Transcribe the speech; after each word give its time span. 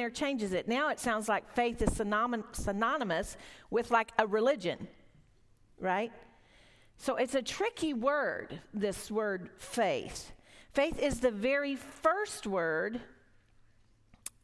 there 0.00 0.10
changes 0.10 0.52
it. 0.52 0.66
Now 0.66 0.88
it 0.88 0.98
sounds 0.98 1.28
like 1.28 1.52
faith 1.54 1.82
is 1.82 1.92
synonymous 1.92 3.36
with 3.70 3.90
like 3.90 4.12
a 4.18 4.26
religion, 4.26 4.88
right? 5.78 6.10
So 6.96 7.16
it's 7.16 7.34
a 7.34 7.42
tricky 7.42 7.92
word, 7.92 8.60
this 8.72 9.10
word 9.10 9.50
faith. 9.58 10.32
Faith 10.72 10.98
is 10.98 11.20
the 11.20 11.30
very 11.30 11.76
first 11.76 12.46
word 12.46 13.00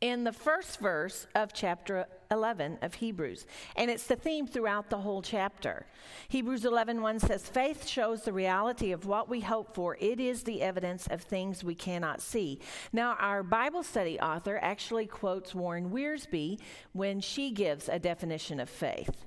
in 0.00 0.24
the 0.24 0.32
first 0.32 0.78
verse 0.78 1.26
of 1.34 1.54
chapter 1.54 2.06
11 2.30 2.78
of 2.82 2.94
Hebrews. 2.94 3.46
And 3.76 3.90
it's 3.90 4.06
the 4.06 4.16
theme 4.16 4.46
throughout 4.46 4.90
the 4.90 4.98
whole 4.98 5.22
chapter. 5.22 5.86
Hebrews 6.28 6.64
11 6.64 7.02
1 7.02 7.20
says, 7.20 7.48
Faith 7.48 7.86
shows 7.86 8.22
the 8.22 8.32
reality 8.32 8.92
of 8.92 9.06
what 9.06 9.28
we 9.28 9.40
hope 9.40 9.74
for. 9.74 9.96
It 10.00 10.20
is 10.20 10.42
the 10.42 10.62
evidence 10.62 11.06
of 11.08 11.22
things 11.22 11.64
we 11.64 11.74
cannot 11.74 12.20
see. 12.20 12.60
Now, 12.92 13.16
our 13.18 13.42
Bible 13.42 13.82
study 13.82 14.18
author 14.20 14.58
actually 14.62 15.06
quotes 15.06 15.54
Warren 15.54 15.90
Wiersbe 15.90 16.58
when 16.92 17.20
she 17.20 17.50
gives 17.50 17.88
a 17.88 17.98
definition 17.98 18.60
of 18.60 18.68
faith. 18.68 19.26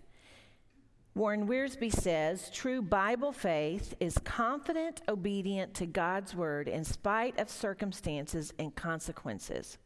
Warren 1.16 1.48
Wiersbe 1.48 1.92
says 1.92 2.50
true 2.54 2.82
Bible 2.82 3.34
faith 3.34 3.94
is 4.00 4.18
confident, 4.20 5.02
obedient 5.10 5.74
to 5.74 5.86
God's 5.86 6.34
word 6.36 6.68
in 6.68 6.84
spite 6.86 7.38
of 7.40 7.50
circumstances 7.50 8.54
and 8.60 8.74
consequences. 8.76 9.78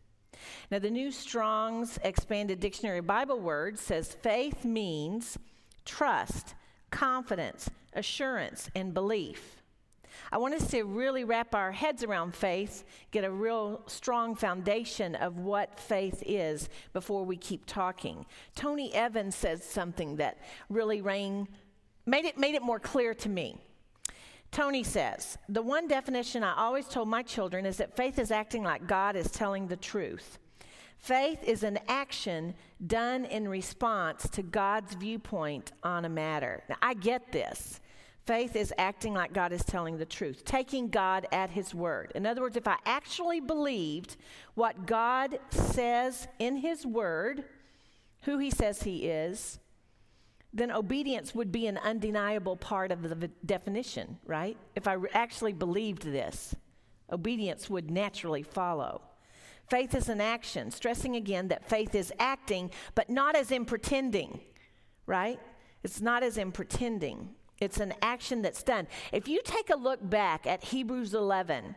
Now, 0.71 0.79
the 0.79 0.89
New 0.89 1.11
Strong's 1.11 1.99
Expanded 2.03 2.59
Dictionary 2.59 3.01
Bible 3.01 3.39
Word 3.39 3.77
says 3.77 4.15
faith 4.21 4.65
means 4.65 5.37
trust, 5.85 6.55
confidence, 6.91 7.69
assurance, 7.93 8.69
and 8.75 8.93
belief. 8.93 9.61
I 10.31 10.37
want 10.37 10.53
us 10.53 10.69
to 10.71 10.83
really 10.83 11.23
wrap 11.23 11.53
our 11.55 11.71
heads 11.71 12.03
around 12.03 12.35
faith, 12.35 12.83
get 13.11 13.23
a 13.23 13.31
real 13.31 13.81
strong 13.87 14.35
foundation 14.35 15.15
of 15.15 15.39
what 15.39 15.79
faith 15.79 16.23
is 16.25 16.69
before 16.93 17.23
we 17.23 17.37
keep 17.37 17.65
talking. 17.65 18.25
Tony 18.55 18.93
Evans 18.93 19.35
says 19.35 19.63
something 19.63 20.17
that 20.17 20.37
really 20.69 21.01
rang, 21.01 21.47
made 22.05 22.25
it, 22.25 22.37
made 22.37 22.55
it 22.55 22.61
more 22.61 22.79
clear 22.79 23.13
to 23.15 23.29
me. 23.29 23.57
Tony 24.53 24.83
says, 24.83 25.39
The 25.49 25.63
one 25.63 25.87
definition 25.87 26.43
I 26.43 26.55
always 26.55 26.87
told 26.87 27.09
my 27.09 27.23
children 27.23 27.65
is 27.65 27.77
that 27.77 27.97
faith 27.97 28.19
is 28.19 28.29
acting 28.29 28.63
like 28.63 28.85
God 28.85 29.15
is 29.15 29.31
telling 29.31 29.67
the 29.67 29.75
truth. 29.75 30.37
Faith 30.99 31.43
is 31.43 31.63
an 31.63 31.79
action 31.87 32.53
done 32.85 33.25
in 33.25 33.47
response 33.47 34.29
to 34.29 34.43
God's 34.43 34.93
viewpoint 34.93 35.71
on 35.81 36.05
a 36.05 36.09
matter. 36.09 36.63
Now, 36.69 36.75
I 36.83 36.93
get 36.93 37.31
this. 37.31 37.81
Faith 38.27 38.55
is 38.55 38.71
acting 38.77 39.15
like 39.15 39.33
God 39.33 39.51
is 39.51 39.65
telling 39.65 39.97
the 39.97 40.05
truth, 40.05 40.45
taking 40.45 40.87
God 40.87 41.25
at 41.31 41.49
His 41.49 41.73
word. 41.73 42.11
In 42.13 42.27
other 42.27 42.41
words, 42.41 42.55
if 42.55 42.67
I 42.67 42.77
actually 42.85 43.41
believed 43.41 44.17
what 44.53 44.85
God 44.85 45.39
says 45.49 46.27
in 46.37 46.57
His 46.57 46.85
word, 46.85 47.43
who 48.21 48.37
He 48.37 48.51
says 48.51 48.83
He 48.83 49.07
is, 49.07 49.59
then 50.53 50.71
obedience 50.71 51.33
would 51.33 51.51
be 51.51 51.67
an 51.67 51.77
undeniable 51.79 52.55
part 52.55 52.91
of 52.91 53.01
the 53.01 53.27
definition, 53.45 54.17
right? 54.25 54.55
If 54.75 54.87
I 54.87 54.97
actually 55.13 55.53
believed 55.53 56.03
this, 56.03 56.55
obedience 57.11 57.69
would 57.69 57.89
naturally 57.89 58.43
follow. 58.43 59.01
Faith 59.69 59.95
is 59.95 60.09
an 60.09 60.21
action, 60.21 60.69
stressing 60.69 61.15
again 61.15 61.47
that 61.47 61.67
faith 61.67 61.95
is 61.95 62.13
acting, 62.19 62.69
but 62.93 63.09
not 63.09 63.35
as 63.35 63.51
in 63.51 63.65
pretending, 63.65 64.39
right? 65.07 65.39
It's 65.83 66.01
not 66.01 66.21
as 66.21 66.37
in 66.37 66.51
pretending. 66.51 67.29
It's 67.59 67.79
an 67.79 67.93
action 68.01 68.41
that's 68.41 68.61
done. 68.61 68.87
If 69.11 69.27
you 69.27 69.41
take 69.43 69.69
a 69.69 69.75
look 69.75 70.07
back 70.07 70.45
at 70.45 70.65
Hebrews 70.65 71.13
11, 71.13 71.75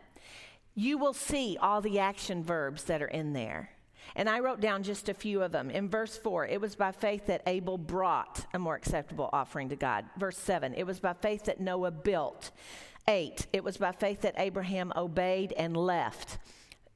you 0.74 0.98
will 0.98 1.14
see 1.14 1.56
all 1.60 1.80
the 1.80 1.98
action 1.98 2.42
verbs 2.44 2.84
that 2.84 3.00
are 3.00 3.08
in 3.08 3.32
there. 3.32 3.70
And 4.14 4.28
I 4.28 4.40
wrote 4.40 4.60
down 4.60 4.82
just 4.82 5.08
a 5.08 5.14
few 5.14 5.42
of 5.42 5.52
them. 5.52 5.70
In 5.70 5.88
verse 5.88 6.16
4, 6.16 6.46
it 6.46 6.60
was 6.60 6.76
by 6.76 6.92
faith 6.92 7.26
that 7.26 7.42
Abel 7.46 7.78
brought 7.78 8.46
a 8.54 8.58
more 8.58 8.76
acceptable 8.76 9.28
offering 9.32 9.68
to 9.70 9.76
God. 9.76 10.04
Verse 10.18 10.38
7, 10.38 10.74
it 10.74 10.84
was 10.84 11.00
by 11.00 11.12
faith 11.14 11.44
that 11.44 11.60
Noah 11.60 11.90
built. 11.90 12.50
8, 13.08 13.46
it 13.52 13.62
was 13.62 13.76
by 13.76 13.92
faith 13.92 14.22
that 14.22 14.34
Abraham 14.36 14.92
obeyed 14.96 15.52
and 15.52 15.76
left. 15.76 16.38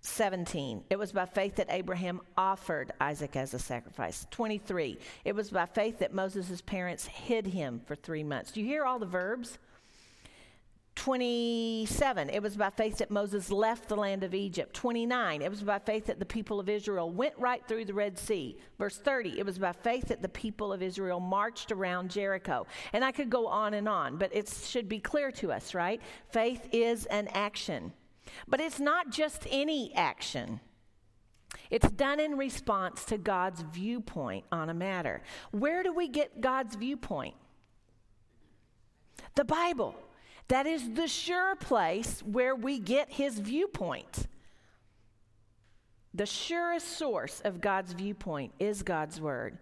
17, 0.02 0.84
it 0.88 0.98
was 0.98 1.12
by 1.12 1.26
faith 1.26 1.56
that 1.56 1.66
Abraham 1.68 2.20
offered 2.36 2.92
Isaac 3.00 3.36
as 3.36 3.52
a 3.52 3.58
sacrifice. 3.58 4.26
23, 4.30 4.98
it 5.24 5.34
was 5.34 5.50
by 5.50 5.66
faith 5.66 5.98
that 5.98 6.14
Moses' 6.14 6.62
parents 6.62 7.06
hid 7.06 7.46
him 7.46 7.82
for 7.84 7.94
three 7.94 8.24
months. 8.24 8.52
Do 8.52 8.60
you 8.60 8.66
hear 8.66 8.84
all 8.84 8.98
the 8.98 9.06
verbs? 9.06 9.58
27, 11.00 12.28
it 12.28 12.42
was 12.42 12.58
by 12.58 12.68
faith 12.68 12.98
that 12.98 13.10
Moses 13.10 13.50
left 13.50 13.88
the 13.88 13.96
land 13.96 14.22
of 14.22 14.34
Egypt. 14.34 14.74
29, 14.74 15.40
it 15.40 15.48
was 15.48 15.62
by 15.62 15.78
faith 15.78 16.04
that 16.04 16.18
the 16.18 16.26
people 16.26 16.60
of 16.60 16.68
Israel 16.68 17.10
went 17.10 17.32
right 17.38 17.66
through 17.66 17.86
the 17.86 17.94
Red 17.94 18.18
Sea. 18.18 18.58
Verse 18.78 18.98
30, 18.98 19.38
it 19.38 19.46
was 19.46 19.58
by 19.58 19.72
faith 19.72 20.08
that 20.08 20.20
the 20.20 20.28
people 20.28 20.74
of 20.74 20.82
Israel 20.82 21.18
marched 21.18 21.72
around 21.72 22.10
Jericho. 22.10 22.66
And 22.92 23.02
I 23.02 23.12
could 23.12 23.30
go 23.30 23.46
on 23.46 23.72
and 23.72 23.88
on, 23.88 24.18
but 24.18 24.34
it 24.34 24.46
should 24.50 24.90
be 24.90 24.98
clear 24.98 25.32
to 25.32 25.50
us, 25.50 25.72
right? 25.72 26.02
Faith 26.32 26.68
is 26.70 27.06
an 27.06 27.28
action. 27.28 27.94
But 28.46 28.60
it's 28.60 28.78
not 28.78 29.08
just 29.08 29.46
any 29.50 29.94
action. 29.94 30.60
It's 31.70 31.90
done 31.92 32.20
in 32.20 32.36
response 32.36 33.06
to 33.06 33.16
God's 33.16 33.62
viewpoint 33.62 34.44
on 34.52 34.68
a 34.68 34.74
matter. 34.74 35.22
Where 35.50 35.82
do 35.82 35.94
we 35.94 36.08
get 36.08 36.42
God's 36.42 36.76
viewpoint? 36.76 37.36
The 39.34 39.44
Bible. 39.44 39.94
That 40.50 40.66
is 40.66 40.94
the 40.94 41.06
sure 41.06 41.54
place 41.54 42.24
where 42.24 42.56
we 42.56 42.80
get 42.80 43.08
his 43.08 43.38
viewpoint. 43.38 44.26
The 46.12 46.26
surest 46.26 46.88
source 46.98 47.40
of 47.44 47.60
God's 47.60 47.92
viewpoint 47.92 48.52
is 48.58 48.82
God's 48.82 49.20
word. 49.20 49.58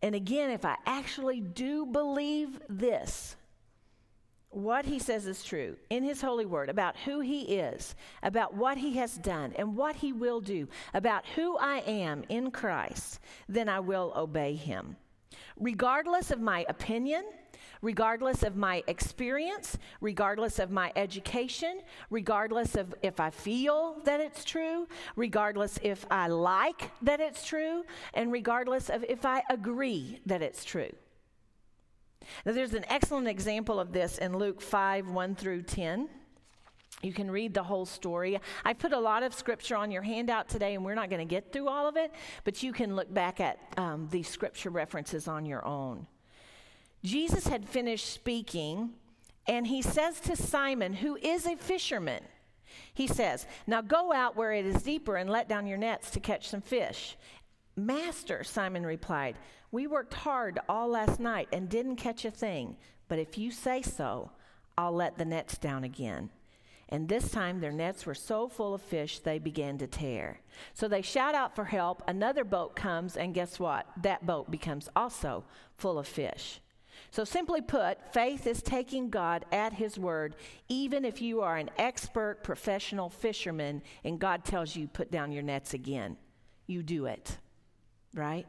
And 0.00 0.14
again, 0.14 0.48
if 0.48 0.64
I 0.64 0.76
actually 0.86 1.42
do 1.42 1.84
believe 1.84 2.58
this, 2.70 3.36
what 4.48 4.86
he 4.86 4.98
says 4.98 5.26
is 5.26 5.44
true 5.44 5.76
in 5.90 6.02
his 6.02 6.22
holy 6.22 6.46
word 6.46 6.70
about 6.70 6.96
who 7.04 7.20
he 7.20 7.58
is, 7.58 7.94
about 8.22 8.54
what 8.54 8.78
he 8.78 8.96
has 8.96 9.18
done, 9.18 9.52
and 9.56 9.76
what 9.76 9.96
he 9.96 10.14
will 10.14 10.40
do, 10.40 10.66
about 10.94 11.26
who 11.34 11.58
I 11.58 11.80
am 11.80 12.24
in 12.30 12.50
Christ, 12.50 13.20
then 13.50 13.68
I 13.68 13.80
will 13.80 14.14
obey 14.16 14.54
him. 14.54 14.96
Regardless 15.58 16.30
of 16.30 16.40
my 16.40 16.64
opinion, 16.70 17.24
regardless 17.82 18.42
of 18.42 18.56
my 18.56 18.82
experience, 18.86 19.76
regardless 20.00 20.58
of 20.58 20.70
my 20.70 20.92
education, 20.96 21.80
regardless 22.10 22.76
of 22.76 22.94
if 23.02 23.20
I 23.20 23.30
feel 23.30 23.96
that 24.04 24.20
it's 24.20 24.44
true, 24.44 24.86
regardless 25.16 25.78
if 25.82 26.06
I 26.10 26.28
like 26.28 26.90
that 27.02 27.20
it's 27.20 27.44
true, 27.44 27.84
and 28.14 28.32
regardless 28.32 28.88
of 28.88 29.04
if 29.08 29.26
I 29.26 29.42
agree 29.50 30.20
that 30.26 30.40
it's 30.40 30.64
true. 30.64 30.90
Now, 32.46 32.52
there's 32.52 32.74
an 32.74 32.84
excellent 32.88 33.26
example 33.26 33.80
of 33.80 33.92
this 33.92 34.18
in 34.18 34.38
Luke 34.38 34.60
5 34.60 35.10
1 35.10 35.34
through 35.34 35.62
10. 35.62 36.08
You 37.02 37.12
can 37.12 37.28
read 37.28 37.52
the 37.52 37.64
whole 37.64 37.84
story. 37.84 38.38
I 38.64 38.74
put 38.74 38.92
a 38.92 38.98
lot 38.98 39.24
of 39.24 39.34
scripture 39.34 39.74
on 39.74 39.90
your 39.90 40.02
handout 40.02 40.48
today, 40.48 40.74
and 40.74 40.84
we're 40.84 40.94
not 40.94 41.10
going 41.10 41.26
to 41.26 41.28
get 41.28 41.52
through 41.52 41.68
all 41.68 41.88
of 41.88 41.96
it, 41.96 42.12
but 42.44 42.62
you 42.62 42.72
can 42.72 42.94
look 42.94 43.12
back 43.12 43.40
at 43.40 43.58
um, 43.76 44.08
these 44.12 44.28
scripture 44.28 44.70
references 44.70 45.26
on 45.26 45.44
your 45.44 45.66
own. 45.66 46.06
Jesus 47.04 47.46
had 47.46 47.68
finished 47.68 48.12
speaking, 48.12 48.90
and 49.46 49.66
he 49.66 49.82
says 49.82 50.20
to 50.20 50.36
Simon, 50.36 50.92
who 50.92 51.16
is 51.16 51.46
a 51.46 51.56
fisherman, 51.56 52.22
he 52.94 53.06
says, 53.06 53.46
Now 53.66 53.80
go 53.80 54.12
out 54.12 54.36
where 54.36 54.52
it 54.52 54.64
is 54.64 54.82
deeper 54.82 55.16
and 55.16 55.28
let 55.28 55.48
down 55.48 55.66
your 55.66 55.78
nets 55.78 56.10
to 56.12 56.20
catch 56.20 56.48
some 56.48 56.60
fish. 56.60 57.16
Master, 57.76 58.44
Simon 58.44 58.84
replied, 58.84 59.36
We 59.70 59.86
worked 59.86 60.14
hard 60.14 60.58
all 60.68 60.88
last 60.88 61.18
night 61.18 61.48
and 61.52 61.68
didn't 61.68 61.96
catch 61.96 62.24
a 62.24 62.30
thing, 62.30 62.76
but 63.08 63.18
if 63.18 63.36
you 63.36 63.50
say 63.50 63.82
so, 63.82 64.30
I'll 64.78 64.92
let 64.92 65.18
the 65.18 65.24
nets 65.24 65.58
down 65.58 65.84
again. 65.84 66.30
And 66.88 67.08
this 67.08 67.30
time 67.30 67.60
their 67.60 67.72
nets 67.72 68.04
were 68.04 68.14
so 68.14 68.48
full 68.48 68.74
of 68.74 68.82
fish 68.82 69.18
they 69.18 69.38
began 69.38 69.78
to 69.78 69.86
tear. 69.86 70.40
So 70.74 70.88
they 70.88 71.02
shout 71.02 71.34
out 71.34 71.56
for 71.56 71.64
help. 71.64 72.02
Another 72.06 72.44
boat 72.44 72.76
comes, 72.76 73.16
and 73.16 73.34
guess 73.34 73.58
what? 73.58 73.86
That 74.02 74.26
boat 74.26 74.50
becomes 74.50 74.90
also 74.94 75.44
full 75.76 75.98
of 75.98 76.06
fish. 76.06 76.60
So, 77.12 77.24
simply 77.24 77.60
put, 77.60 78.14
faith 78.14 78.46
is 78.46 78.62
taking 78.62 79.10
God 79.10 79.44
at 79.52 79.74
His 79.74 79.98
word, 79.98 80.34
even 80.70 81.04
if 81.04 81.20
you 81.20 81.42
are 81.42 81.58
an 81.58 81.68
expert 81.76 82.42
professional 82.42 83.10
fisherman 83.10 83.82
and 84.02 84.18
God 84.18 84.46
tells 84.46 84.74
you, 84.74 84.88
put 84.88 85.10
down 85.10 85.30
your 85.30 85.42
nets 85.42 85.74
again. 85.74 86.16
You 86.66 86.82
do 86.82 87.04
it, 87.04 87.36
right? 88.14 88.46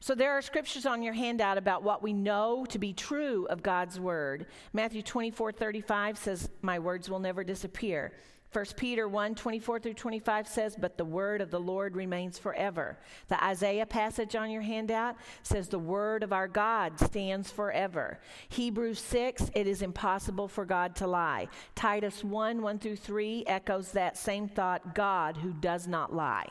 So, 0.00 0.16
there 0.16 0.32
are 0.32 0.42
scriptures 0.42 0.86
on 0.86 1.02
your 1.04 1.14
handout 1.14 1.56
about 1.56 1.84
what 1.84 2.02
we 2.02 2.12
know 2.12 2.66
to 2.68 2.80
be 2.80 2.92
true 2.92 3.46
of 3.48 3.62
God's 3.62 4.00
word. 4.00 4.46
Matthew 4.72 5.02
24 5.02 5.52
35 5.52 6.18
says, 6.18 6.50
My 6.62 6.80
words 6.80 7.08
will 7.08 7.20
never 7.20 7.44
disappear. 7.44 8.12
1 8.52 8.64
Peter 8.76 9.06
1 9.06 9.34
24 9.34 9.80
through 9.80 9.94
25 9.94 10.48
says, 10.48 10.76
But 10.78 10.96
the 10.96 11.04
word 11.04 11.42
of 11.42 11.50
the 11.50 11.60
Lord 11.60 11.94
remains 11.94 12.38
forever. 12.38 12.98
The 13.28 13.42
Isaiah 13.44 13.84
passage 13.84 14.34
on 14.36 14.50
your 14.50 14.62
handout 14.62 15.16
says, 15.42 15.68
The 15.68 15.78
word 15.78 16.22
of 16.22 16.32
our 16.32 16.48
God 16.48 16.98
stands 16.98 17.50
forever. 17.50 18.18
Hebrews 18.48 19.00
6, 19.00 19.50
it 19.54 19.66
is 19.66 19.82
impossible 19.82 20.48
for 20.48 20.64
God 20.64 20.96
to 20.96 21.06
lie. 21.06 21.48
Titus 21.74 22.24
1 22.24 22.62
1 22.62 22.78
through 22.78 22.96
3 22.96 23.44
echoes 23.46 23.92
that 23.92 24.16
same 24.16 24.48
thought 24.48 24.94
God 24.94 25.36
who 25.36 25.52
does 25.52 25.86
not 25.86 26.14
lie. 26.14 26.48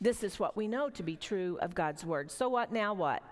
This 0.00 0.22
is 0.22 0.38
what 0.38 0.56
we 0.56 0.68
know 0.68 0.88
to 0.90 1.02
be 1.02 1.16
true 1.16 1.58
of 1.60 1.74
God's 1.74 2.04
word. 2.04 2.30
So 2.30 2.48
what 2.48 2.72
now 2.72 2.94
what? 2.94 3.22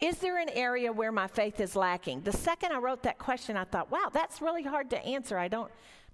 Is 0.00 0.18
there 0.18 0.38
an 0.38 0.48
area 0.50 0.92
where 0.92 1.12
my 1.12 1.28
faith 1.28 1.60
is 1.60 1.76
lacking? 1.76 2.22
The 2.22 2.32
second 2.32 2.72
I 2.72 2.78
wrote 2.78 3.04
that 3.04 3.18
question, 3.18 3.56
I 3.56 3.64
thought, 3.64 3.90
wow, 3.90 4.10
that's 4.12 4.42
really 4.42 4.64
hard 4.64 4.90
to 4.90 5.04
answer. 5.04 5.38
I 5.38 5.48
don't, 5.48 5.70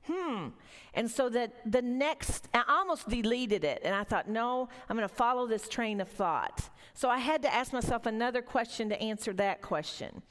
hmm. 0.06 0.49
And 0.94 1.11
so 1.11 1.29
that 1.29 1.70
the 1.70 1.82
next, 1.82 2.49
I 2.52 2.64
almost 2.69 3.08
deleted 3.08 3.64
it. 3.64 3.82
And 3.85 3.94
I 3.94 4.05
thought, 4.05 4.29
no, 4.29 4.69
I'm 4.88 4.97
going 4.97 5.08
to 5.08 5.14
follow 5.14 5.47
this 5.47 5.69
train 5.69 6.00
of 6.00 6.08
thought. 6.08 6.69
So 6.94 7.08
I 7.08 7.19
had 7.19 7.43
to 7.43 7.55
ask 7.55 7.73
myself 7.73 8.06
another 8.06 8.43
question 8.43 8.88
to 8.88 9.00
answer 9.00 9.32
that 9.35 9.62
question. 9.62 10.23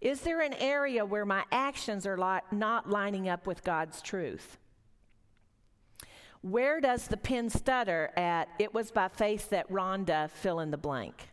Is 0.00 0.20
there 0.20 0.40
an 0.40 0.54
area 0.54 1.04
where 1.04 1.24
my 1.24 1.44
actions 1.50 2.06
are 2.06 2.18
li- 2.18 2.40
not 2.52 2.88
lining 2.88 3.28
up 3.28 3.46
with 3.46 3.64
God's 3.64 4.02
truth? 4.02 4.58
Where 6.42 6.78
does 6.80 7.08
the 7.08 7.16
pen 7.16 7.48
stutter 7.48 8.12
at, 8.16 8.48
it 8.58 8.74
was 8.74 8.90
by 8.90 9.08
faith 9.08 9.48
that 9.48 9.70
Rhonda 9.70 10.30
fill 10.30 10.60
in 10.60 10.70
the 10.70 10.76
blank? 10.76 11.30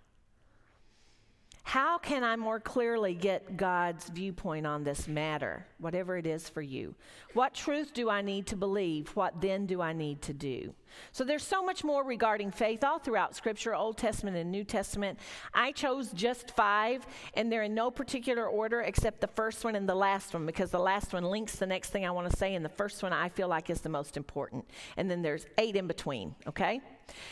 How 1.64 1.98
can 1.98 2.24
I 2.24 2.36
more 2.36 2.60
clearly 2.60 3.14
get 3.14 3.56
God's 3.56 4.10
viewpoint 4.10 4.66
on 4.66 4.84
this 4.84 5.08
matter, 5.08 5.66
whatever 5.80 6.18
it 6.18 6.26
is 6.26 6.50
for 6.50 6.62
you? 6.62 6.96
What 7.34 7.54
truth 7.54 7.94
do 7.94 8.10
I 8.10 8.22
need 8.22 8.48
to 8.48 8.56
believe? 8.56 9.10
What 9.16 9.40
then 9.40 9.66
do 9.66 9.82
I 9.82 9.94
need 9.94 10.22
to 10.24 10.34
do? 10.34 10.74
So 11.12 11.24
there's 11.24 11.44
so 11.44 11.64
much 11.64 11.84
more 11.84 12.04
regarding 12.04 12.52
faith 12.52 12.84
all 12.84 13.00
throughout 13.00 13.36
Scripture, 13.36 13.76
Old 13.76 13.98
Testament 13.98 14.38
and 14.38 14.52
New 14.52 14.64
Testament. 14.64 15.20
I 15.54 15.72
chose 15.72 16.12
just 16.12 16.52
five, 16.52 17.06
and 17.34 17.52
they're 17.52 17.64
in 17.64 17.74
no 17.74 17.92
particular 17.92 18.48
order 18.48 18.82
except 18.82 19.22
the 19.22 19.28
first 19.28 19.64
one 19.64 19.76
and 19.76 19.88
the 19.88 19.96
last 19.96 20.34
one, 20.34 20.46
because 20.46 20.72
the 20.72 20.80
last 20.80 21.14
one 21.14 21.24
links 21.24 21.56
the 21.56 21.66
next 21.66 21.90
thing 21.90 22.06
I 22.06 22.12
want 22.12 22.30
to 22.30 22.38
say, 22.38 22.56
and 22.56 22.64
the 22.64 22.70
first 22.70 23.04
one 23.04 23.14
I 23.14 23.30
feel 23.30 23.48
like 23.48 23.70
is 23.70 23.82
the 23.82 23.90
most 23.90 24.18
important. 24.18 24.66
And 24.98 25.10
then 25.10 25.22
there's 25.22 25.46
eight 25.58 25.76
in 25.76 25.88
between, 25.88 26.36
okay? 26.48 26.82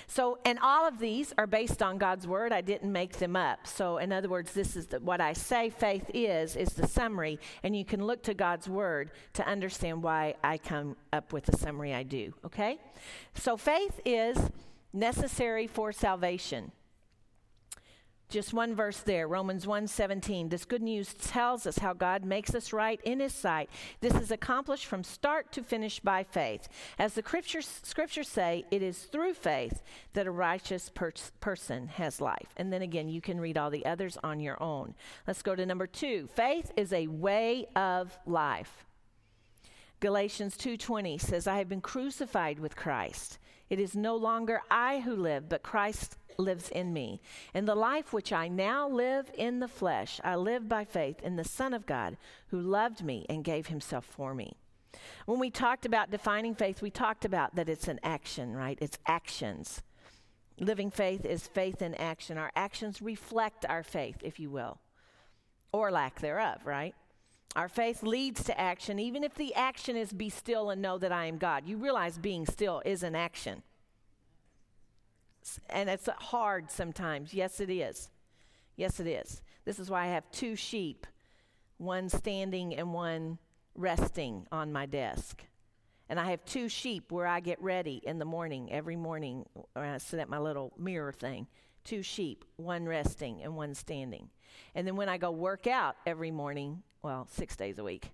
So, 0.07 0.39
and 0.45 0.59
all 0.59 0.87
of 0.87 0.99
these 0.99 1.33
are 1.37 1.47
based 1.47 1.81
on 1.81 1.97
God's 1.97 2.27
word. 2.27 2.51
I 2.51 2.61
didn't 2.61 2.91
make 2.91 3.13
them 3.13 3.35
up. 3.35 3.65
So, 3.67 3.97
in 3.97 4.11
other 4.11 4.29
words, 4.29 4.53
this 4.53 4.75
is 4.75 4.87
the, 4.87 4.99
what 4.99 5.21
I 5.21 5.33
say 5.33 5.69
faith 5.69 6.09
is, 6.13 6.55
is 6.55 6.69
the 6.69 6.87
summary, 6.87 7.39
and 7.63 7.75
you 7.75 7.85
can 7.85 8.05
look 8.05 8.23
to 8.23 8.33
God's 8.33 8.67
word 8.67 9.11
to 9.33 9.47
understand 9.47 10.03
why 10.03 10.35
I 10.43 10.57
come 10.57 10.95
up 11.13 11.33
with 11.33 11.45
the 11.45 11.57
summary 11.57 11.93
I 11.93 12.03
do, 12.03 12.33
okay? 12.45 12.79
So, 13.35 13.48
faith 13.57 13.99
is 14.05 14.49
necessary 14.93 15.67
for 15.67 15.91
salvation. 15.91 16.71
Just 18.29 18.53
one 18.53 18.75
verse 18.75 18.99
there, 18.99 19.27
Romans 19.27 19.65
1:17. 19.65 20.49
This 20.49 20.63
good 20.63 20.83
news 20.83 21.15
tells 21.15 21.65
us 21.65 21.79
how 21.79 21.93
God 21.93 22.23
makes 22.23 22.53
us 22.53 22.71
right 22.71 23.01
in 23.03 23.19
his 23.19 23.33
sight. 23.33 23.71
This 24.01 24.13
is 24.13 24.29
accomplished 24.29 24.85
from 24.85 25.03
start 25.03 25.51
to 25.53 25.63
finish 25.63 25.99
by 25.99 26.23
faith. 26.23 26.69
As 26.99 27.15
the 27.15 27.23
scriptures, 27.23 27.81
scriptures 27.81 28.29
say, 28.29 28.65
it 28.69 28.83
is 28.83 29.05
through 29.05 29.33
faith 29.33 29.81
that 30.13 30.27
a 30.27 30.31
righteous 30.31 30.91
per- 30.91 31.13
person 31.39 31.87
has 31.87 32.21
life. 32.21 32.53
And 32.55 32.71
then 32.71 32.83
again, 32.83 33.09
you 33.09 33.19
can 33.19 33.41
read 33.41 33.57
all 33.57 33.71
the 33.71 33.87
others 33.87 34.15
on 34.23 34.39
your 34.39 34.61
own. 34.61 34.93
Let's 35.25 35.41
go 35.41 35.55
to 35.55 35.65
number 35.65 35.87
2. 35.87 36.27
Faith 36.27 36.71
is 36.77 36.93
a 36.93 37.07
way 37.07 37.65
of 37.75 38.15
life. 38.27 38.85
Galatians 40.01 40.55
2:20 40.55 41.17
says, 41.17 41.47
"I 41.47 41.57
have 41.57 41.67
been 41.67 41.81
crucified 41.81 42.59
with 42.59 42.75
Christ. 42.75 43.38
It 43.69 43.79
is 43.79 43.95
no 43.95 44.15
longer 44.15 44.61
I 44.69 44.99
who 45.01 45.15
live, 45.15 45.47
but 45.47 45.63
Christ 45.63 46.17
lives 46.37 46.69
in 46.69 46.93
me. 46.93 47.21
And 47.53 47.67
the 47.67 47.75
life 47.75 48.13
which 48.13 48.31
I 48.31 48.47
now 48.47 48.87
live 48.87 49.31
in 49.37 49.59
the 49.59 49.67
flesh, 49.67 50.19
I 50.23 50.35
live 50.35 50.67
by 50.67 50.85
faith 50.85 51.21
in 51.21 51.35
the 51.35 51.43
Son 51.43 51.73
of 51.73 51.85
God 51.85 52.17
who 52.47 52.59
loved 52.59 53.03
me 53.03 53.25
and 53.29 53.43
gave 53.43 53.67
himself 53.67 54.05
for 54.05 54.33
me. 54.33 54.53
When 55.25 55.39
we 55.39 55.51
talked 55.51 55.85
about 55.85 56.11
defining 56.11 56.55
faith, 56.55 56.81
we 56.81 56.89
talked 56.89 57.25
about 57.25 57.55
that 57.55 57.69
it's 57.69 57.87
an 57.87 57.99
action, 58.03 58.55
right? 58.55 58.77
It's 58.81 58.97
actions. 59.05 59.81
Living 60.59 60.89
faith 60.89 61.25
is 61.25 61.47
faith 61.47 61.81
in 61.81 61.93
action. 61.95 62.37
Our 62.37 62.51
actions 62.55 63.01
reflect 63.01 63.65
our 63.67 63.83
faith, 63.83 64.17
if 64.23 64.39
you 64.39 64.49
will, 64.49 64.79
or 65.71 65.91
lack 65.91 66.19
thereof, 66.19 66.65
right? 66.65 66.95
Our 67.55 67.67
faith 67.67 68.03
leads 68.03 68.43
to 68.43 68.59
action, 68.59 68.99
even 68.99 69.23
if 69.23 69.33
the 69.33 69.55
action 69.55 69.95
is 69.95 70.13
be 70.13 70.29
still 70.29 70.69
and 70.69 70.81
know 70.81 70.97
that 70.97 71.11
I 71.11 71.25
am 71.25 71.37
God. 71.37 71.65
You 71.65 71.77
realize 71.77 72.17
being 72.17 72.45
still 72.45 72.81
is 72.85 73.03
an 73.03 73.15
action 73.15 73.63
and 75.69 75.89
it's 75.89 76.07
hard 76.19 76.69
sometimes. 76.69 77.33
Yes, 77.33 77.59
it 77.59 77.69
is. 77.69 78.09
Yes, 78.75 78.99
it 78.99 79.07
is. 79.07 79.41
This 79.65 79.79
is 79.79 79.89
why 79.89 80.05
I 80.05 80.07
have 80.07 80.29
two 80.31 80.55
sheep, 80.55 81.05
one 81.77 82.09
standing 82.09 82.75
and 82.75 82.93
one 82.93 83.37
resting 83.75 84.47
on 84.51 84.71
my 84.71 84.85
desk. 84.85 85.43
And 86.09 86.19
I 86.19 86.31
have 86.31 86.43
two 86.45 86.69
sheep 86.69 87.11
where 87.11 87.27
I 87.27 87.39
get 87.39 87.61
ready 87.61 88.01
in 88.03 88.17
the 88.17 88.25
morning, 88.25 88.71
every 88.71 88.95
morning, 88.95 89.45
when 89.73 89.85
I 89.85 89.97
sit 89.99 90.19
at 90.19 90.29
my 90.29 90.39
little 90.39 90.73
mirror 90.77 91.11
thing. 91.11 91.47
Two 91.83 92.01
sheep, 92.01 92.45
one 92.57 92.85
resting 92.85 93.41
and 93.43 93.55
one 93.55 93.75
standing. 93.75 94.29
And 94.75 94.87
then 94.87 94.95
when 94.95 95.07
I 95.07 95.17
go 95.17 95.31
work 95.31 95.67
out 95.67 95.97
every 96.05 96.31
morning, 96.31 96.83
well, 97.01 97.27
six 97.31 97.55
days 97.55 97.79
a 97.79 97.83
week, 97.83 98.11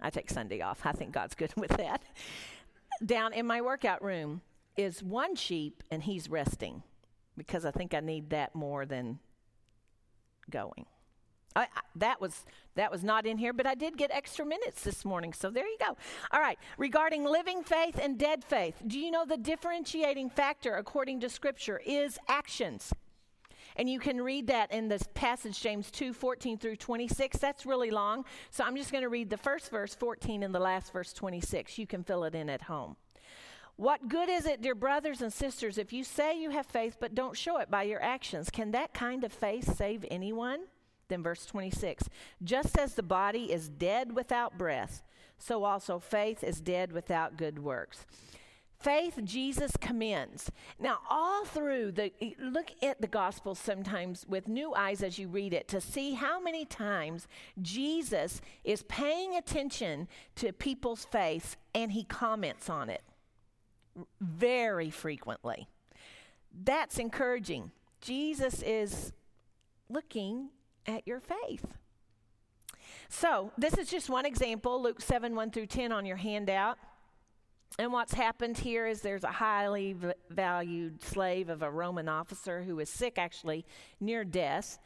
I 0.00 0.10
take 0.10 0.30
Sunday 0.30 0.60
off. 0.60 0.80
I 0.84 0.92
think 0.92 1.12
God's 1.12 1.34
good 1.34 1.52
with 1.56 1.76
that. 1.76 2.02
Down 3.04 3.32
in 3.32 3.46
my 3.46 3.60
workout 3.60 4.02
room, 4.02 4.42
is 4.78 5.02
one 5.02 5.34
sheep 5.34 5.82
and 5.90 6.04
he's 6.04 6.30
resting 6.30 6.82
because 7.36 7.64
I 7.66 7.72
think 7.72 7.92
I 7.92 8.00
need 8.00 8.30
that 8.30 8.54
more 8.54 8.86
than 8.86 9.18
going. 10.48 10.86
I, 11.56 11.62
I, 11.62 11.66
that 11.96 12.20
was 12.20 12.46
that 12.76 12.92
was 12.92 13.02
not 13.02 13.26
in 13.26 13.38
here, 13.38 13.52
but 13.52 13.66
I 13.66 13.74
did 13.74 13.96
get 13.96 14.12
extra 14.12 14.46
minutes 14.46 14.84
this 14.84 15.04
morning, 15.04 15.32
so 15.32 15.50
there 15.50 15.66
you 15.66 15.76
go. 15.80 15.96
All 16.30 16.40
right, 16.40 16.58
regarding 16.76 17.24
living 17.24 17.64
faith 17.64 17.98
and 18.00 18.16
dead 18.16 18.44
faith, 18.44 18.76
do 18.86 19.00
you 19.00 19.10
know 19.10 19.24
the 19.26 19.36
differentiating 19.36 20.30
factor 20.30 20.76
according 20.76 21.20
to 21.20 21.28
Scripture 21.28 21.80
is 21.84 22.18
actions? 22.28 22.92
And 23.78 23.88
you 23.88 24.00
can 24.00 24.20
read 24.20 24.48
that 24.48 24.72
in 24.72 24.88
this 24.88 25.04
passage, 25.14 25.60
James 25.60 25.90
2 25.92 26.12
14 26.12 26.58
through 26.58 26.76
26. 26.76 27.38
That's 27.38 27.64
really 27.64 27.92
long, 27.92 28.24
so 28.50 28.64
I'm 28.64 28.76
just 28.76 28.90
going 28.90 29.02
to 29.02 29.08
read 29.08 29.30
the 29.30 29.36
first 29.36 29.70
verse 29.70 29.94
14 29.94 30.42
and 30.42 30.52
the 30.52 30.58
last 30.58 30.92
verse 30.92 31.12
26. 31.12 31.78
You 31.78 31.86
can 31.86 32.02
fill 32.02 32.24
it 32.24 32.34
in 32.34 32.50
at 32.50 32.62
home. 32.62 32.96
What 33.76 34.08
good 34.08 34.28
is 34.28 34.44
it, 34.44 34.60
dear 34.60 34.74
brothers 34.74 35.22
and 35.22 35.32
sisters, 35.32 35.78
if 35.78 35.92
you 35.92 36.02
say 36.02 36.40
you 36.40 36.50
have 36.50 36.66
faith 36.66 36.96
but 36.98 37.14
don't 37.14 37.36
show 37.36 37.58
it 37.58 37.70
by 37.70 37.84
your 37.84 38.02
actions? 38.02 38.50
Can 38.50 38.72
that 38.72 38.92
kind 38.92 39.22
of 39.22 39.32
faith 39.32 39.76
save 39.76 40.04
anyone? 40.10 40.62
Then, 41.06 41.22
verse 41.22 41.46
26 41.46 42.08
Just 42.42 42.76
as 42.76 42.94
the 42.94 43.04
body 43.04 43.52
is 43.52 43.68
dead 43.68 44.14
without 44.14 44.58
breath, 44.58 45.04
so 45.38 45.62
also 45.62 46.00
faith 46.00 46.42
is 46.42 46.60
dead 46.60 46.90
without 46.90 47.36
good 47.36 47.60
works. 47.60 48.04
Faith 48.80 49.18
Jesus 49.24 49.72
commends. 49.80 50.52
Now, 50.78 50.98
all 51.10 51.44
through 51.44 51.92
the 51.92 52.12
look 52.40 52.70
at 52.80 53.00
the 53.00 53.08
gospel 53.08 53.56
sometimes 53.56 54.24
with 54.28 54.46
new 54.46 54.72
eyes 54.72 55.02
as 55.02 55.18
you 55.18 55.26
read 55.26 55.52
it 55.52 55.66
to 55.68 55.80
see 55.80 56.14
how 56.14 56.40
many 56.40 56.64
times 56.64 57.26
Jesus 57.60 58.40
is 58.62 58.84
paying 58.84 59.34
attention 59.34 60.06
to 60.36 60.52
people's 60.52 61.04
faith 61.04 61.56
and 61.74 61.90
he 61.90 62.04
comments 62.04 62.70
on 62.70 62.88
it 62.88 63.02
very 64.20 64.90
frequently. 64.90 65.66
That's 66.64 66.98
encouraging. 66.98 67.72
Jesus 68.00 68.62
is 68.62 69.12
looking 69.88 70.50
at 70.86 71.06
your 71.06 71.20
faith. 71.20 71.74
So, 73.08 73.52
this 73.58 73.76
is 73.76 73.90
just 73.90 74.08
one 74.08 74.26
example, 74.26 74.80
Luke 74.80 75.00
7 75.00 75.34
1 75.34 75.50
through 75.50 75.66
10 75.66 75.92
on 75.92 76.06
your 76.06 76.16
handout. 76.16 76.78
And 77.78 77.92
what's 77.92 78.14
happened 78.14 78.58
here 78.58 78.86
is 78.86 79.02
there's 79.02 79.24
a 79.24 79.28
highly 79.28 79.92
v- 79.92 80.12
valued 80.30 81.02
slave 81.02 81.48
of 81.48 81.62
a 81.62 81.70
Roman 81.70 82.08
officer 82.08 82.62
who 82.62 82.78
is 82.80 82.88
sick, 82.88 83.18
actually, 83.18 83.64
near 84.00 84.24
death. 84.24 84.78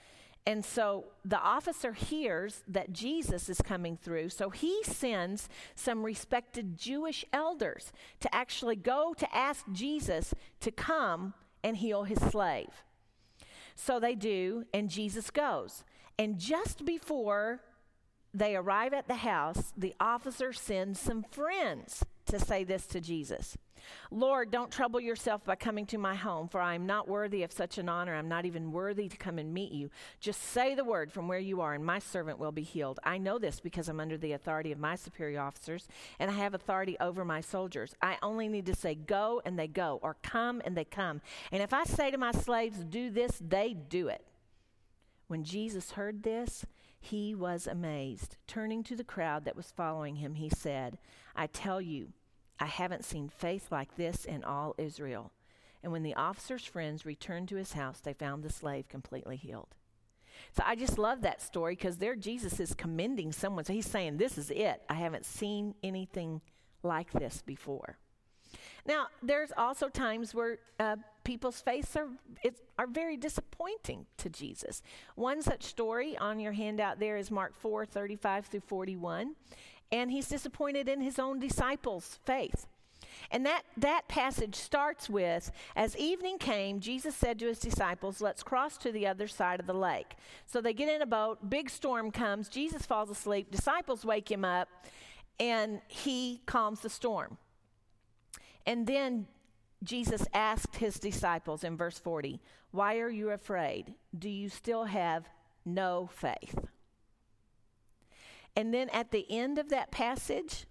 And 0.44 0.64
so 0.64 1.04
the 1.24 1.40
officer 1.40 1.92
hears 1.92 2.64
that 2.66 2.92
Jesus 2.92 3.48
is 3.48 3.60
coming 3.60 3.96
through, 3.96 4.30
so 4.30 4.50
he 4.50 4.82
sends 4.82 5.48
some 5.74 6.02
respected 6.02 6.76
Jewish 6.76 7.24
elders 7.32 7.92
to 8.20 8.34
actually 8.34 8.76
go 8.76 9.14
to 9.14 9.34
ask 9.34 9.64
Jesus 9.70 10.34
to 10.60 10.72
come 10.72 11.34
and 11.62 11.76
heal 11.76 12.04
his 12.04 12.18
slave. 12.18 12.84
So 13.76 14.00
they 14.00 14.16
do, 14.16 14.64
and 14.74 14.90
Jesus 14.90 15.30
goes. 15.30 15.84
And 16.18 16.38
just 16.38 16.84
before 16.84 17.60
they 18.34 18.56
arrive 18.56 18.92
at 18.92 19.06
the 19.06 19.16
house, 19.16 19.72
the 19.76 19.94
officer 20.00 20.52
sends 20.52 20.98
some 20.98 21.24
friends 21.30 22.04
to 22.26 22.38
say 22.38 22.64
this 22.64 22.87
to 22.87 23.00
Jesus 23.00 23.57
Lord, 24.11 24.50
don't 24.50 24.71
trouble 24.71 25.00
yourself 25.00 25.45
by 25.45 25.57
coming 25.57 25.87
to 25.87 25.99
my 25.99 26.14
home, 26.14 26.49
for 26.49 26.61
I 26.61 26.75
am 26.75 26.87
not 26.87 27.09
worthy 27.09 27.43
of 27.43 27.52
such 27.52 27.79
an 27.79 27.88
honor. 27.88 28.14
I'm 28.14 28.29
not 28.29 28.45
even 28.45 28.73
worthy 28.73 29.09
to 29.09 29.17
come 29.17 29.38
and 29.38 29.52
meet 29.52 29.73
you. 29.73 29.91
Just 30.21 30.43
say 30.43 30.75
the 30.75 30.85
word 30.85 31.11
from 31.11 31.29
where 31.29 31.38
you 31.38 31.61
are, 31.61 31.75
and 31.75 31.85
my 31.85 31.99
servant 31.99 32.38
will 32.38 32.52
be 32.52 32.62
healed. 32.62 33.00
I 33.05 33.19
know 33.19 33.38
this 33.38 33.61
because 33.61 33.88
I'm 33.88 34.00
under 34.00 34.17
the 34.17 34.33
authority 34.33 34.73
of 34.73 34.79
my 34.79 34.97
superior 34.97 35.41
officers, 35.41 35.88
and 36.19 36.31
I 36.31 36.35
have 36.35 36.55
authority 36.55 36.97
over 37.00 37.25
my 37.25 37.41
soldiers. 37.41 37.95
I 38.00 38.19
only 38.23 38.49
need 38.49 38.67
to 38.67 38.75
say, 38.75 38.95
Go, 38.95 39.43
and 39.45 39.59
they 39.59 39.69
go, 39.69 39.99
or 40.02 40.17
Come, 40.23 40.62
and 40.64 40.76
they 40.76 40.85
come. 40.85 41.21
And 41.50 41.62
if 41.62 41.73
I 41.73 41.85
say 41.85 42.11
to 42.11 42.19
my 42.19 42.33
slaves, 42.33 42.85
Do 42.85 43.11
this, 43.11 43.41
they 43.41 43.75
do 43.75 44.09
it. 44.09 44.25
When 45.29 45.45
Jesus 45.45 45.93
heard 45.93 46.23
this, 46.23 46.67
he 47.02 47.35
was 47.35 47.66
amazed. 47.66 48.37
Turning 48.47 48.85
to 48.85 48.94
the 48.94 49.02
crowd 49.02 49.44
that 49.44 49.56
was 49.56 49.73
following 49.73 50.16
him, 50.16 50.37
he 50.37 50.49
said, 50.49 50.99
I 51.35 51.49
tell 51.49 51.80
you, 51.80 52.12
I 52.61 52.66
haven't 52.66 53.04
seen 53.04 53.28
faith 53.28 53.73
like 53.73 53.97
this 53.97 54.25
in 54.25 54.44
all 54.44 54.76
Israel. 54.78 55.32
And 55.82 55.90
when 55.90 56.04
the 56.04 56.14
officer's 56.14 56.64
friends 56.64 57.04
returned 57.04 57.49
to 57.49 57.56
his 57.56 57.73
house, 57.73 57.99
they 57.99 58.12
found 58.12 58.44
the 58.44 58.52
slave 58.52 58.88
completely 58.88 59.37
healed. 59.37 59.75
So 60.52 60.62
I 60.64 60.76
just 60.76 60.97
love 60.97 61.23
that 61.23 61.42
story 61.42 61.75
because 61.75 61.99
there 61.99 62.14
Jesus 62.14 62.61
is 62.61 62.73
commending 62.73 63.32
someone. 63.32 63.64
So 63.64 63.73
he's 63.73 63.90
saying, 63.90 64.18
This 64.18 64.38
is 64.38 64.50
it. 64.50 64.82
I 64.88 64.94
haven't 64.94 65.26
seen 65.26 65.75
anything 65.82 66.40
like 66.85 67.11
this 67.11 67.42
before. 67.44 67.99
Now, 68.86 69.06
there's 69.22 69.52
also 69.56 69.88
times 69.88 70.34
where 70.34 70.58
uh, 70.80 70.96
people's 71.24 71.60
faiths 71.60 71.96
are, 71.96 72.08
are 72.78 72.86
very 72.86 73.16
disappointing 73.16 74.06
to 74.18 74.28
Jesus. 74.28 74.82
One 75.14 75.42
such 75.42 75.62
story 75.62 76.16
on 76.18 76.40
your 76.40 76.52
handout 76.52 76.98
there 76.98 77.16
is 77.16 77.30
Mark 77.30 77.54
4 77.54 77.86
35 77.86 78.46
through 78.46 78.60
41. 78.60 79.34
And 79.92 80.10
he's 80.10 80.28
disappointed 80.28 80.88
in 80.88 81.02
his 81.02 81.18
own 81.18 81.38
disciples' 81.38 82.18
faith. 82.24 82.66
And 83.30 83.44
that, 83.46 83.62
that 83.76 84.08
passage 84.08 84.54
starts 84.54 85.08
with 85.08 85.52
As 85.76 85.96
evening 85.96 86.38
came, 86.38 86.80
Jesus 86.80 87.14
said 87.14 87.38
to 87.38 87.46
his 87.46 87.58
disciples, 87.58 88.20
Let's 88.20 88.42
cross 88.42 88.76
to 88.78 88.90
the 88.90 89.06
other 89.06 89.28
side 89.28 89.60
of 89.60 89.66
the 89.66 89.74
lake. 89.74 90.16
So 90.46 90.60
they 90.60 90.72
get 90.72 90.88
in 90.88 91.02
a 91.02 91.06
boat, 91.06 91.50
big 91.50 91.70
storm 91.70 92.10
comes, 92.10 92.48
Jesus 92.48 92.86
falls 92.86 93.10
asleep, 93.10 93.50
disciples 93.50 94.04
wake 94.04 94.30
him 94.30 94.44
up, 94.44 94.68
and 95.38 95.80
he 95.88 96.40
calms 96.46 96.80
the 96.80 96.90
storm. 96.90 97.38
And 98.66 98.87
then 98.87 99.26
Jesus 99.83 100.26
asked 100.33 100.76
his 100.76 100.99
disciples 100.99 101.64
in 101.64 101.76
verse 101.76 101.99
40, 101.99 102.40
Why 102.71 102.99
are 102.99 103.11
you 103.11 103.31
afraid? 103.31 103.95
Do 104.16 104.28
you 104.28 104.49
still 104.49 104.85
have 104.85 105.28
no 105.64 106.09
faith? 106.12 106.59
And 108.54 108.73
then 108.73 108.88
at 108.90 109.11
the 109.11 109.26
end 109.31 109.59
of 109.59 109.71
that 109.71 109.90
passage, 109.90 110.66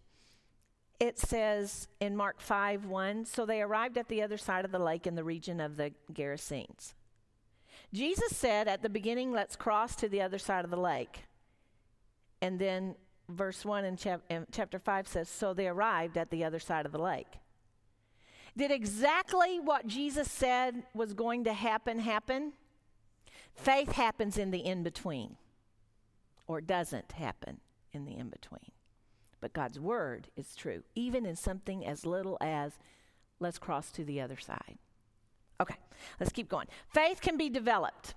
it 0.99 1.17
says 1.17 1.87
in 1.99 2.15
Mark 2.15 2.39
5 2.39 2.85
1, 2.85 3.25
so 3.25 3.45
they 3.45 3.61
arrived 3.61 3.97
at 3.97 4.07
the 4.07 4.21
other 4.21 4.37
side 4.37 4.65
of 4.65 4.71
the 4.71 4.79
lake 4.79 5.07
in 5.07 5.15
the 5.15 5.23
region 5.23 5.59
of 5.59 5.75
the 5.75 5.91
Gerasenes. 6.13 6.93
Jesus 7.93 8.35
said 8.35 8.67
at 8.67 8.81
the 8.81 8.89
beginning, 8.89 9.31
Let's 9.31 9.55
cross 9.55 9.95
to 9.97 10.07
the 10.07 10.21
other 10.21 10.37
side 10.37 10.63
of 10.63 10.71
the 10.71 10.77
lake. 10.77 11.23
And 12.41 12.59
then 12.59 12.95
verse 13.29 13.65
1 13.65 13.83
in, 13.83 13.97
chap- 13.97 14.21
in 14.29 14.45
chapter 14.51 14.79
5 14.79 15.07
says, 15.07 15.27
So 15.27 15.53
they 15.53 15.67
arrived 15.67 16.17
at 16.17 16.29
the 16.29 16.43
other 16.43 16.59
side 16.59 16.85
of 16.85 16.91
the 16.91 17.01
lake. 17.01 17.40
Did 18.57 18.71
exactly 18.71 19.59
what 19.59 19.87
Jesus 19.87 20.29
said 20.29 20.83
was 20.93 21.13
going 21.13 21.45
to 21.45 21.53
happen 21.53 21.99
happen? 21.99 22.53
Faith 23.55 23.93
happens 23.93 24.37
in 24.37 24.51
the 24.51 24.65
in 24.65 24.83
between, 24.83 25.37
or 26.47 26.61
doesn't 26.61 27.13
happen 27.13 27.59
in 27.93 28.05
the 28.05 28.17
in 28.17 28.29
between. 28.29 28.71
But 29.39 29.53
God's 29.53 29.79
word 29.79 30.27
is 30.35 30.55
true, 30.55 30.83
even 30.95 31.25
in 31.25 31.35
something 31.35 31.85
as 31.85 32.05
little 32.05 32.37
as 32.41 32.73
let's 33.39 33.57
cross 33.57 33.91
to 33.91 34.03
the 34.03 34.21
other 34.21 34.37
side. 34.37 34.77
Okay, 35.59 35.77
let's 36.19 36.31
keep 36.31 36.49
going. 36.49 36.67
Faith 36.87 37.21
can 37.21 37.37
be 37.37 37.49
developed. 37.49 38.15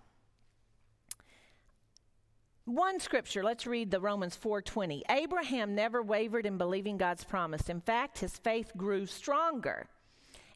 One 2.65 2.99
scripture, 2.99 3.45
let's 3.45 3.67
read 3.67 3.91
the 3.91 4.01
Romans 4.01 4.37
4:20. 4.37 5.03
Abraham 5.11 5.75
never 5.75 6.03
wavered 6.03 6.47
in 6.47 6.57
believing 6.57 6.97
God's 6.97 7.25
promise. 7.25 7.69
In 7.69 7.81
fact, 7.81 8.19
his 8.19 8.39
faith 8.39 8.73
grew 8.77 9.05
stronger. 9.05 9.89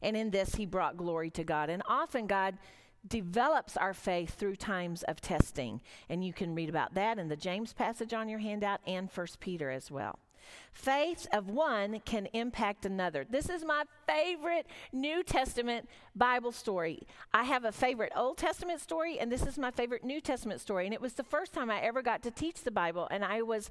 And 0.01 0.15
in 0.15 0.31
this 0.31 0.55
he 0.55 0.65
brought 0.65 0.97
glory 0.97 1.29
to 1.31 1.43
God. 1.43 1.69
And 1.69 1.83
often 1.87 2.27
God 2.27 2.57
develops 3.07 3.77
our 3.77 3.93
faith 3.93 4.35
through 4.35 4.57
times 4.57 5.03
of 5.03 5.21
testing. 5.21 5.81
And 6.09 6.23
you 6.23 6.33
can 6.33 6.55
read 6.55 6.69
about 6.69 6.93
that 6.95 7.17
in 7.17 7.29
the 7.29 7.35
James 7.35 7.73
passage 7.73 8.13
on 8.13 8.29
your 8.29 8.39
handout 8.39 8.81
and 8.85 9.11
First 9.11 9.39
Peter 9.39 9.69
as 9.69 9.89
well. 9.89 10.19
Faith 10.71 11.27
of 11.33 11.49
one 11.49 11.99
can 12.05 12.27
impact 12.33 12.85
another. 12.85 13.25
This 13.29 13.49
is 13.49 13.65
my 13.65 13.83
favorite 14.07 14.65
New 14.93 15.23
Testament 15.23 15.89
Bible 16.15 16.51
story. 16.51 17.03
I 17.33 17.43
have 17.43 17.65
a 17.65 17.71
favorite 17.71 18.11
Old 18.15 18.37
Testament 18.37 18.79
story, 18.79 19.19
and 19.19 19.31
this 19.31 19.45
is 19.45 19.57
my 19.57 19.71
favorite 19.71 20.03
New 20.03 20.21
Testament 20.21 20.61
story. 20.61 20.85
And 20.85 20.93
it 20.93 21.01
was 21.01 21.13
the 21.13 21.23
first 21.23 21.53
time 21.53 21.69
I 21.69 21.81
ever 21.81 22.01
got 22.01 22.23
to 22.23 22.31
teach 22.31 22.61
the 22.63 22.71
Bible, 22.71 23.07
and 23.11 23.25
I 23.25 23.41
was 23.41 23.69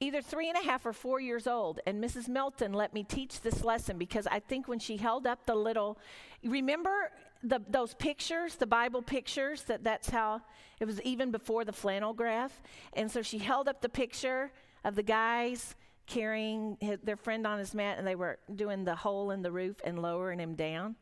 either 0.00 0.22
three 0.22 0.48
and 0.48 0.56
a 0.56 0.62
half 0.62 0.84
or 0.86 0.92
four 0.92 1.20
years 1.20 1.46
old. 1.46 1.80
And 1.86 2.02
Mrs. 2.02 2.28
Melton 2.28 2.72
let 2.72 2.94
me 2.94 3.04
teach 3.04 3.40
this 3.40 3.64
lesson 3.64 3.98
because 3.98 4.26
I 4.26 4.40
think 4.40 4.66
when 4.66 4.78
she 4.78 4.96
held 4.96 5.26
up 5.26 5.46
the 5.46 5.54
little, 5.54 5.98
remember 6.44 7.10
the, 7.42 7.60
those 7.68 7.94
pictures, 7.94 8.56
the 8.56 8.66
Bible 8.66 9.02
pictures, 9.02 9.62
that 9.64 9.84
that's 9.84 10.10
how 10.10 10.42
it 10.78 10.86
was 10.86 11.00
even 11.02 11.30
before 11.30 11.64
the 11.64 11.72
flannel 11.72 12.12
graph. 12.12 12.60
And 12.94 13.10
so 13.10 13.22
she 13.22 13.38
held 13.38 13.68
up 13.68 13.80
the 13.80 13.88
picture 13.88 14.52
of 14.84 14.94
the 14.94 15.02
guys 15.02 15.74
carrying 16.10 16.76
his, 16.80 16.98
their 17.04 17.16
friend 17.16 17.46
on 17.46 17.58
his 17.58 17.72
mat 17.72 17.96
and 17.96 18.06
they 18.06 18.16
were 18.16 18.38
doing 18.54 18.84
the 18.84 18.96
hole 18.96 19.30
in 19.30 19.42
the 19.42 19.52
roof 19.52 19.76
and 19.84 20.02
lowering 20.02 20.40
him 20.40 20.54
down. 20.54 20.96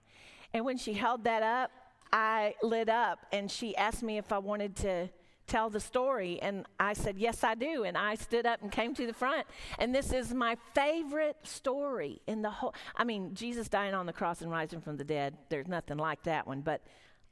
And 0.52 0.64
when 0.64 0.76
she 0.76 0.92
held 0.92 1.24
that 1.24 1.42
up, 1.42 1.70
I 2.12 2.54
lit 2.62 2.88
up 2.88 3.26
and 3.32 3.50
she 3.50 3.74
asked 3.76 4.02
me 4.02 4.18
if 4.18 4.32
I 4.32 4.38
wanted 4.38 4.76
to 4.76 5.08
tell 5.46 5.70
the 5.70 5.80
story. 5.80 6.40
And 6.42 6.66
I 6.78 6.92
said 6.92 7.18
yes 7.18 7.42
I 7.42 7.54
do. 7.54 7.84
And 7.84 7.96
I 7.96 8.16
stood 8.16 8.44
up 8.44 8.60
and 8.60 8.70
came 8.70 8.94
to 8.94 9.06
the 9.06 9.14
front. 9.14 9.46
And 9.78 9.94
this 9.94 10.12
is 10.12 10.34
my 10.34 10.58
favorite 10.74 11.38
story 11.42 12.20
in 12.26 12.42
the 12.42 12.50
whole 12.50 12.74
I 12.94 13.04
mean 13.04 13.34
Jesus 13.34 13.68
dying 13.68 13.94
on 13.94 14.04
the 14.04 14.12
cross 14.12 14.42
and 14.42 14.50
rising 14.50 14.80
from 14.80 14.98
the 14.98 15.04
dead 15.04 15.36
there's 15.48 15.68
nothing 15.68 15.96
like 15.96 16.22
that 16.24 16.46
one. 16.46 16.60
But 16.60 16.82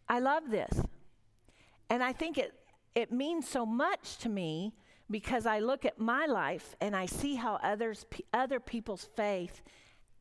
I 0.09 0.21
love 0.21 0.50
this. 0.50 0.80
And 1.90 2.02
I 2.02 2.14
think 2.14 2.38
it 2.38 2.54
it 2.95 3.12
means 3.12 3.47
so 3.47 3.66
much 3.66 4.16
to 4.18 4.30
me 4.30 4.73
because 5.10 5.46
I 5.46 5.60
look 5.60 5.84
at 5.84 5.98
my 5.98 6.26
life 6.26 6.75
and 6.80 6.96
I 6.96 7.06
see 7.06 7.36
how 7.36 7.58
others, 7.62 8.04
other 8.32 8.60
people's 8.60 9.08
faith 9.16 9.62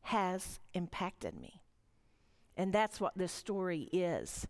has 0.02 0.60
impacted 0.74 1.38
me. 1.38 1.62
And 2.56 2.72
that's 2.72 3.00
what 3.00 3.16
this 3.16 3.32
story 3.32 3.88
is. 3.92 4.46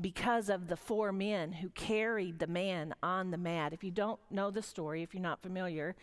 Because 0.00 0.48
of 0.48 0.66
the 0.66 0.76
four 0.76 1.12
men 1.12 1.52
who 1.52 1.68
carried 1.70 2.40
the 2.40 2.48
man 2.48 2.94
on 3.02 3.30
the 3.30 3.38
mat. 3.38 3.72
If 3.72 3.84
you 3.84 3.92
don't 3.92 4.18
know 4.28 4.50
the 4.50 4.62
story, 4.62 5.02
if 5.02 5.14
you're 5.14 5.22
not 5.22 5.42
familiar, 5.42 5.94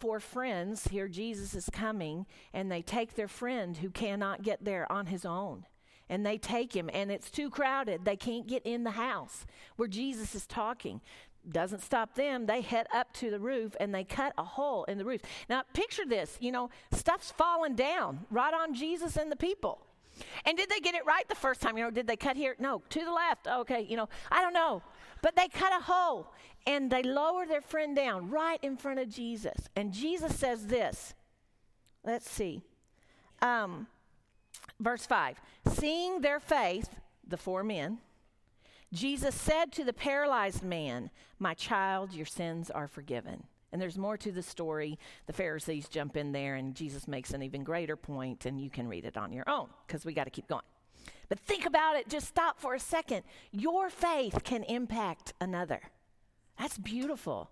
four 0.00 0.18
friends, 0.18 0.88
here 0.88 1.06
Jesus 1.06 1.54
is 1.54 1.70
coming, 1.70 2.26
and 2.52 2.70
they 2.70 2.82
take 2.82 3.14
their 3.14 3.28
friend 3.28 3.76
who 3.76 3.90
cannot 3.90 4.42
get 4.42 4.64
there 4.64 4.90
on 4.90 5.06
his 5.06 5.24
own 5.24 5.64
and 6.08 6.24
they 6.24 6.38
take 6.38 6.74
him, 6.74 6.88
and 6.92 7.10
it's 7.10 7.30
too 7.30 7.50
crowded. 7.50 8.04
They 8.04 8.16
can't 8.16 8.46
get 8.46 8.64
in 8.64 8.84
the 8.84 8.92
house 8.92 9.44
where 9.76 9.88
Jesus 9.88 10.34
is 10.34 10.46
talking 10.46 11.00
doesn't 11.50 11.82
stop 11.82 12.14
them. 12.14 12.46
They 12.46 12.60
head 12.60 12.86
up 12.92 13.12
to 13.14 13.30
the 13.30 13.40
roof 13.40 13.76
and 13.80 13.94
they 13.94 14.04
cut 14.04 14.32
a 14.38 14.44
hole 14.44 14.84
in 14.84 14.98
the 14.98 15.04
roof. 15.04 15.22
Now, 15.48 15.62
picture 15.72 16.04
this 16.06 16.36
you 16.40 16.52
know, 16.52 16.70
stuff's 16.92 17.30
falling 17.30 17.74
down 17.74 18.26
right 18.30 18.54
on 18.54 18.74
Jesus 18.74 19.16
and 19.16 19.30
the 19.30 19.36
people. 19.36 19.80
And 20.44 20.56
did 20.56 20.68
they 20.68 20.80
get 20.80 20.94
it 20.94 21.06
right 21.06 21.28
the 21.28 21.34
first 21.34 21.60
time? 21.60 21.76
You 21.76 21.84
know, 21.84 21.90
did 21.90 22.06
they 22.06 22.16
cut 22.16 22.36
here? 22.36 22.56
No, 22.58 22.82
to 22.90 23.04
the 23.04 23.12
left. 23.12 23.46
Okay, 23.46 23.86
you 23.88 23.96
know, 23.96 24.08
I 24.30 24.42
don't 24.42 24.52
know. 24.52 24.82
But 25.22 25.36
they 25.36 25.48
cut 25.48 25.72
a 25.72 25.82
hole 25.82 26.32
and 26.66 26.90
they 26.90 27.02
lower 27.02 27.46
their 27.46 27.60
friend 27.60 27.94
down 27.94 28.30
right 28.30 28.58
in 28.62 28.76
front 28.76 28.98
of 28.98 29.08
Jesus. 29.08 29.68
And 29.76 29.92
Jesus 29.92 30.36
says 30.36 30.66
this. 30.66 31.14
Let's 32.04 32.28
see. 32.28 32.62
Um, 33.42 33.86
verse 34.80 35.06
5 35.06 35.40
Seeing 35.72 36.20
their 36.20 36.40
faith, 36.40 36.88
the 37.26 37.36
four 37.36 37.62
men, 37.62 37.98
Jesus 38.92 39.34
said 39.34 39.72
to 39.72 39.84
the 39.84 39.92
paralyzed 39.92 40.62
man, 40.62 41.10
My 41.38 41.54
child, 41.54 42.12
your 42.12 42.26
sins 42.26 42.70
are 42.70 42.88
forgiven. 42.88 43.44
And 43.70 43.82
there's 43.82 43.98
more 43.98 44.16
to 44.16 44.32
the 44.32 44.42
story. 44.42 44.98
The 45.26 45.32
Pharisees 45.34 45.88
jump 45.88 46.16
in 46.16 46.32
there, 46.32 46.54
and 46.54 46.74
Jesus 46.74 47.06
makes 47.06 47.32
an 47.32 47.42
even 47.42 47.64
greater 47.64 47.96
point, 47.96 48.46
and 48.46 48.58
you 48.58 48.70
can 48.70 48.88
read 48.88 49.04
it 49.04 49.18
on 49.18 49.32
your 49.32 49.48
own 49.48 49.68
because 49.86 50.06
we 50.06 50.14
got 50.14 50.24
to 50.24 50.30
keep 50.30 50.48
going. 50.48 50.62
But 51.28 51.38
think 51.40 51.66
about 51.66 51.96
it, 51.96 52.08
just 52.08 52.28
stop 52.28 52.58
for 52.58 52.74
a 52.74 52.80
second. 52.80 53.24
Your 53.52 53.90
faith 53.90 54.42
can 54.42 54.62
impact 54.64 55.34
another. 55.40 55.80
That's 56.58 56.78
beautiful. 56.78 57.50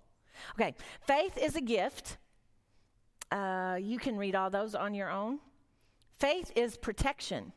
Okay, 0.54 0.74
faith 1.06 1.36
is 1.36 1.54
a 1.54 1.60
gift. 1.60 2.16
Uh, 3.30 3.78
you 3.80 3.98
can 3.98 4.16
read 4.16 4.34
all 4.34 4.48
those 4.48 4.74
on 4.74 4.94
your 4.94 5.10
own. 5.10 5.40
Faith 6.18 6.50
is 6.56 6.78
protection. 6.78 7.52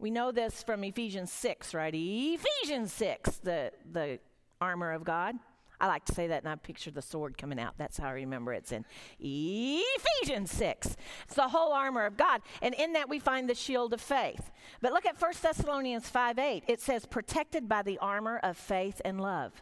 We 0.00 0.10
know 0.10 0.32
this 0.32 0.62
from 0.62 0.82
Ephesians 0.82 1.30
6, 1.30 1.74
right? 1.74 1.94
Ephesians 1.94 2.90
6, 2.94 3.36
the, 3.44 3.70
the 3.92 4.18
armor 4.58 4.92
of 4.92 5.04
God. 5.04 5.36
I 5.78 5.86
like 5.88 6.06
to 6.06 6.14
say 6.14 6.26
that 6.28 6.42
and 6.42 6.48
I 6.50 6.56
picture 6.56 6.90
the 6.90 7.02
sword 7.02 7.36
coming 7.36 7.60
out. 7.60 7.74
That's 7.76 7.98
how 7.98 8.08
I 8.08 8.12
remember 8.12 8.54
it's 8.54 8.72
in 8.72 8.86
Ephesians 9.18 10.50
6. 10.52 10.96
It's 11.24 11.34
the 11.34 11.48
whole 11.48 11.72
armor 11.72 12.06
of 12.06 12.16
God. 12.16 12.40
And 12.62 12.74
in 12.74 12.94
that 12.94 13.10
we 13.10 13.18
find 13.18 13.48
the 13.48 13.54
shield 13.54 13.92
of 13.92 14.00
faith. 14.00 14.50
But 14.80 14.92
look 14.92 15.04
at 15.04 15.20
1 15.20 15.32
Thessalonians 15.40 16.08
5 16.08 16.38
8. 16.38 16.64
It 16.66 16.80
says, 16.80 17.04
protected 17.04 17.68
by 17.68 17.82
the 17.82 17.98
armor 17.98 18.38
of 18.42 18.56
faith 18.56 19.02
and 19.04 19.20
love. 19.20 19.52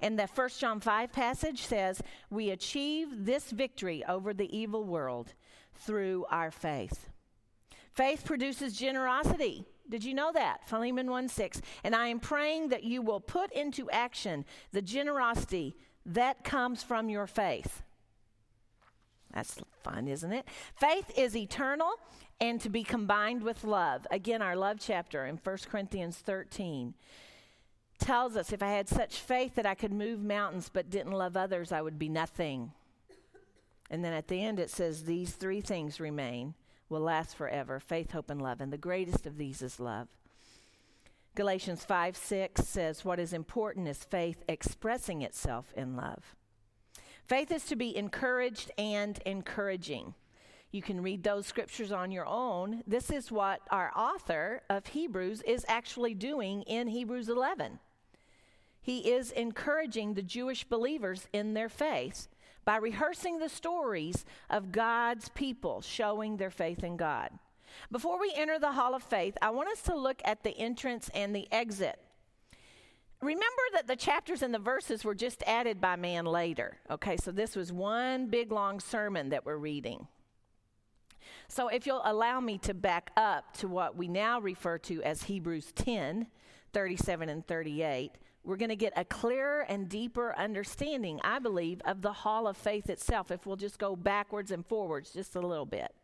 And 0.00 0.18
the 0.18 0.26
1 0.26 0.48
John 0.58 0.78
5 0.80 1.12
passage 1.12 1.66
says, 1.66 2.00
we 2.30 2.50
achieve 2.50 3.24
this 3.24 3.50
victory 3.50 4.04
over 4.06 4.32
the 4.34 4.56
evil 4.56 4.84
world 4.84 5.34
through 5.74 6.26
our 6.30 6.50
faith. 6.50 7.08
Faith 8.00 8.24
produces 8.24 8.78
generosity. 8.78 9.66
Did 9.86 10.04
you 10.04 10.14
know 10.14 10.32
that? 10.32 10.66
Philemon 10.66 11.10
1 11.10 11.28
6. 11.28 11.60
And 11.84 11.94
I 11.94 12.06
am 12.06 12.18
praying 12.18 12.70
that 12.70 12.82
you 12.82 13.02
will 13.02 13.20
put 13.20 13.52
into 13.52 13.90
action 13.90 14.46
the 14.72 14.80
generosity 14.80 15.76
that 16.06 16.42
comes 16.42 16.82
from 16.82 17.10
your 17.10 17.26
faith. 17.26 17.82
That's 19.34 19.60
fun, 19.82 20.08
isn't 20.08 20.32
it? 20.32 20.48
Faith 20.76 21.12
is 21.14 21.36
eternal 21.36 21.90
and 22.40 22.58
to 22.62 22.70
be 22.70 22.84
combined 22.84 23.42
with 23.42 23.64
love. 23.64 24.06
Again, 24.10 24.40
our 24.40 24.56
love 24.56 24.78
chapter 24.80 25.26
in 25.26 25.36
1 25.36 25.58
Corinthians 25.68 26.16
13 26.16 26.94
tells 27.98 28.34
us 28.34 28.50
if 28.50 28.62
I 28.62 28.70
had 28.70 28.88
such 28.88 29.16
faith 29.16 29.56
that 29.56 29.66
I 29.66 29.74
could 29.74 29.92
move 29.92 30.22
mountains 30.22 30.70
but 30.72 30.88
didn't 30.88 31.12
love 31.12 31.36
others, 31.36 31.70
I 31.70 31.82
would 31.82 31.98
be 31.98 32.08
nothing. 32.08 32.72
And 33.90 34.02
then 34.02 34.14
at 34.14 34.28
the 34.28 34.42
end 34.42 34.58
it 34.58 34.70
says, 34.70 35.04
These 35.04 35.32
three 35.32 35.60
things 35.60 36.00
remain, 36.00 36.54
will 36.90 37.00
last 37.00 37.36
forever 37.36 37.80
faith, 37.80 38.10
hope, 38.10 38.28
and 38.28 38.42
love. 38.42 38.60
And 38.60 38.72
the 38.72 38.78
greatest 38.78 39.26
of 39.26 39.38
these 39.38 39.62
is 39.62 39.80
love. 39.80 40.08
Galatians 41.36 41.84
5 41.84 42.16
6 42.16 42.66
says, 42.66 43.04
What 43.04 43.20
is 43.20 43.32
important 43.32 43.88
is 43.88 44.04
faith 44.04 44.44
expressing 44.48 45.22
itself 45.22 45.72
in 45.76 45.96
love. 45.96 46.34
Faith 47.24 47.52
is 47.52 47.64
to 47.66 47.76
be 47.76 47.96
encouraged 47.96 48.72
and 48.76 49.18
encouraging. 49.24 50.14
You 50.72 50.82
can 50.82 51.02
read 51.02 51.22
those 51.22 51.46
scriptures 51.46 51.92
on 51.92 52.10
your 52.10 52.26
own. 52.26 52.82
This 52.86 53.10
is 53.10 53.30
what 53.30 53.60
our 53.70 53.92
author 53.96 54.62
of 54.68 54.86
Hebrews 54.86 55.42
is 55.42 55.64
actually 55.68 56.14
doing 56.14 56.62
in 56.62 56.88
Hebrews 56.88 57.28
11. 57.28 57.78
He 58.80 59.10
is 59.10 59.30
encouraging 59.30 60.14
the 60.14 60.22
Jewish 60.22 60.64
believers 60.64 61.28
in 61.32 61.54
their 61.54 61.68
faith 61.68 62.28
by 62.64 62.76
rehearsing 62.76 63.38
the 63.38 63.48
stories 63.48 64.24
of 64.48 64.72
God's 64.72 65.28
people 65.30 65.80
showing 65.80 66.36
their 66.36 66.50
faith 66.50 66.84
in 66.84 66.96
God. 66.96 67.30
Before 67.90 68.20
we 68.20 68.32
enter 68.34 68.58
the 68.58 68.72
Hall 68.72 68.94
of 68.94 69.02
Faith, 69.02 69.36
I 69.40 69.50
want 69.50 69.68
us 69.68 69.82
to 69.82 69.96
look 69.96 70.20
at 70.24 70.42
the 70.42 70.56
entrance 70.56 71.10
and 71.14 71.34
the 71.34 71.48
exit. 71.52 71.98
Remember 73.22 73.62
that 73.74 73.86
the 73.86 73.96
chapters 73.96 74.42
and 74.42 74.52
the 74.54 74.58
verses 74.58 75.04
were 75.04 75.14
just 75.14 75.42
added 75.46 75.80
by 75.80 75.96
man 75.96 76.24
later. 76.24 76.78
Okay, 76.90 77.16
so 77.16 77.30
this 77.30 77.54
was 77.54 77.72
one 77.72 78.28
big 78.28 78.50
long 78.50 78.80
sermon 78.80 79.28
that 79.28 79.44
we're 79.44 79.56
reading. 79.56 80.06
So 81.48 81.68
if 81.68 81.86
you'll 81.86 82.02
allow 82.04 82.40
me 82.40 82.58
to 82.58 82.72
back 82.72 83.10
up 83.16 83.52
to 83.58 83.68
what 83.68 83.96
we 83.96 84.08
now 84.08 84.40
refer 84.40 84.78
to 84.78 85.02
as 85.02 85.24
Hebrews 85.24 85.72
10 85.72 86.26
37 86.72 87.28
and 87.28 87.44
38, 87.44 88.12
we're 88.44 88.56
going 88.56 88.70
to 88.70 88.76
get 88.76 88.92
a 88.96 89.04
clearer 89.04 89.60
and 89.68 89.88
deeper 89.88 90.34
understanding, 90.36 91.20
I 91.22 91.38
believe, 91.38 91.80
of 91.84 92.02
the 92.02 92.12
hall 92.12 92.46
of 92.46 92.56
faith 92.56 92.88
itself 92.88 93.30
if 93.30 93.46
we'll 93.46 93.56
just 93.56 93.78
go 93.78 93.96
backwards 93.96 94.50
and 94.50 94.64
forwards 94.66 95.12
just 95.12 95.36
a 95.36 95.40
little 95.40 95.66
bit. 95.66 95.94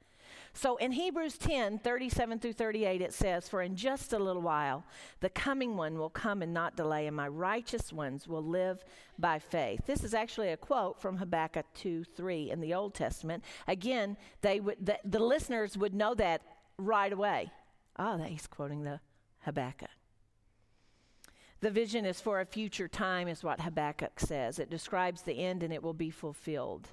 So 0.53 0.77
in 0.77 0.93
Hebrews 0.93 1.37
10 1.39 1.79
37 1.81 2.39
through 2.39 2.55
38, 2.55 3.03
it 3.03 3.13
says, 3.13 3.49
For 3.49 3.61
in 3.63 3.77
just 3.77 4.13
a 4.13 4.19
little 4.19 4.43
while 4.43 4.85
the 5.21 5.29
coming 5.29 5.77
one 5.77 5.99
will 5.99 6.11
come 6.11 6.41
and 6.43 6.55
not 6.55 6.77
delay, 6.77 7.07
and 7.07 7.15
my 7.15 7.29
righteous 7.29 7.93
ones 7.93 8.27
will 8.27 8.43
live 8.43 8.83
by 9.19 9.39
faith. 9.39 9.81
This 9.87 10.03
is 10.03 10.15
actually 10.15 10.49
a 10.51 10.57
quote 10.57 11.01
from 11.01 11.19
Habakkuk 11.19 11.67
2 11.75 12.05
3 12.05 12.51
in 12.51 12.61
the 12.61 12.75
Old 12.75 12.95
Testament. 12.95 13.45
Again, 13.67 14.17
they 14.41 14.61
would, 14.61 14.85
the, 14.85 14.99
the 15.05 15.19
listeners 15.19 15.77
would 15.77 15.95
know 15.95 16.15
that 16.15 16.41
right 16.79 17.13
away. 17.13 17.51
Oh, 17.99 18.17
he's 18.19 18.47
quoting 18.47 18.83
the 18.83 19.01
Habakkuk. 19.41 19.91
The 21.67 21.73
vision 21.73 22.07
is 22.07 22.21
for 22.21 22.41
a 22.41 22.47
future 22.47 22.87
time, 22.87 23.27
is 23.27 23.43
what 23.43 23.61
Habakkuk 23.61 24.21
says. 24.21 24.61
It 24.61 24.71
describes 24.71 25.23
the 25.23 25.45
end 25.45 25.65
and 25.65 25.73
it 25.73 25.83
will 25.83 25.95
be 25.95 26.11
fulfilled. 26.11 26.91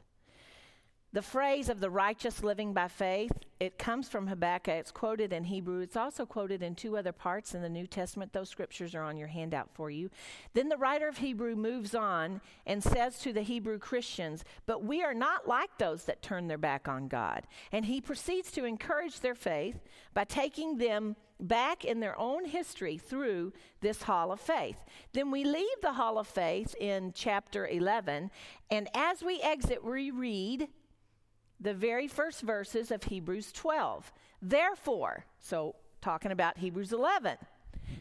The 1.13 1.21
phrase 1.21 1.69
of 1.69 1.79
the 1.79 1.91
righteous 1.91 2.43
living 2.43 2.73
by 2.73 2.87
faith, 2.87 3.31
it 3.59 3.77
comes 3.77 4.09
from 4.09 4.25
Habakkuk. 4.25 4.73
It's 4.73 4.89
quoted 4.89 5.31
in 5.31 5.43
Hebrew. 5.43 5.81
It's 5.81 5.95
also 5.95 6.25
quoted 6.25 6.63
in 6.63 6.73
two 6.73 6.97
other 6.97 7.11
parts 7.11 7.53
in 7.53 7.61
the 7.61 7.69
New 7.69 7.85
Testament. 7.85 8.33
Those 8.33 8.49
scriptures 8.49 8.95
are 8.95 9.03
on 9.03 9.15
your 9.15 9.27
handout 9.27 9.69
for 9.71 9.91
you. 9.91 10.09
Then 10.55 10.69
the 10.69 10.77
writer 10.77 11.07
of 11.07 11.17
Hebrew 11.17 11.55
moves 11.55 11.93
on 11.93 12.41
and 12.65 12.83
says 12.83 13.19
to 13.19 13.31
the 13.31 13.43
Hebrew 13.43 13.77
Christians, 13.77 14.43
But 14.65 14.83
we 14.83 15.03
are 15.03 15.13
not 15.13 15.47
like 15.47 15.77
those 15.77 16.05
that 16.05 16.23
turn 16.23 16.47
their 16.47 16.57
back 16.57 16.87
on 16.87 17.07
God. 17.07 17.43
And 17.71 17.85
he 17.85 18.01
proceeds 18.01 18.51
to 18.53 18.65
encourage 18.65 19.19
their 19.19 19.35
faith 19.35 19.83
by 20.15 20.23
taking 20.23 20.79
them 20.79 21.15
back 21.39 21.85
in 21.85 21.99
their 21.99 22.17
own 22.19 22.45
history 22.45 22.97
through 22.97 23.53
this 23.81 24.01
hall 24.01 24.31
of 24.31 24.39
faith. 24.39 24.77
Then 25.11 25.29
we 25.29 25.43
leave 25.43 25.81
the 25.83 25.93
hall 25.93 26.17
of 26.17 26.27
faith 26.27 26.73
in 26.79 27.11
chapter 27.13 27.67
11, 27.67 28.31
and 28.71 28.87
as 28.95 29.21
we 29.21 29.41
exit, 29.41 29.83
we 29.83 30.09
read 30.09 30.69
the 31.59 31.73
very 31.73 32.07
first 32.07 32.41
verses 32.41 32.91
of 32.91 33.03
Hebrews 33.03 33.51
12. 33.51 34.11
Therefore, 34.41 35.25
so 35.39 35.75
talking 36.01 36.31
about 36.31 36.57
Hebrews 36.57 36.91
11. 36.91 37.37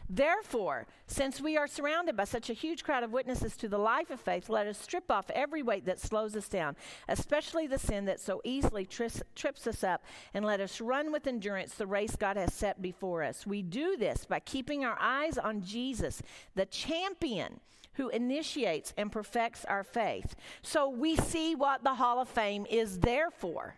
Therefore, 0.09 0.85
since 1.07 1.41
we 1.41 1.57
are 1.57 1.67
surrounded 1.67 2.15
by 2.15 2.25
such 2.25 2.49
a 2.49 2.53
huge 2.53 2.83
crowd 2.83 3.03
of 3.03 3.11
witnesses 3.11 3.55
to 3.57 3.67
the 3.67 3.77
life 3.77 4.11
of 4.11 4.19
faith, 4.19 4.49
let 4.49 4.67
us 4.67 4.77
strip 4.77 5.09
off 5.09 5.29
every 5.31 5.63
weight 5.63 5.85
that 5.85 5.99
slows 5.99 6.35
us 6.35 6.47
down, 6.47 6.75
especially 7.07 7.67
the 7.67 7.79
sin 7.79 8.05
that 8.05 8.19
so 8.19 8.41
easily 8.43 8.85
trips, 8.85 9.21
trips 9.35 9.67
us 9.67 9.83
up, 9.83 10.03
and 10.33 10.45
let 10.45 10.59
us 10.59 10.81
run 10.81 11.11
with 11.11 11.27
endurance 11.27 11.73
the 11.73 11.87
race 11.87 12.15
God 12.15 12.37
has 12.37 12.53
set 12.53 12.81
before 12.81 13.23
us. 13.23 13.47
We 13.47 13.61
do 13.61 13.97
this 13.97 14.25
by 14.25 14.39
keeping 14.39 14.85
our 14.85 14.97
eyes 14.99 15.37
on 15.37 15.61
Jesus, 15.61 16.21
the 16.55 16.65
champion 16.65 17.59
who 17.93 18.09
initiates 18.09 18.93
and 18.97 19.11
perfects 19.11 19.65
our 19.65 19.83
faith. 19.83 20.35
So 20.61 20.89
we 20.89 21.15
see 21.15 21.55
what 21.55 21.83
the 21.83 21.95
Hall 21.95 22.19
of 22.19 22.29
Fame 22.29 22.65
is 22.69 22.99
there 22.99 23.29
for. 23.29 23.75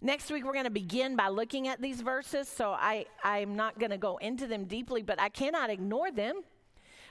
Next 0.00 0.30
week, 0.30 0.44
we're 0.44 0.52
going 0.52 0.64
to 0.64 0.70
begin 0.70 1.16
by 1.16 1.28
looking 1.28 1.68
at 1.68 1.80
these 1.80 2.00
verses. 2.00 2.48
So 2.48 2.70
I, 2.70 3.06
I'm 3.22 3.54
not 3.56 3.78
going 3.78 3.90
to 3.90 3.98
go 3.98 4.16
into 4.16 4.46
them 4.46 4.64
deeply, 4.64 5.02
but 5.02 5.20
I 5.20 5.28
cannot 5.28 5.70
ignore 5.70 6.10
them 6.10 6.42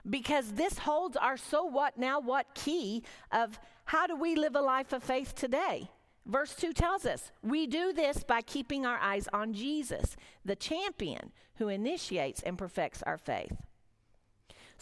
because 0.09 0.53
this 0.53 0.79
holds 0.79 1.15
our 1.15 1.37
so 1.37 1.63
what, 1.63 1.97
now 1.97 2.19
what 2.19 2.53
key 2.55 3.03
of 3.31 3.59
how 3.85 4.07
do 4.07 4.15
we 4.15 4.35
live 4.35 4.55
a 4.55 4.61
life 4.61 4.93
of 4.93 5.03
faith 5.03 5.35
today. 5.35 5.89
Verse 6.25 6.55
2 6.55 6.73
tells 6.73 7.05
us 7.05 7.31
we 7.41 7.67
do 7.67 7.91
this 7.91 8.23
by 8.23 8.41
keeping 8.41 8.85
our 8.85 8.97
eyes 8.97 9.27
on 9.33 9.53
Jesus, 9.53 10.15
the 10.45 10.55
champion 10.55 11.31
who 11.55 11.67
initiates 11.67 12.41
and 12.41 12.57
perfects 12.57 13.03
our 13.03 13.17
faith. 13.17 13.55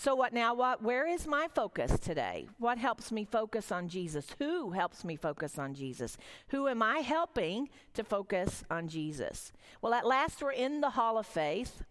So 0.01 0.15
what 0.15 0.33
now 0.33 0.55
what 0.55 0.81
where 0.81 1.05
is 1.07 1.27
my 1.27 1.47
focus 1.53 1.99
today? 1.99 2.47
What 2.57 2.79
helps 2.79 3.11
me 3.11 3.23
focus 3.23 3.71
on 3.71 3.87
Jesus? 3.87 4.25
Who 4.39 4.71
helps 4.71 5.05
me 5.05 5.15
focus 5.15 5.59
on 5.59 5.75
Jesus? 5.75 6.17
Who 6.47 6.67
am 6.67 6.81
I 6.81 7.01
helping 7.01 7.69
to 7.93 8.03
focus 8.03 8.63
on 8.71 8.87
Jesus? 8.87 9.53
Well, 9.79 9.93
at 9.93 10.07
last 10.07 10.41
we're 10.41 10.53
in 10.53 10.81
the 10.81 10.89
hall 10.89 11.19
of 11.19 11.27
faith. 11.27 11.83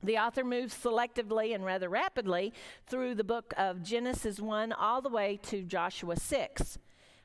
The 0.00 0.16
author 0.16 0.44
moves 0.44 0.76
selectively 0.76 1.52
and 1.52 1.64
rather 1.64 1.88
rapidly 1.88 2.52
through 2.86 3.16
the 3.16 3.24
book 3.24 3.52
of 3.56 3.82
Genesis 3.82 4.38
1 4.38 4.72
all 4.72 5.02
the 5.02 5.08
way 5.08 5.40
to 5.48 5.64
Joshua 5.64 6.14
6 6.14 6.78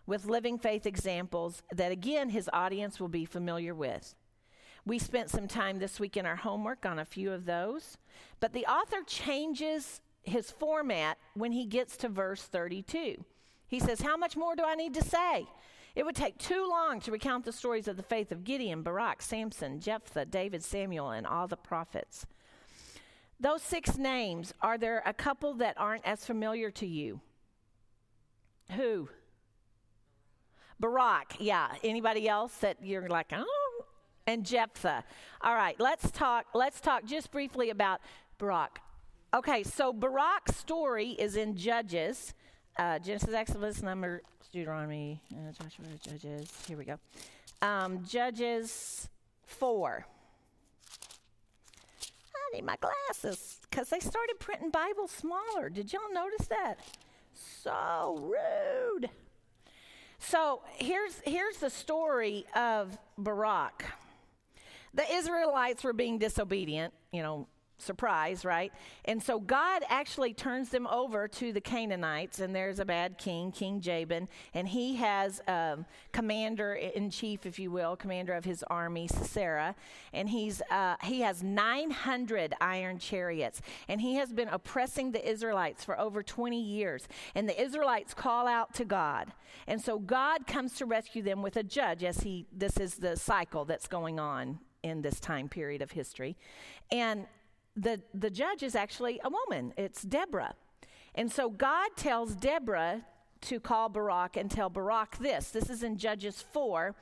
with 0.08 0.26
living 0.26 0.58
faith 0.58 0.88
examples 0.88 1.62
that 1.72 1.92
again 1.92 2.30
his 2.30 2.50
audience 2.52 3.00
will 3.00 3.10
be 3.10 3.26
familiar 3.26 3.76
with. 3.76 4.16
We 4.86 5.00
spent 5.00 5.30
some 5.30 5.48
time 5.48 5.80
this 5.80 6.00
week 6.00 6.18
in 6.18 6.26
our 6.26 6.36
homework 6.36 6.86
on 6.86 7.00
a 7.00 7.06
few 7.06 7.32
of 7.32 7.46
those. 7.46 7.98
But 8.40 8.54
the 8.54 8.66
author 8.66 9.04
changes 9.06 10.02
his 10.24 10.52
format 10.52 11.18
when 11.34 11.52
he 11.52 11.66
gets 11.66 11.98
to 11.98 12.10
verse 12.10 12.44
32. 12.44 13.24
He 13.68 13.80
says, 13.80 14.02
How 14.02 14.18
much 14.18 14.36
more 14.36 14.56
do 14.56 14.64
I 14.66 14.76
need 14.76 14.94
to 14.96 15.04
say? 15.04 15.48
It 15.96 16.06
would 16.06 16.16
take 16.16 16.38
too 16.38 16.68
long 16.70 17.00
to 17.02 17.12
recount 17.12 17.46
the 17.46 17.52
stories 17.52 17.88
of 17.88 17.98
the 17.98 18.04
faith 18.04 18.32
of 18.32 18.44
Gideon, 18.44 18.84
Barak, 18.84 19.22
Samson, 19.22 19.80
Jephthah, 19.80 20.26
David, 20.26 20.64
Samuel, 20.64 21.10
and 21.12 21.28
all 21.28 21.48
the 21.48 21.58
prophets. 21.58 22.26
Those 23.40 23.62
six 23.62 23.98
names, 23.98 24.54
are 24.62 24.78
there 24.78 25.02
a 25.06 25.14
couple 25.14 25.56
that 25.56 25.76
aren't 25.78 26.06
as 26.06 26.26
familiar 26.26 26.72
to 26.72 26.86
you? 26.86 27.22
Who? 28.76 29.10
Barak, 30.80 31.36
yeah. 31.40 31.70
Anybody 31.84 32.28
else 32.28 32.56
that 32.58 32.78
you're 32.84 33.10
like, 33.10 33.34
oh, 33.34 33.59
and 34.30 34.46
Jephthah. 34.46 35.04
All 35.42 35.56
right, 35.56 35.76
let's 35.80 36.12
talk 36.12 36.46
let's 36.54 36.80
talk 36.80 37.06
just 37.06 37.32
briefly 37.32 37.72
about 37.72 38.00
Barak. 38.38 38.80
Okay, 39.34 39.64
so 39.64 39.92
Barak's 39.92 40.56
story 40.56 41.10
is 41.12 41.36
in 41.36 41.56
Judges, 41.56 42.34
uh, 42.78 43.00
Genesis, 43.00 43.34
Exodus, 43.34 43.82
Number, 43.82 44.22
Deuteronomy, 44.52 45.22
uh, 45.34 45.52
Joshua, 45.52 45.86
Judges. 46.04 46.52
Here 46.68 46.78
we 46.78 46.86
go. 46.86 46.98
Um, 47.62 48.06
Judges 48.06 49.10
four. 49.46 50.06
I 52.36 52.56
need 52.56 52.66
my 52.66 52.78
glasses 52.78 53.60
because 53.70 53.90
they 53.90 54.00
started 54.00 54.36
printing 54.40 54.70
Bibles 54.70 55.12
smaller. 55.12 55.70
Did 55.70 55.92
y'all 55.92 56.14
notice 56.14 56.48
that? 56.48 56.76
So 57.34 58.32
rude. 58.32 59.10
So 60.20 60.62
here's 60.76 61.20
here's 61.26 61.58
the 61.58 61.70
story 61.70 62.46
of 62.56 62.98
Barak 63.18 63.86
the 64.94 65.12
Israelites 65.12 65.84
were 65.84 65.94
being 65.94 66.18
disobedient, 66.18 66.94
you 67.12 67.22
know, 67.22 67.48
Surprise, 67.80 68.44
right? 68.44 68.74
And 69.06 69.24
so 69.24 69.40
God 69.40 69.84
actually 69.88 70.34
turns 70.34 70.68
them 70.68 70.86
over 70.88 71.30
to 71.30 71.54
the 71.54 71.62
Canaanites, 71.62 72.42
and 72.42 72.54
there's 72.54 72.80
a 72.80 72.86
bad 72.86 73.18
king, 73.18 73.54
King 73.54 73.80
Jabin, 73.80 74.28
and 74.54 74.68
he 74.68 74.98
has 74.98 75.42
um, 75.48 75.86
commander 76.12 76.74
in 76.74 77.10
chief, 77.10 77.46
if 77.46 77.58
you 77.58 77.72
will, 77.72 77.96
commander 77.96 78.34
of 78.34 78.44
his 78.44 78.64
army, 78.64 79.08
Sisera, 79.08 79.76
and 80.12 80.30
he's 80.30 80.62
uh, 80.70 80.96
he 81.04 81.22
has 81.22 81.42
900 81.42 82.54
iron 82.60 83.00
chariots, 83.00 83.62
and 83.88 84.02
he 84.02 84.16
has 84.16 84.34
been 84.34 84.50
oppressing 84.50 85.14
the 85.14 85.28
Israelites 85.28 85.86
for 85.86 85.98
over 85.98 86.22
20 86.22 86.62
years. 86.62 87.08
And 87.34 87.48
the 87.48 87.60
Israelites 87.60 88.14
call 88.14 88.46
out 88.46 88.74
to 88.74 88.84
God, 88.84 89.32
and 89.68 89.82
so 89.82 90.00
God 90.00 90.46
comes 90.48 90.74
to 90.76 90.86
rescue 90.86 91.22
them 91.22 91.42
with 91.42 91.56
a 91.56 91.64
judge. 91.64 92.04
As 92.04 92.20
he, 92.20 92.46
this 92.52 92.76
is 92.76 92.96
the 92.96 93.16
cycle 93.16 93.64
that's 93.64 93.88
going 93.88 94.20
on 94.20 94.60
in 94.84 95.02
this 95.02 95.20
time 95.20 95.50
period 95.50 95.82
of 95.82 95.92
history, 95.92 96.38
and 96.92 97.26
the, 97.76 98.02
the 98.14 98.30
judge 98.30 98.64
is 98.64 98.76
actually 98.76 99.20
a 99.24 99.30
woman, 99.30 99.74
it's 99.78 100.02
Deborah. 100.02 100.56
And 101.16 101.32
so 101.32 101.50
God 101.50 101.90
tells 101.96 102.36
Deborah 102.36 103.02
to 103.42 103.60
call 103.60 103.90
Barak 103.90 104.38
and 104.38 104.52
tell 104.52 104.70
Barak 104.70 105.18
this. 105.18 105.50
This 105.50 105.70
is 105.70 105.84
in 105.84 105.98
Judges 105.98 106.42
4 106.42 106.96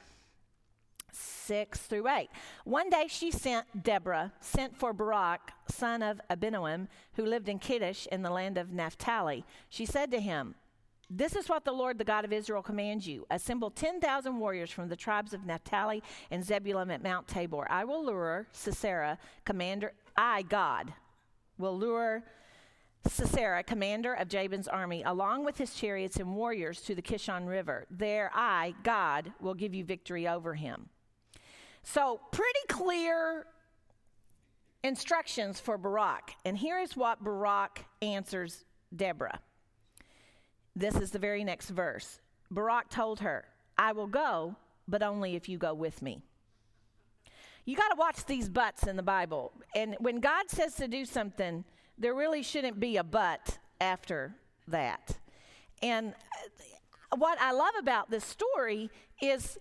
6 1.12 1.80
through 1.80 2.08
8. 2.08 2.30
One 2.64 2.90
day 2.90 3.06
she 3.08 3.32
sent 3.32 3.84
Deborah, 3.84 4.34
sent 4.40 4.78
for 4.78 4.94
Barak, 4.94 5.52
son 5.68 6.04
of 6.04 6.22
Abinoam, 6.30 6.88
who 7.14 7.26
lived 7.26 7.50
in 7.50 7.60
Kedesh 7.60 8.06
in 8.08 8.22
the 8.22 8.30
land 8.30 8.58
of 8.58 8.72
Naphtali. 8.72 9.44
She 9.70 9.86
said 9.86 10.12
to 10.12 10.20
him, 10.20 10.56
this 11.10 11.36
is 11.36 11.48
what 11.48 11.64
the 11.64 11.72
Lord, 11.72 11.98
the 11.98 12.04
God 12.04 12.26
of 12.26 12.34
Israel, 12.34 12.62
commands 12.62 13.08
you. 13.08 13.26
Assemble 13.32 13.72
10,000 13.72 14.38
warriors 14.38 14.72
from 14.72 14.90
the 14.90 14.96
tribes 14.96 15.34
of 15.34 15.46
Naphtali 15.46 16.04
and 16.32 16.44
Zebulun 16.44 16.92
at 16.92 17.02
Mount 17.02 17.28
Tabor. 17.28 17.66
I 17.70 17.86
will 17.86 18.06
lure 18.06 18.48
Sisera, 18.52 19.18
commander 19.46 19.94
I, 20.18 20.42
God, 20.42 20.94
will 21.58 21.78
lure 21.78 22.24
Sisera, 23.08 23.64
commander 23.64 24.14
of 24.16 24.28
Jabin's 24.28 24.68
army, 24.68 25.04
along 25.04 25.46
with 25.46 25.58
his 25.58 25.74
chariots 25.74 26.18
and 26.18 26.36
warriors 26.36 26.82
to 26.82 26.96
the 26.96 27.02
Kishon 27.02 27.48
River. 27.48 27.86
There 27.90 28.30
I, 28.34 28.74
God, 28.84 29.32
will 29.40 29.54
give 29.54 29.74
you 29.74 29.86
victory 29.86 30.28
over 30.28 30.56
him. 30.56 30.90
So, 31.84 32.20
pretty 32.32 32.60
clear 32.68 33.46
instructions 34.84 35.60
for 35.60 35.78
Barak. 35.78 36.34
And 36.44 36.58
here 36.58 36.80
is 36.80 36.98
what 36.98 37.24
Barak 37.24 37.86
answers 38.02 38.66
Deborah. 38.94 39.40
This 40.78 40.96
is 40.96 41.10
the 41.10 41.18
very 41.18 41.44
next 41.44 41.72
verse. 41.72 42.20
Barak 42.52 42.90
told 42.90 43.22
her, 43.22 43.46
I 43.80 43.94
will 43.94 44.06
go, 44.06 44.56
but 44.88 45.02
only 45.02 45.36
if 45.36 45.50
you 45.50 45.58
go 45.58 45.74
with 45.74 46.04
me. 46.04 46.22
You 47.66 47.76
got 47.76 47.88
to 47.90 47.96
watch 47.98 48.24
these 48.26 48.48
buts 48.48 48.86
in 48.86 48.96
the 48.96 49.02
Bible. 49.02 49.52
And 49.76 49.96
when 50.00 50.20
God 50.20 50.52
says 50.52 50.76
to 50.76 50.88
do 50.88 51.04
something, 51.04 51.66
there 51.98 52.14
really 52.14 52.44
shouldn't 52.44 52.80
be 52.80 52.98
a 52.98 53.04
but 53.04 53.58
after 53.82 54.36
that. 54.68 55.18
And 55.82 56.14
uh, 57.12 57.18
what 57.18 57.42
I 57.42 57.54
love 57.54 57.74
about 57.80 58.12
this 58.12 58.24
story 58.24 58.92
is 59.20 59.58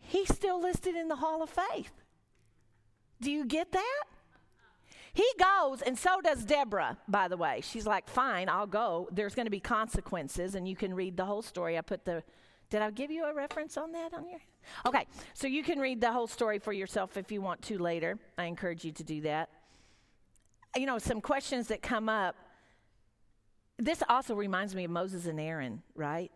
he's 0.00 0.34
still 0.34 0.60
listed 0.60 0.96
in 0.96 1.06
the 1.06 1.16
Hall 1.16 1.40
of 1.40 1.50
Faith. 1.50 1.92
Do 3.20 3.30
you 3.30 3.44
get 3.44 3.70
that? 3.70 4.04
He 5.16 5.26
goes, 5.40 5.80
and 5.80 5.98
so 5.98 6.20
does 6.20 6.44
Deborah, 6.44 6.98
by 7.08 7.26
the 7.28 7.38
way. 7.38 7.62
She's 7.62 7.86
like, 7.86 8.06
fine, 8.06 8.50
I'll 8.50 8.66
go. 8.66 9.08
There's 9.10 9.34
going 9.34 9.46
to 9.46 9.50
be 9.50 9.60
consequences, 9.60 10.54
and 10.54 10.68
you 10.68 10.76
can 10.76 10.92
read 10.92 11.16
the 11.16 11.24
whole 11.24 11.40
story. 11.40 11.78
I 11.78 11.80
put 11.80 12.04
the, 12.04 12.22
did 12.68 12.82
I 12.82 12.90
give 12.90 13.10
you 13.10 13.24
a 13.24 13.32
reference 13.32 13.78
on 13.78 13.92
that 13.92 14.12
on 14.12 14.28
your? 14.28 14.40
Okay, 14.84 15.06
so 15.32 15.46
you 15.46 15.62
can 15.62 15.78
read 15.78 16.02
the 16.02 16.12
whole 16.12 16.26
story 16.26 16.58
for 16.58 16.74
yourself 16.74 17.16
if 17.16 17.32
you 17.32 17.40
want 17.40 17.62
to 17.62 17.78
later. 17.78 18.18
I 18.36 18.44
encourage 18.44 18.84
you 18.84 18.92
to 18.92 19.02
do 19.02 19.22
that. 19.22 19.48
You 20.76 20.84
know, 20.84 20.98
some 20.98 21.22
questions 21.22 21.68
that 21.68 21.80
come 21.80 22.10
up. 22.10 22.36
This 23.78 24.02
also 24.10 24.34
reminds 24.34 24.74
me 24.74 24.84
of 24.84 24.90
Moses 24.90 25.24
and 25.24 25.40
Aaron, 25.40 25.82
right? 25.94 26.30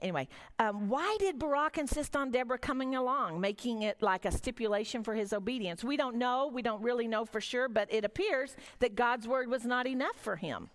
Anyway, 0.00 0.28
um, 0.58 0.88
why 0.88 1.16
did 1.18 1.38
Barak 1.38 1.78
insist 1.78 2.14
on 2.14 2.30
Deborah 2.30 2.58
coming 2.58 2.94
along, 2.94 3.40
making 3.40 3.82
it 3.82 4.00
like 4.00 4.24
a 4.24 4.30
stipulation 4.30 5.02
for 5.02 5.14
his 5.14 5.32
obedience? 5.32 5.82
We 5.82 5.96
don't 5.96 6.16
know. 6.16 6.50
We 6.52 6.62
don't 6.62 6.82
really 6.82 7.08
know 7.08 7.24
for 7.24 7.40
sure, 7.40 7.68
but 7.68 7.92
it 7.92 8.04
appears 8.04 8.56
that 8.78 8.94
God's 8.94 9.26
word 9.26 9.48
was 9.48 9.64
not 9.64 9.86
enough 9.86 10.16
for 10.16 10.36
him. 10.36 10.70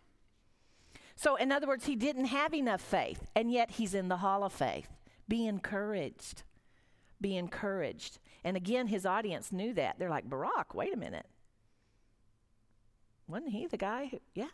So, 1.16 1.36
in 1.36 1.52
other 1.52 1.68
words, 1.68 1.86
he 1.86 1.96
didn't 1.96 2.26
have 2.26 2.54
enough 2.54 2.82
faith, 2.82 3.28
and 3.36 3.52
yet 3.52 3.72
he's 3.72 3.94
in 3.94 4.10
the 4.10 4.18
hall 4.18 4.44
of 4.44 4.52
faith. 4.52 4.90
Be 5.28 5.48
encouraged. 5.48 6.44
Be 7.22 7.38
encouraged. 7.38 8.20
And 8.44 8.58
again, 8.58 8.88
his 8.88 9.06
audience 9.06 9.52
knew 9.52 9.74
that. 9.76 9.98
They're 10.00 10.10
like, 10.10 10.30
Barak, 10.30 10.74
wait 10.74 10.94
a 10.94 10.98
minute. 10.98 11.28
Wasn't 13.28 13.52
he 13.52 13.68
the 13.68 13.78
guy 13.78 14.08
who, 14.08 14.20
yeah. 14.34 14.48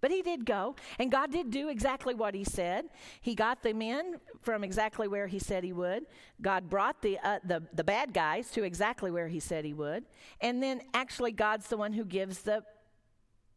But 0.00 0.10
he 0.10 0.22
did 0.22 0.44
go, 0.44 0.76
and 0.98 1.10
God 1.10 1.32
did 1.32 1.50
do 1.50 1.68
exactly 1.68 2.14
what 2.14 2.34
he 2.34 2.44
said. 2.44 2.86
He 3.20 3.34
got 3.34 3.62
the 3.62 3.72
men 3.72 4.16
from 4.40 4.62
exactly 4.62 5.08
where 5.08 5.26
he 5.26 5.38
said 5.38 5.64
he 5.64 5.72
would. 5.72 6.06
God 6.40 6.70
brought 6.70 7.02
the, 7.02 7.18
uh, 7.22 7.40
the, 7.44 7.62
the 7.74 7.84
bad 7.84 8.14
guys 8.14 8.50
to 8.52 8.62
exactly 8.62 9.10
where 9.10 9.28
he 9.28 9.40
said 9.40 9.64
he 9.64 9.74
would. 9.74 10.04
And 10.40 10.62
then 10.62 10.82
actually, 10.94 11.32
God's 11.32 11.68
the 11.68 11.76
one 11.76 11.92
who 11.92 12.04
gives 12.04 12.40
the 12.40 12.62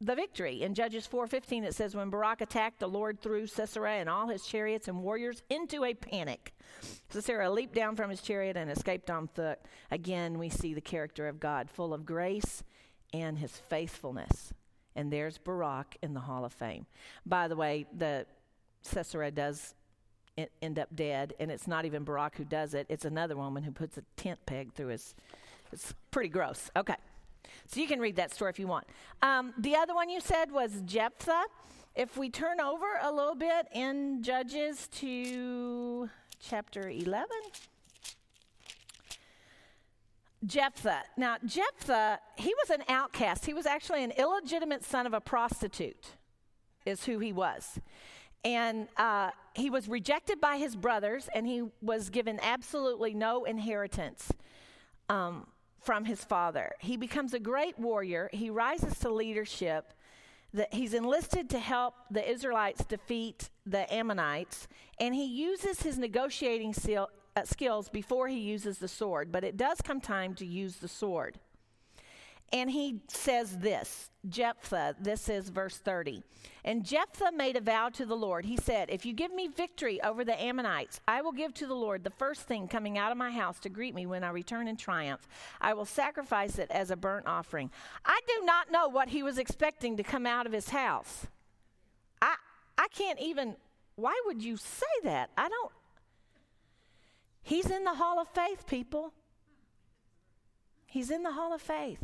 the 0.03 0.15
victory. 0.15 0.63
In 0.63 0.73
Judges 0.73 1.07
4:15 1.07 1.63
it 1.63 1.75
says 1.75 1.95
when 1.95 2.09
Barak 2.09 2.41
attacked 2.41 2.79
the 2.79 2.89
Lord 2.89 3.21
threw 3.21 3.45
Sisera 3.45 3.93
and 3.93 4.09
all 4.09 4.27
his 4.27 4.45
chariots 4.45 4.87
and 4.87 5.03
warriors 5.03 5.43
into 5.49 5.85
a 5.85 5.93
panic. 5.93 6.53
Sisera 7.09 7.49
leaped 7.51 7.75
down 7.75 7.95
from 7.95 8.09
his 8.09 8.21
chariot 8.21 8.57
and 8.57 8.71
escaped 8.71 9.11
on 9.11 9.27
foot. 9.27 9.59
Again 9.91 10.39
we 10.39 10.49
see 10.49 10.73
the 10.73 10.81
character 10.81 11.27
of 11.27 11.39
God 11.39 11.69
full 11.69 11.93
of 11.93 12.05
grace 12.05 12.63
and 13.13 13.37
his 13.37 13.51
faithfulness. 13.51 14.53
And 14.95 15.11
there's 15.11 15.37
Barak 15.37 15.97
in 16.01 16.13
the 16.13 16.19
Hall 16.19 16.45
of 16.45 16.53
Fame. 16.53 16.85
By 17.25 17.47
the 17.47 17.55
way, 17.55 17.85
the 17.95 18.25
Sisera 18.81 19.31
does 19.31 19.73
end 20.61 20.79
up 20.79 20.95
dead 20.95 21.33
and 21.39 21.51
it's 21.51 21.67
not 21.67 21.85
even 21.85 22.03
Barak 22.03 22.35
who 22.35 22.45
does 22.45 22.73
it. 22.73 22.87
It's 22.89 23.05
another 23.05 23.35
woman 23.35 23.63
who 23.63 23.71
puts 23.71 23.97
a 23.97 24.03
tent 24.15 24.39
peg 24.45 24.73
through 24.73 24.87
his 24.87 25.13
it's 25.71 25.93
pretty 26.09 26.29
gross. 26.29 26.69
Okay. 26.75 26.95
So 27.67 27.79
you 27.79 27.87
can 27.87 27.99
read 27.99 28.15
that 28.17 28.33
story 28.33 28.49
if 28.49 28.59
you 28.59 28.67
want. 28.67 28.87
Um, 29.21 29.53
the 29.57 29.75
other 29.75 29.95
one 29.95 30.09
you 30.09 30.19
said 30.19 30.51
was 30.51 30.81
Jephthah. 30.85 31.43
If 31.95 32.17
we 32.17 32.29
turn 32.29 32.59
over 32.59 32.85
a 33.01 33.11
little 33.11 33.35
bit 33.35 33.67
in 33.73 34.23
Judges 34.23 34.87
to 34.93 36.09
chapter 36.39 36.89
11. 36.89 37.27
Jephthah. 40.45 41.03
Now, 41.17 41.37
Jephthah, 41.45 42.19
he 42.35 42.53
was 42.55 42.69
an 42.69 42.83
outcast. 42.89 43.45
He 43.45 43.53
was 43.53 43.65
actually 43.65 44.03
an 44.03 44.11
illegitimate 44.11 44.83
son 44.83 45.05
of 45.05 45.13
a 45.13 45.21
prostitute, 45.21 46.15
is 46.85 47.05
who 47.05 47.19
he 47.19 47.31
was. 47.31 47.79
And 48.43 48.87
uh, 48.97 49.31
he 49.53 49.69
was 49.69 49.87
rejected 49.87 50.41
by 50.41 50.57
his 50.57 50.75
brothers, 50.75 51.29
and 51.33 51.45
he 51.45 51.63
was 51.81 52.09
given 52.09 52.39
absolutely 52.41 53.13
no 53.13 53.43
inheritance. 53.43 54.31
Um, 55.09 55.45
from 55.81 56.05
his 56.05 56.23
father. 56.23 56.73
He 56.79 56.95
becomes 56.95 57.33
a 57.33 57.39
great 57.39 57.77
warrior. 57.77 58.29
He 58.31 58.49
rises 58.49 58.97
to 58.99 59.09
leadership. 59.09 59.93
That 60.53 60.73
he's 60.73 60.93
enlisted 60.93 61.49
to 61.51 61.59
help 61.59 61.95
the 62.09 62.29
Israelites 62.29 62.83
defeat 62.83 63.49
the 63.65 63.91
Ammonites, 63.93 64.67
and 64.99 65.15
he 65.15 65.23
uses 65.23 65.81
his 65.81 65.97
negotiating 65.97 66.73
seal, 66.73 67.09
uh, 67.35 67.43
skills 67.43 67.89
before 67.89 68.27
he 68.27 68.39
uses 68.39 68.77
the 68.77 68.87
sword. 68.87 69.31
But 69.31 69.43
it 69.43 69.57
does 69.57 69.81
come 69.81 70.01
time 70.01 70.33
to 70.35 70.45
use 70.45 70.77
the 70.77 70.87
sword. 70.87 71.39
And 72.53 72.69
he 72.69 72.99
says 73.07 73.57
this 73.57 74.09
Jephthah, 74.27 74.95
this 74.99 75.29
is 75.29 75.49
verse 75.49 75.77
30. 75.77 76.21
And 76.63 76.85
Jephthah 76.85 77.31
made 77.31 77.55
a 77.55 77.61
vow 77.61 77.89
to 77.89 78.05
the 78.05 78.15
Lord. 78.15 78.45
He 78.45 78.57
said, 78.57 78.89
If 78.89 79.05
you 79.05 79.13
give 79.13 79.33
me 79.33 79.47
victory 79.47 80.01
over 80.03 80.23
the 80.23 80.39
Ammonites, 80.39 80.99
I 81.07 81.21
will 81.21 81.31
give 81.31 81.53
to 81.55 81.67
the 81.67 81.73
Lord 81.73 82.03
the 82.03 82.11
first 82.11 82.41
thing 82.41 82.67
coming 82.67 82.97
out 82.97 83.11
of 83.11 83.17
my 83.17 83.31
house 83.31 83.59
to 83.61 83.69
greet 83.69 83.95
me 83.95 84.05
when 84.05 84.23
I 84.23 84.29
return 84.29 84.67
in 84.67 84.75
triumph. 84.75 85.27
I 85.59 85.73
will 85.73 85.85
sacrifice 85.85 86.59
it 86.59 86.69
as 86.69 86.91
a 86.91 86.95
burnt 86.95 87.25
offering. 87.25 87.71
I 88.05 88.19
do 88.27 88.45
not 88.45 88.71
know 88.71 88.89
what 88.89 89.09
he 89.09 89.23
was 89.23 89.37
expecting 89.37 89.97
to 89.97 90.03
come 90.03 90.27
out 90.27 90.45
of 90.45 90.51
his 90.51 90.69
house. 90.69 91.25
I, 92.21 92.35
I 92.77 92.87
can't 92.89 93.19
even, 93.19 93.55
why 93.95 94.19
would 94.25 94.43
you 94.43 94.57
say 94.57 94.85
that? 95.03 95.31
I 95.37 95.49
don't. 95.49 95.71
He's 97.41 97.69
in 97.69 97.83
the 97.83 97.95
hall 97.95 98.19
of 98.19 98.27
faith, 98.27 98.65
people. 98.67 99.13
He's 100.85 101.09
in 101.09 101.23
the 101.23 101.33
hall 101.33 101.53
of 101.53 101.61
faith. 101.61 102.03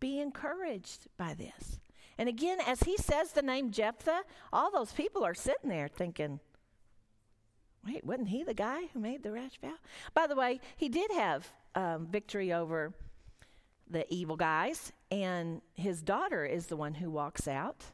Be 0.00 0.20
encouraged 0.20 1.06
by 1.16 1.34
this. 1.34 1.80
And 2.18 2.28
again, 2.28 2.58
as 2.66 2.80
he 2.80 2.96
says 2.96 3.32
the 3.32 3.42
name 3.42 3.70
Jephthah, 3.70 4.22
all 4.52 4.70
those 4.70 4.92
people 4.92 5.24
are 5.24 5.34
sitting 5.34 5.70
there 5.70 5.88
thinking, 5.88 6.40
wait, 7.86 8.04
wasn't 8.04 8.28
he 8.28 8.42
the 8.42 8.54
guy 8.54 8.82
who 8.92 8.98
made 9.00 9.22
the 9.22 9.30
rash 9.30 9.58
vow? 9.62 9.74
By 10.14 10.26
the 10.26 10.34
way, 10.34 10.60
he 10.76 10.88
did 10.88 11.10
have 11.12 11.48
um, 11.74 12.06
victory 12.06 12.52
over 12.52 12.92
the 13.88 14.12
evil 14.12 14.36
guys, 14.36 14.92
and 15.10 15.62
his 15.74 16.02
daughter 16.02 16.44
is 16.44 16.66
the 16.66 16.76
one 16.76 16.94
who 16.94 17.10
walks 17.10 17.48
out, 17.48 17.84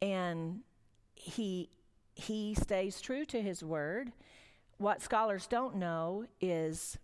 and 0.00 0.60
he 1.14 1.68
he 2.14 2.54
stays 2.54 3.00
true 3.00 3.24
to 3.26 3.40
his 3.40 3.62
word. 3.62 4.12
What 4.82 5.00
scholars 5.00 5.46
don't 5.46 5.76
know 5.76 6.24
is 6.40 6.98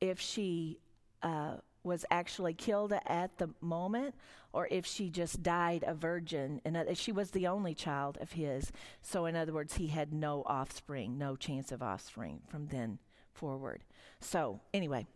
if 0.00 0.18
she 0.18 0.78
uh, 1.22 1.56
was 1.82 2.06
actually 2.10 2.54
killed 2.54 2.94
at 3.06 3.36
the 3.36 3.50
moment 3.60 4.14
or 4.54 4.66
if 4.70 4.86
she 4.86 5.10
just 5.10 5.42
died 5.42 5.84
a 5.86 5.92
virgin. 5.92 6.62
And 6.64 6.96
she 6.96 7.12
was 7.12 7.32
the 7.32 7.46
only 7.46 7.74
child 7.74 8.16
of 8.22 8.32
his. 8.32 8.72
So 9.02 9.26
in 9.26 9.36
other 9.36 9.52
words 9.52 9.74
he 9.74 9.88
had 9.88 10.14
no 10.14 10.42
offspring 10.46 11.18
no 11.18 11.36
chance 11.36 11.70
of 11.70 11.82
offspring 11.82 12.40
from 12.48 12.68
then 12.68 12.98
forward. 13.34 13.84
So 14.20 14.60
anyway 14.72 15.06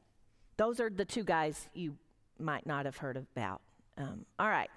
those 0.58 0.80
are 0.80 0.90
the 0.90 1.06
two 1.06 1.24
guys 1.24 1.70
you 1.72 1.96
might 2.38 2.66
not 2.66 2.84
have 2.84 2.98
heard 2.98 3.16
about. 3.16 3.62
Um, 3.96 4.26
all 4.38 4.50
right. 4.50 4.70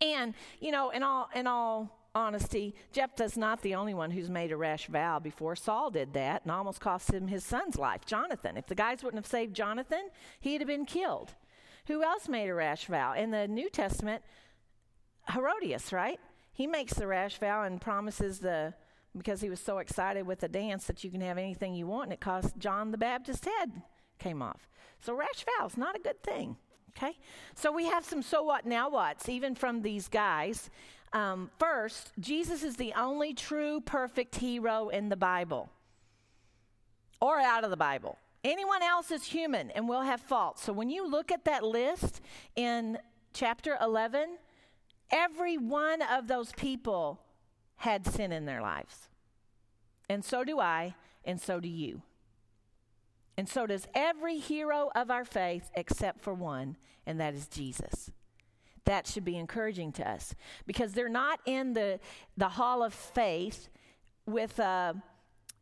And 0.00 0.34
you 0.60 0.70
know 0.70 0.90
in 0.90 1.02
all 1.02 1.28
in 1.34 1.48
all 1.48 2.03
honesty, 2.14 2.74
Jephthah's 2.92 3.36
not 3.36 3.62
the 3.62 3.74
only 3.74 3.94
one 3.94 4.10
who's 4.10 4.30
made 4.30 4.52
a 4.52 4.56
rash 4.56 4.86
vow 4.86 5.18
before. 5.18 5.56
Saul 5.56 5.90
did 5.90 6.12
that 6.14 6.42
and 6.42 6.52
almost 6.52 6.80
cost 6.80 7.12
him 7.12 7.28
his 7.28 7.44
son's 7.44 7.76
life, 7.76 8.04
Jonathan. 8.06 8.56
If 8.56 8.66
the 8.66 8.74
guys 8.74 9.02
wouldn't 9.02 9.22
have 9.22 9.30
saved 9.30 9.54
Jonathan, 9.54 10.08
he'd 10.40 10.60
have 10.60 10.68
been 10.68 10.86
killed. 10.86 11.34
Who 11.86 12.02
else 12.02 12.28
made 12.28 12.48
a 12.48 12.54
rash 12.54 12.86
vow? 12.86 13.14
In 13.14 13.30
the 13.30 13.48
New 13.48 13.68
Testament, 13.68 14.22
Herodias, 15.32 15.92
right? 15.92 16.20
He 16.52 16.66
makes 16.66 16.94
the 16.94 17.06
rash 17.06 17.38
vow 17.38 17.64
and 17.64 17.80
promises 17.80 18.38
the, 18.38 18.74
because 19.16 19.40
he 19.40 19.50
was 19.50 19.60
so 19.60 19.78
excited 19.78 20.26
with 20.26 20.40
the 20.40 20.48
dance 20.48 20.86
that 20.86 21.04
you 21.04 21.10
can 21.10 21.20
have 21.20 21.36
anything 21.36 21.74
you 21.74 21.86
want, 21.86 22.04
and 22.04 22.12
it 22.12 22.20
cost 22.20 22.56
John 22.58 22.90
the 22.90 22.98
Baptist's 22.98 23.46
head 23.46 23.82
came 24.18 24.40
off. 24.40 24.68
So 25.00 25.14
rash 25.14 25.44
vows, 25.58 25.76
not 25.76 25.96
a 25.96 26.00
good 26.00 26.22
thing. 26.22 26.56
Okay? 26.96 27.18
So 27.54 27.72
we 27.72 27.86
have 27.86 28.04
some 28.04 28.22
so 28.22 28.42
what, 28.42 28.66
now 28.66 28.88
what's, 28.88 29.28
even 29.28 29.54
from 29.54 29.82
these 29.82 30.08
guys. 30.08 30.70
Um, 31.14 31.48
first, 31.60 32.10
Jesus 32.18 32.64
is 32.64 32.74
the 32.74 32.92
only 32.94 33.34
true 33.34 33.80
perfect 33.80 34.34
hero 34.34 34.88
in 34.88 35.08
the 35.08 35.16
Bible 35.16 35.70
or 37.20 37.38
out 37.38 37.62
of 37.62 37.70
the 37.70 37.76
Bible. 37.76 38.18
Anyone 38.42 38.82
else 38.82 39.12
is 39.12 39.24
human 39.24 39.70
and 39.70 39.88
will 39.88 40.02
have 40.02 40.20
faults. 40.20 40.64
So 40.64 40.72
when 40.72 40.90
you 40.90 41.08
look 41.08 41.30
at 41.30 41.44
that 41.44 41.62
list 41.62 42.20
in 42.56 42.98
chapter 43.32 43.78
11, 43.80 44.38
every 45.10 45.56
one 45.56 46.02
of 46.02 46.26
those 46.26 46.52
people 46.52 47.20
had 47.76 48.04
sin 48.04 48.32
in 48.32 48.44
their 48.44 48.60
lives. 48.60 49.08
And 50.10 50.24
so 50.24 50.42
do 50.42 50.58
I, 50.58 50.96
and 51.24 51.40
so 51.40 51.60
do 51.60 51.68
you. 51.68 52.02
And 53.38 53.48
so 53.48 53.66
does 53.66 53.86
every 53.94 54.38
hero 54.38 54.90
of 54.96 55.10
our 55.10 55.24
faith 55.24 55.70
except 55.74 56.20
for 56.22 56.34
one, 56.34 56.76
and 57.06 57.20
that 57.20 57.34
is 57.34 57.46
Jesus 57.46 58.10
that 58.84 59.06
should 59.06 59.24
be 59.24 59.36
encouraging 59.36 59.92
to 59.92 60.08
us 60.08 60.34
because 60.66 60.92
they're 60.92 61.08
not 61.08 61.40
in 61.46 61.72
the, 61.72 61.98
the 62.36 62.48
hall 62.48 62.82
of 62.82 62.92
faith 62.92 63.68
with 64.26 64.58
uh, 64.60 64.94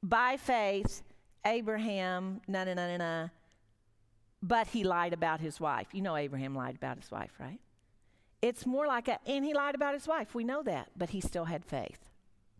by 0.03 0.37
faith 0.37 1.03
Abraham, 1.45 2.41
na 2.49 2.65
na 2.65 2.75
na 2.75 2.97
na 2.97 3.29
but 4.43 4.67
he 4.67 4.83
lied 4.83 5.13
about 5.13 5.41
his 5.41 5.61
wife. 5.61 5.87
You 5.93 6.03
know, 6.03 6.17
Abraham 6.17 6.55
lied 6.55 6.75
about 6.75 6.99
his 6.99 7.11
wife, 7.11 7.31
right? 7.39 7.61
It's 8.43 8.67
more 8.67 8.89
like 8.89 9.07
a, 9.07 9.19
and 9.27 9.45
he 9.45 9.55
lied 9.55 9.77
about 9.77 9.95
his 9.95 10.09
wife. 10.09 10.35
We 10.35 10.43
know 10.43 10.65
that, 10.65 10.89
but 10.97 11.11
he 11.11 11.21
still 11.21 11.45
had 11.45 11.65
faith. 11.65 12.11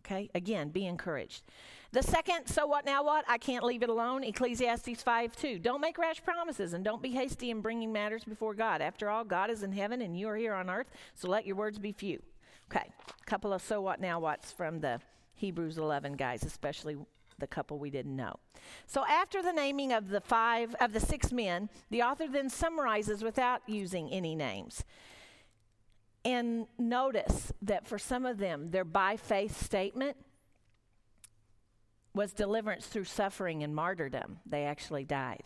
Okay? 0.05 0.29
Again, 0.35 0.69
be 0.69 0.85
encouraged. 0.85 1.43
The 1.91 2.03
second, 2.03 2.47
so 2.47 2.65
what 2.65 2.85
now 2.85 3.03
what? 3.03 3.23
I 3.27 3.37
can't 3.37 3.63
leave 3.63 3.83
it 3.83 3.89
alone. 3.89 4.23
Ecclesiastes 4.23 5.03
5 5.03 5.35
2. 5.35 5.59
Don't 5.59 5.79
make 5.79 5.97
rash 5.97 6.23
promises 6.23 6.73
and 6.73 6.83
don't 6.83 7.01
be 7.01 7.11
hasty 7.11 7.51
in 7.51 7.61
bringing 7.61 7.93
matters 7.93 8.23
before 8.23 8.53
God. 8.53 8.81
After 8.81 9.09
all, 9.09 9.23
God 9.23 9.49
is 9.49 9.63
in 9.63 9.71
heaven 9.71 10.01
and 10.01 10.17
you 10.17 10.27
are 10.27 10.35
here 10.35 10.53
on 10.53 10.69
earth, 10.69 10.87
so 11.13 11.29
let 11.29 11.45
your 11.45 11.55
words 11.55 11.77
be 11.77 11.91
few. 11.91 12.21
Okay, 12.71 12.89
a 13.07 13.25
couple 13.25 13.53
of 13.53 13.61
so 13.61 13.81
what 13.81 14.01
now 14.01 14.19
what's 14.19 14.51
from 14.51 14.79
the 14.79 14.99
Hebrews 15.35 15.77
11 15.77 16.13
guys, 16.13 16.43
especially 16.43 16.97
the 17.37 17.47
couple 17.47 17.77
we 17.77 17.89
didn't 17.89 18.15
know. 18.15 18.39
So 18.87 19.05
after 19.05 19.41
the 19.41 19.53
naming 19.53 19.91
of 19.91 20.09
the 20.09 20.21
five 20.21 20.75
of 20.79 20.93
the 20.93 20.99
six 20.99 21.31
men, 21.31 21.69
the 21.91 22.01
author 22.01 22.27
then 22.27 22.49
summarizes 22.49 23.23
without 23.23 23.61
using 23.67 24.09
any 24.09 24.35
names. 24.35 24.83
And 26.25 26.67
notice 26.77 27.51
that 27.61 27.85
for 27.85 27.99
some 27.99 28.25
of 28.25 28.37
them, 28.37 28.71
their 28.71 28.85
by 28.85 29.17
faith 29.17 29.61
statement 29.61 30.15
was 32.13 32.31
deliverance 32.31 32.85
through 32.85 33.05
suffering 33.05 33.63
and 33.63 33.75
martyrdom. 33.75 34.39
They 34.45 34.65
actually 34.65 35.03
died. 35.03 35.43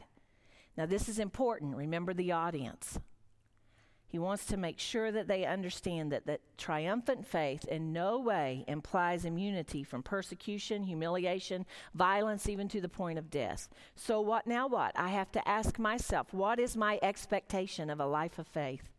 Now, 0.75 0.85
this 0.85 1.09
is 1.09 1.17
important. 1.17 1.75
Remember 1.75 2.13
the 2.13 2.33
audience. 2.33 2.99
He 4.09 4.19
wants 4.19 4.45
to 4.45 4.57
make 4.57 4.79
sure 4.79 5.11
that 5.11 5.27
they 5.27 5.45
understand 5.45 6.11
that, 6.13 6.27
that 6.27 6.39
triumphant 6.57 7.27
faith 7.27 7.65
in 7.65 7.91
no 7.91 8.19
way 8.19 8.63
implies 8.67 9.25
immunity 9.25 9.83
from 9.83 10.01
persecution, 10.01 10.83
humiliation, 10.83 11.65
violence, 11.93 12.47
even 12.47 12.69
to 12.69 12.79
the 12.79 12.87
point 12.87 13.19
of 13.19 13.29
death. 13.29 13.67
So, 13.95 14.21
what 14.21 14.47
now 14.47 14.67
what? 14.67 14.93
I 14.95 15.09
have 15.09 15.31
to 15.33 15.45
ask 15.47 15.77
myself, 15.77 16.33
what 16.33 16.57
is 16.57 16.77
my 16.77 16.99
expectation 17.01 17.89
of 17.89 17.99
a 17.99 18.05
life 18.05 18.39
of 18.39 18.47
faith? 18.47 18.89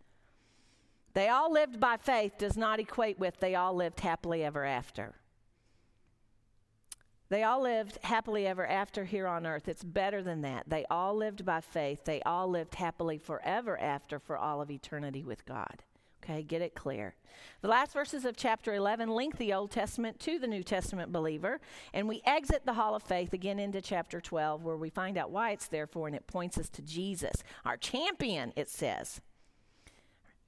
They 1.19 1.31
all 1.31 1.53
lived 1.53 1.81
by 1.81 1.97
faith 1.97 2.39
does 2.39 2.57
not 2.57 2.79
equate 2.79 3.19
with 3.19 3.41
they 3.41 3.57
all 3.57 3.75
lived 3.75 3.99
happily 3.99 4.45
ever 4.45 4.65
after. 4.65 5.17
They 7.29 7.43
all 7.43 7.61
lived 7.61 7.99
happily 8.03 8.47
ever 8.47 8.65
after 8.65 9.05
here 9.05 9.27
on 9.27 9.45
earth. 9.45 9.67
It's 9.67 9.83
better 9.83 10.23
than 10.23 10.43
that. 10.43 10.69
They 10.69 10.85
all 10.89 11.17
lived 11.17 11.45
by 11.45 11.61
faith. 11.61 12.05
They 12.05 12.23
all 12.23 12.49
lived 12.49 12.77
happily 12.77 13.19
forever 13.19 13.77
after 13.81 14.21
for 14.21 14.39
all 14.39 14.63
of 14.63 14.71
eternity 14.71 15.25
with 15.25 15.45
God. 15.45 15.83
Okay, 16.23 16.45
get 16.45 16.63
it 16.63 16.77
clear. 16.77 17.17
The 17.63 17.69
last 17.69 17.95
verses 17.95 18.25
of 18.25 18.37
chapter 18.37 18.73
11 18.75 19.09
link 19.09 19.39
the 19.39 19.53
Old 19.53 19.73
Testament 19.73 20.21
to 20.21 20.39
the 20.39 20.47
New 20.47 20.63
Testament 20.63 21.11
believer, 21.11 21.61
and 21.93 22.07
we 22.07 22.23
exit 22.27 22.65
the 22.65 22.75
Hall 22.75 22.95
of 22.95 23.03
Faith 23.03 23.33
again 23.33 23.59
into 23.59 23.81
chapter 23.81 24.21
12, 24.21 24.63
where 24.63 24.77
we 24.77 24.89
find 24.89 25.19
out 25.19 25.33
why 25.33 25.51
it's 25.51 25.67
there 25.67 25.89
for, 25.89 26.07
and 26.07 26.15
it 26.15 26.29
points 26.29 26.59
us 26.59 26.69
to 26.69 26.83
Jesus, 26.83 27.43
our 27.65 27.77
champion, 27.77 28.53
it 28.55 28.69
says, 28.69 29.21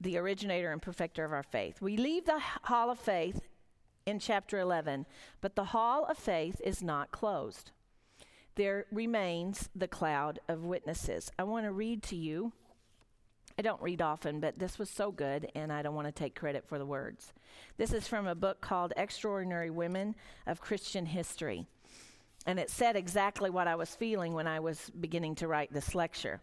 the 0.01 0.17
originator 0.17 0.71
and 0.71 0.81
perfecter 0.81 1.23
of 1.23 1.31
our 1.31 1.43
faith. 1.43 1.81
We 1.81 1.95
leave 1.95 2.25
the 2.25 2.39
Hall 2.39 2.89
of 2.89 2.99
Faith 2.99 3.41
in 4.05 4.19
chapter 4.19 4.59
11. 4.59 5.05
But 5.41 5.55
the 5.55 5.65
hall 5.65 6.05
of 6.05 6.17
faith 6.17 6.59
is 6.63 6.81
not 6.81 7.11
closed. 7.11 7.71
There 8.55 8.85
remains 8.91 9.69
the 9.75 9.87
cloud 9.87 10.39
of 10.47 10.65
witnesses. 10.65 11.31
I 11.39 11.43
want 11.43 11.65
to 11.65 11.71
read 11.71 12.03
to 12.03 12.15
you. 12.15 12.51
I 13.57 13.61
don't 13.61 13.81
read 13.81 14.01
often, 14.01 14.39
but 14.39 14.57
this 14.57 14.79
was 14.79 14.89
so 14.89 15.11
good, 15.11 15.51
and 15.55 15.71
I 15.71 15.81
don't 15.81 15.93
want 15.93 16.07
to 16.07 16.11
take 16.11 16.35
credit 16.35 16.65
for 16.67 16.79
the 16.79 16.85
words. 16.85 17.33
This 17.77 17.93
is 17.93 18.07
from 18.07 18.25
a 18.25 18.35
book 18.35 18.59
called 18.61 18.93
Extraordinary 18.97 19.69
Women 19.69 20.15
of 20.47 20.61
Christian 20.61 21.05
History. 21.05 21.67
And 22.47 22.59
it 22.59 22.71
said 22.71 22.95
exactly 22.95 23.49
what 23.49 23.67
I 23.67 23.75
was 23.75 23.93
feeling 23.93 24.33
when 24.33 24.47
I 24.47 24.59
was 24.61 24.89
beginning 24.99 25.35
to 25.35 25.47
write 25.47 25.71
this 25.71 25.93
lecture. 25.93 26.41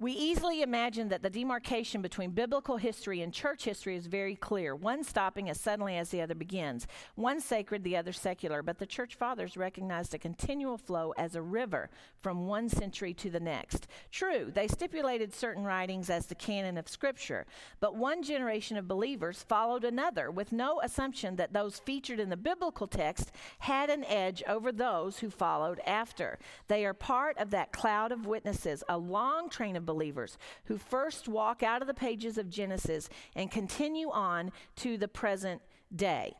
We 0.00 0.10
easily 0.10 0.62
imagine 0.62 1.08
that 1.10 1.22
the 1.22 1.30
demarcation 1.30 2.02
between 2.02 2.32
biblical 2.32 2.78
history 2.78 3.22
and 3.22 3.32
church 3.32 3.62
history 3.62 3.94
is 3.94 4.08
very 4.08 4.34
clear, 4.34 4.74
one 4.74 5.04
stopping 5.04 5.48
as 5.48 5.60
suddenly 5.60 5.96
as 5.96 6.08
the 6.08 6.20
other 6.20 6.34
begins, 6.34 6.88
one 7.14 7.40
sacred, 7.40 7.84
the 7.84 7.96
other 7.96 8.12
secular. 8.12 8.60
But 8.60 8.80
the 8.80 8.86
church 8.86 9.14
fathers 9.14 9.56
recognized 9.56 10.12
a 10.12 10.18
continual 10.18 10.78
flow 10.78 11.14
as 11.16 11.36
a 11.36 11.42
river 11.42 11.90
from 12.20 12.48
one 12.48 12.68
century 12.68 13.14
to 13.14 13.30
the 13.30 13.38
next. 13.38 13.86
True, 14.10 14.50
they 14.52 14.66
stipulated 14.66 15.32
certain 15.32 15.62
writings 15.62 16.10
as 16.10 16.26
the 16.26 16.34
canon 16.34 16.76
of 16.76 16.88
Scripture, 16.88 17.46
but 17.78 17.94
one 17.94 18.24
generation 18.24 18.76
of 18.76 18.88
believers 18.88 19.44
followed 19.48 19.84
another 19.84 20.28
with 20.28 20.50
no 20.50 20.80
assumption 20.82 21.36
that 21.36 21.52
those 21.52 21.78
featured 21.78 22.18
in 22.18 22.30
the 22.30 22.36
biblical 22.36 22.88
text 22.88 23.30
had 23.60 23.90
an 23.90 24.02
edge 24.06 24.42
over 24.48 24.72
those 24.72 25.20
who 25.20 25.30
followed 25.30 25.78
after. 25.86 26.36
They 26.66 26.84
are 26.84 26.94
part 26.94 27.38
of 27.38 27.50
that 27.50 27.70
cloud 27.70 28.10
of 28.10 28.26
witnesses, 28.26 28.82
a 28.88 28.98
long 28.98 29.48
train 29.48 29.76
of 29.76 29.83
believers 29.84 30.38
who 30.64 30.78
first 30.78 31.28
walk 31.28 31.62
out 31.62 31.80
of 31.80 31.88
the 31.88 31.94
pages 31.94 32.38
of 32.38 32.50
Genesis 32.50 33.08
and 33.34 33.50
continue 33.50 34.10
on 34.10 34.52
to 34.76 34.96
the 34.96 35.08
present 35.08 35.62
day. 35.94 36.34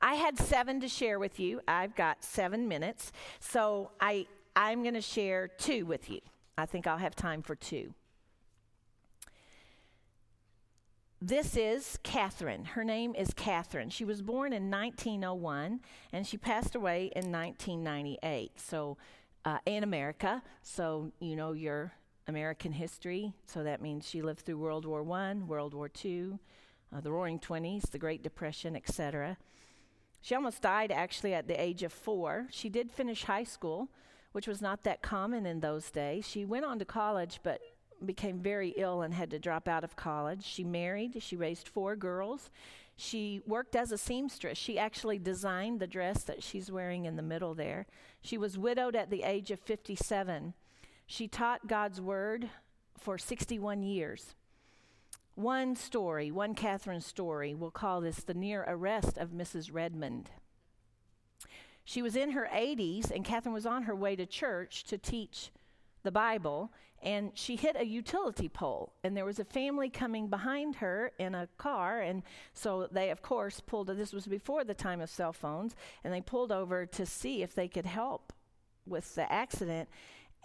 I 0.00 0.14
had 0.14 0.38
seven 0.38 0.80
to 0.80 0.88
share 0.88 1.18
with 1.18 1.40
you. 1.40 1.60
I've 1.66 1.94
got 1.94 2.22
seven 2.22 2.68
minutes. 2.68 3.12
So 3.40 3.90
I, 4.00 4.26
I'm 4.54 4.82
going 4.82 4.94
to 4.94 5.00
share 5.00 5.48
two 5.48 5.86
with 5.86 6.10
you. 6.10 6.20
I 6.58 6.66
think 6.66 6.86
I'll 6.86 6.98
have 6.98 7.16
time 7.16 7.42
for 7.42 7.54
two. 7.54 7.94
This 11.22 11.56
is 11.56 11.98
Catherine. 12.02 12.66
Her 12.66 12.84
name 12.84 13.14
is 13.14 13.32
Catherine. 13.34 13.88
She 13.88 14.04
was 14.04 14.20
born 14.20 14.52
in 14.52 14.70
1901 14.70 15.80
and 16.12 16.26
she 16.26 16.36
passed 16.36 16.74
away 16.74 17.10
in 17.16 17.32
1998. 17.32 18.60
So, 18.60 18.98
uh, 19.46 19.58
in 19.66 19.82
America. 19.84 20.42
So, 20.62 21.12
you 21.20 21.36
know, 21.36 21.52
you're 21.52 21.92
American 22.26 22.72
history. 22.72 23.34
So 23.46 23.62
that 23.62 23.82
means 23.82 24.08
she 24.08 24.22
lived 24.22 24.40
through 24.40 24.58
World 24.58 24.86
War 24.86 25.00
I, 25.12 25.34
World 25.34 25.74
War 25.74 25.90
II, 26.04 26.38
uh, 26.94 27.00
the 27.00 27.12
Roaring 27.12 27.38
Twenties, 27.38 27.84
the 27.90 27.98
Great 27.98 28.22
Depression, 28.22 28.76
etc. 28.76 29.36
She 30.20 30.34
almost 30.34 30.62
died 30.62 30.90
actually 30.90 31.34
at 31.34 31.48
the 31.48 31.60
age 31.60 31.82
of 31.82 31.92
four. 31.92 32.46
She 32.50 32.68
did 32.68 32.90
finish 32.90 33.24
high 33.24 33.44
school, 33.44 33.90
which 34.32 34.48
was 34.48 34.62
not 34.62 34.82
that 34.84 35.02
common 35.02 35.44
in 35.44 35.60
those 35.60 35.90
days. 35.90 36.26
She 36.26 36.44
went 36.44 36.64
on 36.64 36.78
to 36.78 36.84
college, 36.84 37.40
but 37.42 37.60
became 38.04 38.40
very 38.40 38.70
ill 38.76 39.02
and 39.02 39.14
had 39.14 39.30
to 39.30 39.38
drop 39.38 39.68
out 39.68 39.84
of 39.84 39.96
college. 39.96 40.44
She 40.44 40.64
married, 40.64 41.22
she 41.22 41.36
raised 41.36 41.68
four 41.68 41.96
girls. 41.96 42.50
She 42.96 43.42
worked 43.46 43.74
as 43.74 43.92
a 43.92 43.98
seamstress. 43.98 44.56
She 44.56 44.78
actually 44.78 45.18
designed 45.18 45.80
the 45.80 45.86
dress 45.86 46.22
that 46.24 46.42
she's 46.42 46.70
wearing 46.70 47.06
in 47.06 47.16
the 47.16 47.22
middle 47.22 47.54
there. 47.54 47.86
She 48.22 48.38
was 48.38 48.56
widowed 48.56 48.94
at 48.94 49.10
the 49.10 49.24
age 49.24 49.50
of 49.50 49.60
57 49.60 50.54
she 51.06 51.28
taught 51.28 51.66
God's 51.66 52.00
word 52.00 52.48
for 52.98 53.18
61 53.18 53.82
years. 53.82 54.34
One 55.34 55.74
story, 55.74 56.30
one 56.30 56.54
Catherine 56.54 57.00
story, 57.00 57.54
we'll 57.54 57.70
call 57.70 58.00
this 58.00 58.18
the 58.18 58.34
near 58.34 58.64
arrest 58.66 59.18
of 59.18 59.30
Mrs. 59.30 59.70
Redmond. 59.72 60.30
She 61.84 62.02
was 62.02 62.16
in 62.16 62.30
her 62.30 62.48
80s, 62.52 63.10
and 63.10 63.24
Catherine 63.24 63.52
was 63.52 63.66
on 63.66 63.82
her 63.82 63.94
way 63.94 64.16
to 64.16 64.26
church 64.26 64.84
to 64.84 64.96
teach 64.96 65.50
the 66.02 66.12
Bible, 66.12 66.72
and 67.02 67.32
she 67.34 67.56
hit 67.56 67.76
a 67.76 67.84
utility 67.84 68.48
pole. 68.48 68.94
And 69.02 69.16
there 69.16 69.24
was 69.24 69.38
a 69.38 69.44
family 69.44 69.90
coming 69.90 70.28
behind 70.28 70.76
her 70.76 71.10
in 71.18 71.34
a 71.34 71.48
car, 71.58 72.00
and 72.00 72.22
so 72.54 72.88
they, 72.90 73.10
of 73.10 73.20
course, 73.20 73.60
pulled. 73.60 73.88
This 73.88 74.12
was 74.12 74.26
before 74.26 74.64
the 74.64 74.72
time 74.72 75.00
of 75.00 75.10
cell 75.10 75.32
phones, 75.32 75.74
and 76.04 76.14
they 76.14 76.20
pulled 76.22 76.52
over 76.52 76.86
to 76.86 77.04
see 77.04 77.42
if 77.42 77.54
they 77.54 77.68
could 77.68 77.86
help 77.86 78.32
with 78.86 79.14
the 79.14 79.30
accident. 79.30 79.88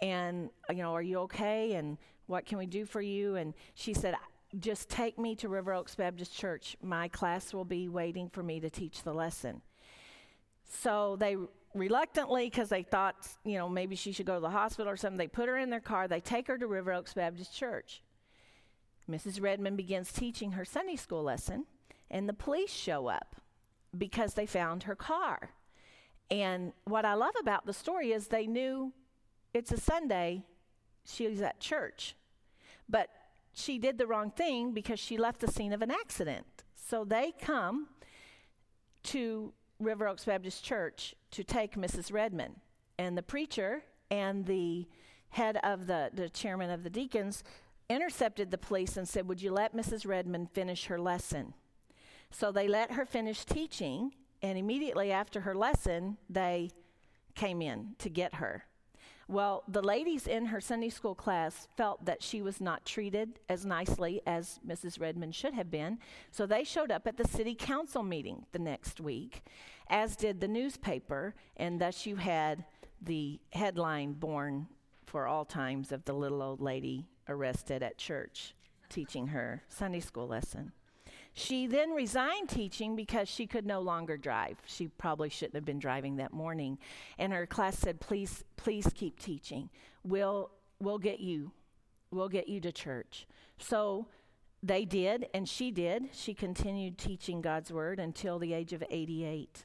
And 0.02 0.50
you 0.68 0.76
know, 0.76 0.94
are 0.94 1.02
you 1.02 1.18
okay? 1.20 1.74
And 1.74 1.98
what 2.26 2.46
can 2.46 2.58
we 2.58 2.66
do 2.66 2.84
for 2.84 3.00
you? 3.00 3.36
And 3.36 3.54
she 3.74 3.92
said, 3.92 4.14
just 4.58 4.88
take 4.88 5.18
me 5.18 5.34
to 5.36 5.48
River 5.48 5.72
Oaks 5.72 5.94
Baptist 5.94 6.36
Church. 6.36 6.76
My 6.82 7.08
class 7.08 7.52
will 7.52 7.64
be 7.64 7.88
waiting 7.88 8.28
for 8.28 8.42
me 8.42 8.60
to 8.60 8.70
teach 8.70 9.02
the 9.02 9.12
lesson. 9.12 9.62
So 10.68 11.16
they 11.18 11.36
reluctantly, 11.74 12.46
because 12.46 12.68
they 12.68 12.82
thought, 12.82 13.28
you 13.44 13.58
know, 13.58 13.68
maybe 13.68 13.94
she 13.94 14.12
should 14.12 14.26
go 14.26 14.34
to 14.34 14.40
the 14.40 14.50
hospital 14.50 14.90
or 14.90 14.96
something, 14.96 15.18
they 15.18 15.28
put 15.28 15.48
her 15.48 15.56
in 15.56 15.70
their 15.70 15.80
car. 15.80 16.08
They 16.08 16.20
take 16.20 16.48
her 16.48 16.58
to 16.58 16.66
River 16.66 16.92
Oaks 16.92 17.14
Baptist 17.14 17.56
Church. 17.56 18.02
Mrs. 19.08 19.42
Redmond 19.42 19.76
begins 19.76 20.12
teaching 20.12 20.52
her 20.52 20.64
Sunday 20.64 20.96
school 20.96 21.22
lesson, 21.22 21.66
and 22.10 22.28
the 22.28 22.32
police 22.32 22.72
show 22.72 23.08
up 23.08 23.36
because 23.96 24.34
they 24.34 24.46
found 24.46 24.84
her 24.84 24.94
car. 24.94 25.50
And 26.30 26.72
what 26.84 27.04
I 27.04 27.14
love 27.14 27.34
about 27.40 27.66
the 27.66 27.72
story 27.72 28.12
is 28.12 28.28
they 28.28 28.46
knew 28.46 28.92
it's 29.52 29.72
a 29.72 29.78
Sunday, 29.78 30.44
she 31.04 31.26
was 31.26 31.40
at 31.40 31.60
church. 31.60 32.14
But 32.88 33.08
she 33.52 33.78
did 33.78 33.98
the 33.98 34.06
wrong 34.06 34.30
thing 34.30 34.72
because 34.72 34.98
she 34.98 35.16
left 35.16 35.40
the 35.40 35.48
scene 35.48 35.72
of 35.72 35.82
an 35.82 35.90
accident. 35.90 36.46
So 36.74 37.04
they 37.04 37.32
come 37.40 37.88
to 39.04 39.52
River 39.78 40.08
Oaks 40.08 40.24
Baptist 40.24 40.64
Church 40.64 41.14
to 41.32 41.44
take 41.44 41.74
Mrs. 41.74 42.12
Redmond. 42.12 42.56
And 42.98 43.16
the 43.16 43.22
preacher 43.22 43.82
and 44.10 44.44
the 44.46 44.86
head 45.30 45.58
of 45.62 45.86
the, 45.86 46.10
the 46.12 46.28
chairman 46.28 46.70
of 46.70 46.82
the 46.82 46.90
deacons 46.90 47.42
intercepted 47.88 48.50
the 48.50 48.58
police 48.58 48.96
and 48.96 49.08
said, 49.08 49.26
Would 49.28 49.40
you 49.42 49.52
let 49.52 49.74
Mrs. 49.74 50.06
Redmond 50.06 50.50
finish 50.50 50.86
her 50.86 51.00
lesson? 51.00 51.54
So 52.30 52.52
they 52.52 52.68
let 52.68 52.92
her 52.92 53.04
finish 53.04 53.44
teaching, 53.44 54.12
and 54.42 54.56
immediately 54.56 55.10
after 55.10 55.40
her 55.40 55.54
lesson, 55.54 56.16
they 56.28 56.70
came 57.34 57.60
in 57.60 57.94
to 57.98 58.08
get 58.08 58.36
her. 58.36 58.64
Well, 59.30 59.62
the 59.68 59.80
ladies 59.80 60.26
in 60.26 60.46
her 60.46 60.60
Sunday 60.60 60.88
school 60.88 61.14
class 61.14 61.68
felt 61.76 62.04
that 62.04 62.20
she 62.20 62.42
was 62.42 62.60
not 62.60 62.84
treated 62.84 63.38
as 63.48 63.64
nicely 63.64 64.20
as 64.26 64.58
Mrs. 64.66 65.00
Redmond 65.00 65.36
should 65.36 65.54
have 65.54 65.70
been, 65.70 66.00
so 66.32 66.46
they 66.46 66.64
showed 66.64 66.90
up 66.90 67.06
at 67.06 67.16
the 67.16 67.28
city 67.28 67.54
council 67.54 68.02
meeting 68.02 68.44
the 68.50 68.58
next 68.58 69.00
week, 69.00 69.44
as 69.86 70.16
did 70.16 70.40
the 70.40 70.48
newspaper, 70.48 71.36
and 71.56 71.80
thus 71.80 72.06
you 72.06 72.16
had 72.16 72.64
the 73.02 73.38
headline 73.52 74.14
born 74.14 74.66
for 75.06 75.28
all 75.28 75.44
times 75.44 75.92
of 75.92 76.04
the 76.06 76.12
little 76.12 76.42
old 76.42 76.60
lady 76.60 77.06
arrested 77.28 77.84
at 77.84 77.98
church 77.98 78.56
teaching 78.88 79.28
her 79.28 79.62
Sunday 79.68 80.00
school 80.00 80.26
lesson. 80.26 80.72
She 81.32 81.66
then 81.66 81.90
resigned 81.90 82.48
teaching 82.48 82.96
because 82.96 83.28
she 83.28 83.46
could 83.46 83.66
no 83.66 83.80
longer 83.80 84.16
drive. 84.16 84.58
She 84.66 84.88
probably 84.88 85.28
shouldn't 85.28 85.54
have 85.54 85.64
been 85.64 85.78
driving 85.78 86.16
that 86.16 86.32
morning. 86.32 86.78
And 87.18 87.32
her 87.32 87.46
class 87.46 87.78
said, 87.78 88.00
"Please, 88.00 88.44
please 88.56 88.90
keep 88.94 89.18
teaching. 89.18 89.70
We'll 90.02 90.50
we'll 90.80 90.98
get 90.98 91.20
you 91.20 91.52
we'll 92.10 92.28
get 92.28 92.48
you 92.48 92.60
to 92.60 92.72
church." 92.72 93.26
So 93.58 94.08
they 94.62 94.84
did, 94.84 95.28
and 95.32 95.48
she 95.48 95.70
did. 95.70 96.10
She 96.12 96.34
continued 96.34 96.98
teaching 96.98 97.40
God's 97.40 97.72
word 97.72 97.98
until 98.00 98.38
the 98.38 98.52
age 98.52 98.72
of 98.72 98.84
88. 98.90 99.64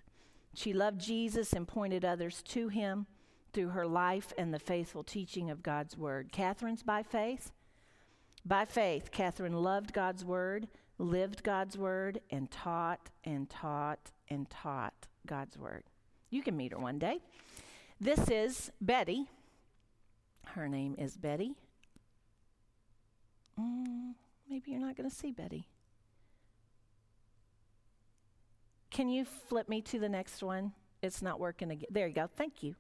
She 0.54 0.72
loved 0.72 1.02
Jesus 1.02 1.52
and 1.52 1.68
pointed 1.68 2.06
others 2.06 2.42
to 2.44 2.70
him 2.70 3.08
through 3.52 3.70
her 3.70 3.88
life 3.88 4.32
and 4.38 4.54
the 4.54 4.60
faithful 4.60 5.04
teaching 5.04 5.50
of 5.50 5.64
God's 5.64 5.98
word. 5.98 6.32
Catherine's 6.32 6.84
by 6.84 7.04
faith. 7.04 7.52
By 8.46 8.64
faith, 8.64 9.12
Catherine 9.12 9.56
loved 9.56 9.92
God's 9.92 10.24
word 10.24 10.68
lived 10.98 11.44
God's 11.44 11.78
word, 11.78 12.20
and 12.30 12.50
taught 12.50 13.10
and 13.24 13.50
taught 13.50 14.12
and 14.30 14.50
taught 14.50 15.08
God's 15.26 15.58
word. 15.58 15.84
You 16.30 16.42
can 16.42 16.58
meet 16.58 16.72
her 16.72 16.80
one 16.80 17.00
day. 17.00 17.20
This 18.00 18.30
is 18.30 18.72
Betty. 18.82 19.26
Her 20.46 20.68
name 20.68 20.96
is 20.98 21.18
Betty. 21.18 21.54
Mm, 23.60 24.14
maybe 24.50 24.72
you're 24.72 24.80
not 24.80 24.96
going 24.98 25.10
to 25.10 25.16
see 25.16 25.32
Betty. 25.32 25.68
Can 28.92 29.10
you 29.10 29.26
flip 29.26 29.68
me 29.68 29.82
to 29.82 30.00
the 30.00 30.10
next 30.10 30.42
one? 30.42 30.74
It's 31.02 31.22
not 31.22 31.40
working 31.40 31.72
again. 31.72 31.88
There 31.90 32.08
you 32.08 32.14
go. 32.14 32.30
Thank 32.36 32.64
you. 32.64 32.76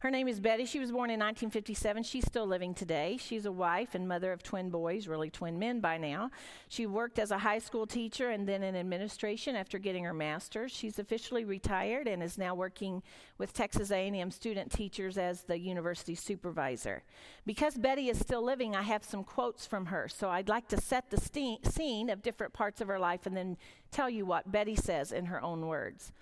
Her 0.00 0.12
name 0.12 0.28
is 0.28 0.38
Betty. 0.38 0.64
She 0.64 0.78
was 0.78 0.92
born 0.92 1.10
in 1.10 1.18
1957. 1.18 2.04
She's 2.04 2.24
still 2.24 2.46
living 2.46 2.72
today. 2.72 3.18
She's 3.20 3.46
a 3.46 3.50
wife 3.50 3.96
and 3.96 4.06
mother 4.06 4.32
of 4.32 4.44
twin 4.44 4.70
boys, 4.70 5.08
really 5.08 5.28
twin 5.28 5.58
men 5.58 5.80
by 5.80 5.98
now. 5.98 6.30
She 6.68 6.86
worked 6.86 7.18
as 7.18 7.32
a 7.32 7.38
high 7.38 7.58
school 7.58 7.84
teacher 7.84 8.30
and 8.30 8.46
then 8.46 8.62
in 8.62 8.76
administration 8.76 9.56
after 9.56 9.76
getting 9.76 10.04
her 10.04 10.14
master's. 10.14 10.70
She's 10.70 11.00
officially 11.00 11.44
retired 11.44 12.06
and 12.06 12.22
is 12.22 12.38
now 12.38 12.54
working 12.54 13.02
with 13.38 13.52
Texas 13.52 13.90
A&M 13.90 14.30
student 14.30 14.70
teachers 14.70 15.18
as 15.18 15.42
the 15.42 15.58
university 15.58 16.14
supervisor. 16.14 17.02
Because 17.44 17.76
Betty 17.76 18.08
is 18.08 18.20
still 18.20 18.44
living, 18.44 18.76
I 18.76 18.82
have 18.82 19.02
some 19.02 19.24
quotes 19.24 19.66
from 19.66 19.86
her. 19.86 20.06
So 20.06 20.30
I'd 20.30 20.48
like 20.48 20.68
to 20.68 20.80
set 20.80 21.10
the 21.10 21.18
scene 21.18 22.08
of 22.08 22.22
different 22.22 22.52
parts 22.52 22.80
of 22.80 22.86
her 22.86 23.00
life 23.00 23.26
and 23.26 23.36
then 23.36 23.56
tell 23.90 24.08
you 24.08 24.24
what 24.24 24.52
Betty 24.52 24.76
says 24.76 25.10
in 25.10 25.24
her 25.24 25.42
own 25.42 25.66
words. 25.66 26.12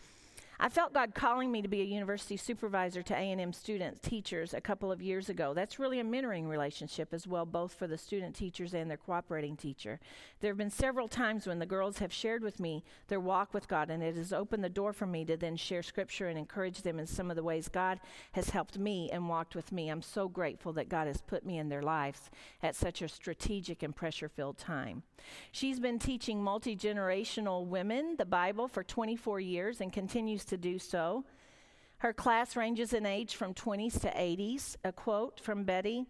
I 0.58 0.70
felt 0.70 0.94
God 0.94 1.14
calling 1.14 1.52
me 1.52 1.60
to 1.60 1.68
be 1.68 1.82
a 1.82 1.84
university 1.84 2.38
supervisor 2.38 3.02
to 3.02 3.14
A&M 3.14 3.52
students, 3.52 4.00
teachers 4.00 4.54
a 4.54 4.60
couple 4.60 4.90
of 4.90 5.02
years 5.02 5.28
ago. 5.28 5.52
That's 5.52 5.78
really 5.78 6.00
a 6.00 6.04
mentoring 6.04 6.48
relationship 6.48 7.12
as 7.12 7.26
well, 7.26 7.44
both 7.44 7.74
for 7.74 7.86
the 7.86 7.98
student 7.98 8.34
teachers 8.34 8.72
and 8.72 8.90
their 8.90 8.96
cooperating 8.96 9.56
teacher. 9.56 10.00
There 10.40 10.50
have 10.50 10.56
been 10.56 10.70
several 10.70 11.08
times 11.08 11.46
when 11.46 11.58
the 11.58 11.66
girls 11.66 11.98
have 11.98 12.12
shared 12.12 12.42
with 12.42 12.58
me 12.58 12.84
their 13.08 13.20
walk 13.20 13.52
with 13.52 13.68
God, 13.68 13.90
and 13.90 14.02
it 14.02 14.16
has 14.16 14.32
opened 14.32 14.64
the 14.64 14.70
door 14.70 14.94
for 14.94 15.06
me 15.06 15.26
to 15.26 15.36
then 15.36 15.56
share 15.56 15.82
scripture 15.82 16.28
and 16.28 16.38
encourage 16.38 16.80
them 16.80 16.98
in 16.98 17.06
some 17.06 17.28
of 17.28 17.36
the 17.36 17.42
ways 17.42 17.68
God 17.68 18.00
has 18.32 18.48
helped 18.48 18.78
me 18.78 19.10
and 19.12 19.28
walked 19.28 19.54
with 19.54 19.72
me. 19.72 19.90
I'm 19.90 20.02
so 20.02 20.26
grateful 20.26 20.72
that 20.72 20.88
God 20.88 21.06
has 21.06 21.20
put 21.20 21.44
me 21.44 21.58
in 21.58 21.68
their 21.68 21.82
lives 21.82 22.30
at 22.62 22.74
such 22.74 23.02
a 23.02 23.08
strategic 23.08 23.82
and 23.82 23.94
pressure 23.94 24.30
filled 24.30 24.56
time. 24.56 25.02
She's 25.52 25.80
been 25.80 25.98
teaching 25.98 26.42
multi 26.42 26.74
generational 26.76 27.66
women 27.66 28.16
the 28.16 28.24
Bible 28.24 28.68
for 28.68 28.82
24 28.82 29.40
years 29.40 29.80
and 29.80 29.92
continues 29.92 30.45
to 30.46 30.56
do 30.56 30.78
so. 30.78 31.24
Her 31.98 32.12
class 32.12 32.56
ranges 32.56 32.92
in 32.92 33.06
age 33.06 33.36
from 33.36 33.54
20s 33.54 34.00
to 34.00 34.08
80s. 34.08 34.76
A 34.84 34.92
quote 34.92 35.40
from 35.40 35.64
Betty 35.64 36.06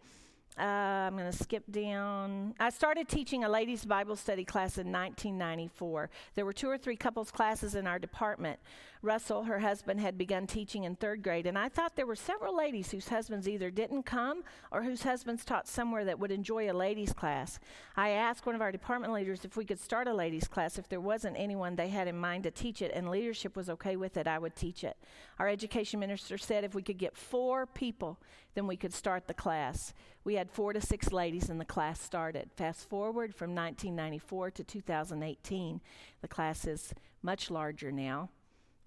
uh, 0.59 0.63
I'm 0.63 1.17
going 1.17 1.31
to 1.31 1.37
skip 1.37 1.65
down. 1.71 2.55
I 2.59 2.71
started 2.71 3.09
teaching 3.09 3.45
a 3.45 3.49
ladies' 3.49 3.85
Bible 3.85 4.17
study 4.17 4.45
class 4.45 4.79
in 4.79 4.91
1994. 4.91 6.09
There 6.35 6.47
were 6.47 6.55
two 6.55 6.71
or 6.71 6.79
three 6.79 6.97
couples 6.97 7.31
classes 7.31 7.75
in 7.75 7.87
our 7.87 7.99
department. 7.99 8.59
Russell, 9.03 9.45
her 9.45 9.61
husband, 9.61 10.01
had 10.01 10.19
begun 10.19 10.47
teaching 10.47 10.85
in 10.85 10.97
third 10.97 11.23
grade, 11.23 11.47
and 11.47 11.59
I 11.59 11.69
thought 11.69 11.97
there 11.97 12.07
were 12.07 12.17
several 12.17 12.57
ladies 12.57 12.91
whose 12.91 13.09
husbands 13.09 13.49
either 13.49 13.71
didn't 13.71 14.05
come 14.05 14.43
or 14.71 14.83
whose 14.83 15.03
husbands 15.03 15.45
taught 15.45 15.69
somewhere 15.69 16.05
that 16.05 16.19
would 16.19 16.31
enjoy 16.31 16.71
a 16.71 16.73
ladies' 16.73 17.13
class. 17.13 17.59
I 17.97 18.11
asked 18.11 18.47
one 18.47 18.55
of 18.55 18.63
our 18.63 18.73
department 18.73 19.13
leaders 19.13 19.45
if 19.45 19.57
we 19.57 19.65
could 19.65 19.81
start 19.81 20.09
a 20.09 20.15
ladies' 20.15 20.49
class. 20.49 20.79
If 20.79 20.89
there 20.89 21.01
wasn't 21.01 21.37
anyone 21.39 21.77
they 21.77 21.89
had 21.89 22.09
in 22.09 22.17
mind 22.17 22.45
to 22.45 22.51
teach 22.51 22.83
it 22.83 22.93
and 22.95 23.11
leadership 23.11 23.57
was 23.57 23.71
okay 23.71 23.97
with 23.97 24.17
it, 24.17 24.27
I 24.27 24.39
would 24.39 24.57
teach 24.57 24.85
it. 24.85 24.97
Our 25.39 25.49
education 25.49 26.01
minister 26.01 26.39
said 26.39 26.65
if 26.65 26.75
we 26.75 26.83
could 26.83 26.99
get 26.99 27.17
four 27.17 27.67
people, 27.67 28.19
then 28.55 28.67
we 28.67 28.77
could 28.77 28.95
start 28.95 29.27
the 29.27 29.35
class. 29.35 29.93
We 30.25 30.35
had 30.35 30.51
four 30.51 30.73
to 30.73 30.81
six 30.81 31.13
ladies, 31.13 31.49
and 31.49 31.61
the 31.61 31.65
class 31.65 32.01
started. 32.01 32.51
Fast 32.57 32.89
forward 32.89 33.35
from 33.35 33.55
1994 33.55 34.51
to 34.53 34.65
2018, 34.65 35.81
the 36.21 36.29
class 36.29 36.67
is 36.67 36.93
much 37.23 37.51
larger 37.51 37.93
now. 37.93 38.31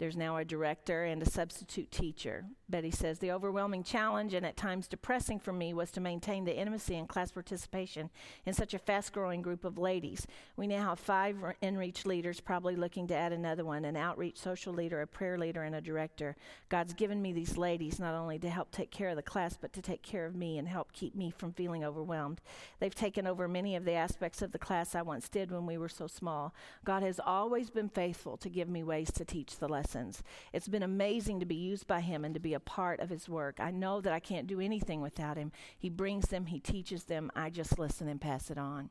There's 0.00 0.16
now 0.16 0.38
a 0.38 0.46
director 0.46 1.04
and 1.04 1.20
a 1.20 1.28
substitute 1.28 1.90
teacher. 1.90 2.46
Betty 2.70 2.90
says 2.90 3.18
the 3.18 3.32
overwhelming 3.32 3.82
challenge 3.82 4.32
and 4.32 4.46
at 4.46 4.56
times 4.56 4.88
depressing 4.88 5.38
for 5.38 5.52
me 5.52 5.74
was 5.74 5.90
to 5.90 6.00
maintain 6.00 6.46
the 6.46 6.56
intimacy 6.56 6.96
and 6.96 7.06
class 7.06 7.30
participation 7.30 8.08
in 8.46 8.54
such 8.54 8.72
a 8.72 8.78
fast 8.78 9.12
growing 9.12 9.42
group 9.42 9.62
of 9.62 9.76
ladies. 9.76 10.26
We 10.56 10.66
now 10.66 10.88
have 10.88 11.00
five 11.00 11.36
in-reach 11.60 12.06
leaders, 12.06 12.40
probably 12.40 12.76
looking 12.76 13.08
to 13.08 13.14
add 13.14 13.34
another 13.34 13.62
one 13.66 13.84
an 13.84 13.94
outreach 13.94 14.38
social 14.38 14.72
leader, 14.72 15.02
a 15.02 15.06
prayer 15.06 15.36
leader, 15.36 15.64
and 15.64 15.74
a 15.74 15.82
director. 15.82 16.34
God's 16.70 16.94
given 16.94 17.20
me 17.20 17.34
these 17.34 17.58
ladies 17.58 18.00
not 18.00 18.14
only 18.14 18.38
to 18.38 18.48
help 18.48 18.70
take 18.70 18.90
care 18.90 19.10
of 19.10 19.16
the 19.16 19.22
class, 19.22 19.58
but 19.60 19.74
to 19.74 19.82
take 19.82 20.02
care 20.02 20.24
of 20.24 20.34
me 20.34 20.56
and 20.56 20.66
help 20.66 20.92
keep 20.92 21.14
me 21.14 21.30
from 21.30 21.52
feeling 21.52 21.84
overwhelmed. 21.84 22.40
They've 22.78 22.94
taken 22.94 23.26
over 23.26 23.48
many 23.48 23.76
of 23.76 23.84
the 23.84 23.92
aspects 23.92 24.40
of 24.40 24.52
the 24.52 24.58
class 24.58 24.94
I 24.94 25.02
once 25.02 25.28
did 25.28 25.50
when 25.50 25.66
we 25.66 25.76
were 25.76 25.90
so 25.90 26.06
small. 26.06 26.54
God 26.86 27.02
has 27.02 27.20
always 27.20 27.68
been 27.68 27.90
faithful 27.90 28.38
to 28.38 28.48
give 28.48 28.70
me 28.70 28.82
ways 28.82 29.10
to 29.10 29.26
teach 29.26 29.58
the 29.58 29.68
lesson 29.68 29.89
lessons. 29.90 30.22
It's 30.52 30.68
been 30.68 30.82
amazing 30.82 31.40
to 31.40 31.46
be 31.46 31.56
used 31.56 31.86
by 31.86 32.00
him 32.00 32.24
and 32.24 32.34
to 32.34 32.40
be 32.40 32.54
a 32.54 32.60
part 32.60 33.00
of 33.00 33.10
his 33.10 33.28
work. 33.28 33.58
I 33.58 33.70
know 33.70 34.00
that 34.00 34.12
I 34.12 34.20
can't 34.20 34.46
do 34.46 34.60
anything 34.60 35.00
without 35.00 35.36
him. 35.36 35.52
He 35.78 35.88
brings 35.88 36.28
them, 36.28 36.46
he 36.46 36.60
teaches 36.60 37.04
them. 37.04 37.30
I 37.34 37.50
just 37.50 37.78
listen 37.78 38.08
and 38.08 38.20
pass 38.20 38.50
it 38.50 38.58
on. 38.58 38.90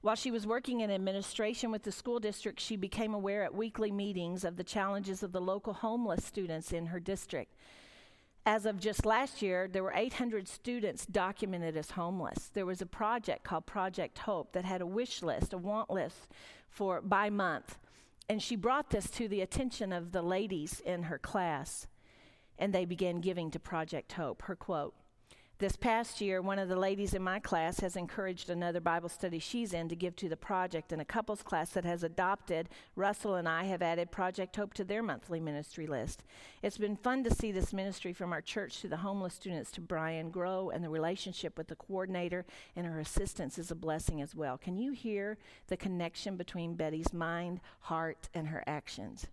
While 0.00 0.14
she 0.14 0.30
was 0.30 0.46
working 0.46 0.80
in 0.80 0.90
administration 0.90 1.70
with 1.70 1.82
the 1.82 1.92
school 1.92 2.20
district, 2.20 2.60
she 2.60 2.76
became 2.76 3.12
aware 3.12 3.42
at 3.42 3.54
weekly 3.54 3.90
meetings 3.90 4.44
of 4.44 4.56
the 4.56 4.64
challenges 4.64 5.22
of 5.22 5.32
the 5.32 5.40
local 5.40 5.74
homeless 5.74 6.24
students 6.24 6.72
in 6.72 6.86
her 6.86 7.00
district. 7.00 7.54
As 8.46 8.64
of 8.64 8.78
just 8.78 9.04
last 9.04 9.42
year, 9.42 9.68
there 9.70 9.82
were 9.82 9.92
800 9.94 10.46
students 10.46 11.04
documented 11.04 11.76
as 11.76 11.90
homeless. 11.90 12.50
There 12.54 12.66
was 12.66 12.80
a 12.80 12.86
project 12.86 13.42
called 13.42 13.66
Project 13.66 14.18
Hope 14.20 14.52
that 14.52 14.64
had 14.64 14.80
a 14.80 14.86
wish 14.86 15.22
list, 15.22 15.52
a 15.52 15.58
want 15.58 15.90
list 15.90 16.28
for 16.68 17.00
by 17.00 17.28
month. 17.28 17.76
And 18.28 18.42
she 18.42 18.56
brought 18.56 18.90
this 18.90 19.08
to 19.10 19.28
the 19.28 19.40
attention 19.40 19.92
of 19.92 20.12
the 20.12 20.22
ladies 20.22 20.80
in 20.80 21.04
her 21.04 21.18
class, 21.18 21.86
and 22.58 22.72
they 22.72 22.84
began 22.84 23.20
giving 23.20 23.50
to 23.52 23.60
Project 23.60 24.12
Hope. 24.12 24.42
Her 24.42 24.56
quote 24.56 24.94
this 25.58 25.76
past 25.76 26.20
year, 26.20 26.42
one 26.42 26.58
of 26.58 26.68
the 26.68 26.76
ladies 26.76 27.14
in 27.14 27.22
my 27.22 27.38
class 27.38 27.80
has 27.80 27.96
encouraged 27.96 28.50
another 28.50 28.80
Bible 28.80 29.08
study 29.08 29.38
she's 29.38 29.72
in 29.72 29.88
to 29.88 29.96
give 29.96 30.14
to 30.16 30.28
the 30.28 30.36
project, 30.36 30.92
and 30.92 31.00
a 31.00 31.04
couples 31.04 31.42
class 31.42 31.70
that 31.70 31.84
has 31.86 32.02
adopted 32.02 32.68
Russell 32.94 33.36
and 33.36 33.48
I 33.48 33.64
have 33.64 33.80
added 33.80 34.10
Project 34.10 34.56
Hope 34.56 34.74
to 34.74 34.84
their 34.84 35.02
monthly 35.02 35.40
ministry 35.40 35.86
list. 35.86 36.24
It's 36.62 36.76
been 36.76 36.96
fun 36.96 37.24
to 37.24 37.34
see 37.34 37.52
this 37.52 37.72
ministry 37.72 38.12
from 38.12 38.34
our 38.34 38.42
church 38.42 38.80
to 38.80 38.88
the 38.88 38.98
homeless 38.98 39.34
students 39.34 39.70
to 39.72 39.80
Bryan 39.80 40.30
grow, 40.30 40.68
and 40.68 40.84
the 40.84 40.90
relationship 40.90 41.56
with 41.56 41.68
the 41.68 41.76
coordinator 41.76 42.44
and 42.76 42.86
her 42.86 43.00
assistants 43.00 43.58
is 43.58 43.70
a 43.70 43.74
blessing 43.74 44.20
as 44.20 44.34
well. 44.34 44.58
Can 44.58 44.76
you 44.76 44.92
hear 44.92 45.38
the 45.68 45.76
connection 45.78 46.36
between 46.36 46.74
Betty's 46.74 47.14
mind, 47.14 47.60
heart, 47.80 48.28
and 48.34 48.48
her 48.48 48.62
actions? 48.66 49.26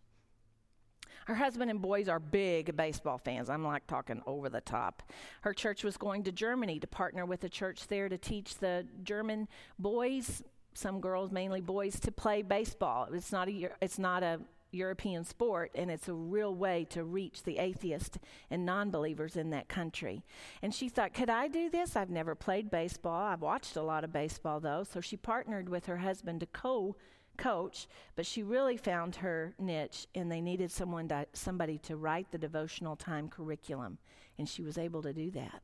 Her 1.25 1.35
husband 1.35 1.71
and 1.71 1.81
boys 1.81 2.09
are 2.09 2.19
big 2.19 2.75
baseball 2.75 3.17
fans. 3.17 3.49
I'm 3.49 3.63
like 3.63 3.87
talking 3.87 4.21
over 4.25 4.49
the 4.49 4.61
top. 4.61 5.03
Her 5.41 5.53
church 5.53 5.83
was 5.83 5.97
going 5.97 6.23
to 6.23 6.31
Germany 6.31 6.79
to 6.79 6.87
partner 6.87 7.25
with 7.25 7.43
a 7.43 7.49
church 7.49 7.87
there 7.87 8.09
to 8.09 8.17
teach 8.17 8.57
the 8.57 8.85
German 9.03 9.47
boys, 9.79 10.43
some 10.73 10.99
girls, 10.99 11.31
mainly 11.31 11.61
boys, 11.61 11.99
to 12.01 12.11
play 12.11 12.41
baseball. 12.41 13.07
It's 13.11 13.31
not 13.31 13.49
a 13.49 13.69
it's 13.81 13.99
not 13.99 14.23
a 14.23 14.39
European 14.73 15.23
sport, 15.23 15.71
and 15.75 15.89
it's 15.91 16.07
a 16.07 16.13
real 16.13 16.53
way 16.55 16.85
to 16.89 17.03
reach 17.03 17.43
the 17.43 17.59
atheists 17.59 18.17
and 18.49 18.65
non 18.65 18.89
believers 18.89 19.37
in 19.37 19.51
that 19.51 19.69
country. 19.69 20.23
And 20.61 20.73
she 20.73 20.89
thought, 20.89 21.13
could 21.13 21.29
I 21.29 21.47
do 21.47 21.69
this? 21.69 21.95
I've 21.95 22.09
never 22.09 22.35
played 22.35 22.71
baseball. 22.71 23.21
I've 23.21 23.41
watched 23.41 23.75
a 23.75 23.83
lot 23.83 24.03
of 24.03 24.11
baseball, 24.11 24.59
though. 24.59 24.83
So 24.83 24.99
she 24.99 25.17
partnered 25.17 25.69
with 25.69 25.85
her 25.85 25.97
husband 25.97 26.39
to 26.41 26.45
co 26.47 26.95
coach, 27.37 27.87
but 28.15 28.25
she 28.25 28.43
really 28.43 28.77
found 28.77 29.17
her 29.17 29.53
niche, 29.59 30.07
and 30.15 30.31
they 30.31 30.41
needed 30.41 30.71
someone 30.71 31.07
to, 31.09 31.25
somebody 31.33 31.77
to 31.79 31.95
write 31.95 32.31
the 32.31 32.37
devotional 32.37 32.95
time 32.95 33.29
curriculum, 33.29 33.97
and 34.37 34.47
she 34.47 34.61
was 34.61 34.77
able 34.77 35.01
to 35.01 35.13
do 35.13 35.31
that. 35.31 35.61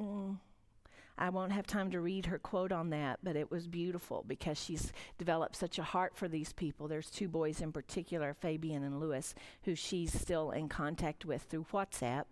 Mm. 0.00 0.38
I 1.18 1.30
won't 1.30 1.52
have 1.52 1.66
time 1.66 1.90
to 1.92 2.00
read 2.00 2.26
her 2.26 2.38
quote 2.38 2.72
on 2.72 2.90
that, 2.90 3.20
but 3.22 3.36
it 3.36 3.50
was 3.50 3.66
beautiful 3.66 4.22
because 4.26 4.62
she's 4.62 4.92
developed 5.16 5.56
such 5.56 5.78
a 5.78 5.82
heart 5.82 6.14
for 6.14 6.28
these 6.28 6.52
people. 6.52 6.88
There's 6.88 7.08
two 7.08 7.28
boys 7.28 7.62
in 7.62 7.72
particular, 7.72 8.34
Fabian 8.34 8.82
and 8.82 9.00
Lewis, 9.00 9.34
who 9.62 9.74
she's 9.74 10.12
still 10.12 10.50
in 10.50 10.68
contact 10.68 11.24
with 11.24 11.42
through 11.42 11.66
WhatsApp. 11.72 12.24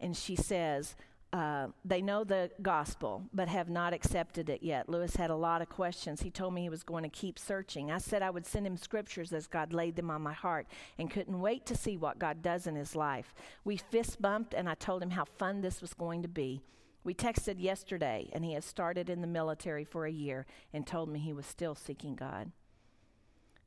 And 0.00 0.16
she 0.16 0.34
says, 0.34 0.96
uh, 1.32 1.66
they 1.84 2.00
know 2.00 2.24
the 2.24 2.50
gospel, 2.62 3.22
but 3.34 3.48
have 3.48 3.68
not 3.68 3.92
accepted 3.92 4.48
it 4.48 4.62
yet. 4.62 4.88
Lewis 4.88 5.16
had 5.16 5.28
a 5.28 5.36
lot 5.36 5.60
of 5.60 5.68
questions. 5.68 6.22
He 6.22 6.30
told 6.30 6.54
me 6.54 6.62
he 6.62 6.70
was 6.70 6.82
going 6.82 7.02
to 7.02 7.10
keep 7.10 7.38
searching. 7.38 7.90
I 7.90 7.98
said 7.98 8.22
I 8.22 8.30
would 8.30 8.46
send 8.46 8.66
him 8.66 8.78
scriptures 8.78 9.32
as 9.32 9.46
God 9.46 9.74
laid 9.74 9.96
them 9.96 10.10
on 10.10 10.22
my 10.22 10.32
heart 10.32 10.66
and 10.98 11.10
couldn't 11.10 11.40
wait 11.40 11.66
to 11.66 11.76
see 11.76 11.98
what 11.98 12.18
God 12.18 12.40
does 12.40 12.66
in 12.66 12.76
his 12.76 12.96
life. 12.96 13.34
We 13.62 13.76
fist 13.76 14.22
bumped, 14.22 14.54
and 14.54 14.68
I 14.68 14.74
told 14.74 15.02
him 15.02 15.10
how 15.10 15.24
fun 15.24 15.60
this 15.60 15.82
was 15.82 15.92
going 15.92 16.22
to 16.22 16.28
be. 16.28 16.62
We 17.04 17.14
texted 17.14 17.56
yesterday, 17.60 18.30
and 18.32 18.44
he 18.44 18.54
has 18.54 18.64
started 18.64 19.10
in 19.10 19.20
the 19.20 19.26
military 19.26 19.84
for 19.84 20.06
a 20.06 20.10
year 20.10 20.46
and 20.72 20.86
told 20.86 21.10
me 21.10 21.18
he 21.18 21.34
was 21.34 21.46
still 21.46 21.74
seeking 21.74 22.14
God. 22.14 22.52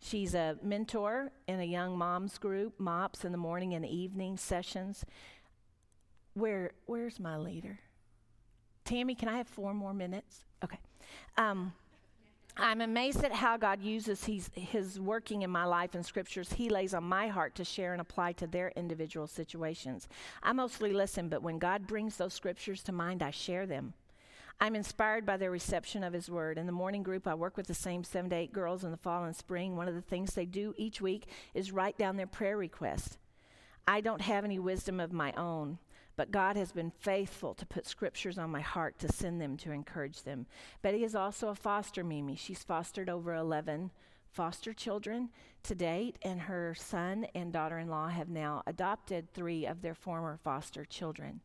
She's 0.04 0.34
a 0.34 0.58
mentor 0.64 1.32
in 1.48 1.60
a 1.60 1.64
young 1.64 1.96
moms 1.96 2.40
group, 2.40 2.80
MOPS, 2.80 3.24
in 3.24 3.32
the 3.32 3.38
morning 3.38 3.76
and 3.76 3.86
evening 3.86 4.36
sessions. 4.36 5.06
Where 6.34 6.72
where's 6.86 7.20
my 7.20 7.38
leader? 7.38 7.80
Tammy, 8.86 9.16
can 9.16 9.30
I 9.30 9.38
have 9.38 9.48
four 9.48 9.74
more 9.74 9.94
minutes? 9.94 10.46
Okay. 10.64 10.80
Um, 11.38 11.74
I'm 12.58 12.82
amazed 12.82 13.24
at 13.24 13.32
how 13.32 13.56
God 13.58 13.82
uses 13.82 14.26
his, 14.26 14.50
his 14.54 15.00
working 15.00 15.44
in 15.44 15.50
my 15.50 15.64
life 15.64 15.96
and 15.96 16.06
scriptures 16.06 16.54
He 16.54 16.70
lays 16.70 16.94
on 16.94 17.04
my 17.04 17.28
heart 17.28 17.56
to 17.56 17.64
share 17.64 17.94
and 17.94 18.02
apply 18.02 18.34
to 18.34 18.48
their 18.48 18.74
individual 18.76 19.28
situations. 19.28 20.08
I 20.44 20.52
mostly 20.52 20.92
listen, 20.92 21.30
but 21.30 21.44
when 21.44 21.60
God 21.60 21.88
brings 21.88 22.18
those 22.18 22.34
scriptures 22.34 22.84
to 22.84 22.92
mind, 22.92 23.24
I 23.24 23.32
share 23.32 23.66
them. 23.66 23.94
I'm 24.60 24.76
inspired 24.76 25.26
by 25.26 25.38
their 25.38 25.50
reception 25.50 26.04
of 26.04 26.14
His 26.14 26.30
Word. 26.30 26.58
In 26.58 26.66
the 26.66 26.72
morning 26.72 27.04
group, 27.04 27.26
I 27.26 27.34
work 27.34 27.58
with 27.58 27.68
the 27.68 27.74
same 27.74 28.04
seven 28.04 28.30
to 28.30 28.36
eight 28.36 28.54
girls 28.54 28.84
in 28.84 28.92
the 28.92 28.98
fall 28.98 29.24
and 29.24 29.36
spring. 29.36 29.76
One 29.76 29.88
of 29.88 29.96
the 29.96 30.02
things 30.02 30.34
they 30.34 30.46
do 30.46 30.74
each 30.78 31.02
week 31.02 31.28
is 31.54 31.72
write 31.72 31.98
down 31.98 32.18
their 32.18 32.28
prayer 32.28 32.58
request. 32.58 33.18
I 33.88 34.02
don't 34.02 34.22
have 34.22 34.44
any 34.44 34.60
wisdom 34.60 35.00
of 35.00 35.12
my 35.12 35.32
own. 35.34 35.80
But 36.22 36.30
God 36.30 36.56
has 36.56 36.72
been 36.72 36.92
faithful 36.92 37.56
to 37.56 37.66
put 37.66 37.88
scriptures 37.88 38.38
on 38.38 38.52
my 38.52 38.62
heart 38.62 39.00
to 39.00 39.12
send 39.12 39.42
them 39.42 39.58
to 39.58 39.72
encourage 39.72 40.22
them. 40.22 40.46
Betty 40.84 41.04
is 41.04 41.16
also 41.16 41.48
a 41.48 41.56
foster 41.56 42.04
Mimi. 42.04 42.36
She's 42.36 42.62
fostered 42.62 43.10
over 43.10 43.34
11 43.34 43.90
foster 44.30 44.72
children 44.72 45.30
to 45.64 45.74
date, 45.74 46.20
and 46.22 46.42
her 46.42 46.76
son 46.76 47.26
and 47.34 47.52
daughter 47.52 47.80
in 47.80 47.90
law 47.90 48.10
have 48.10 48.30
now 48.30 48.62
adopted 48.68 49.34
three 49.34 49.66
of 49.66 49.82
their 49.82 49.96
former 49.96 50.38
foster 50.44 50.86
children. 50.86 51.42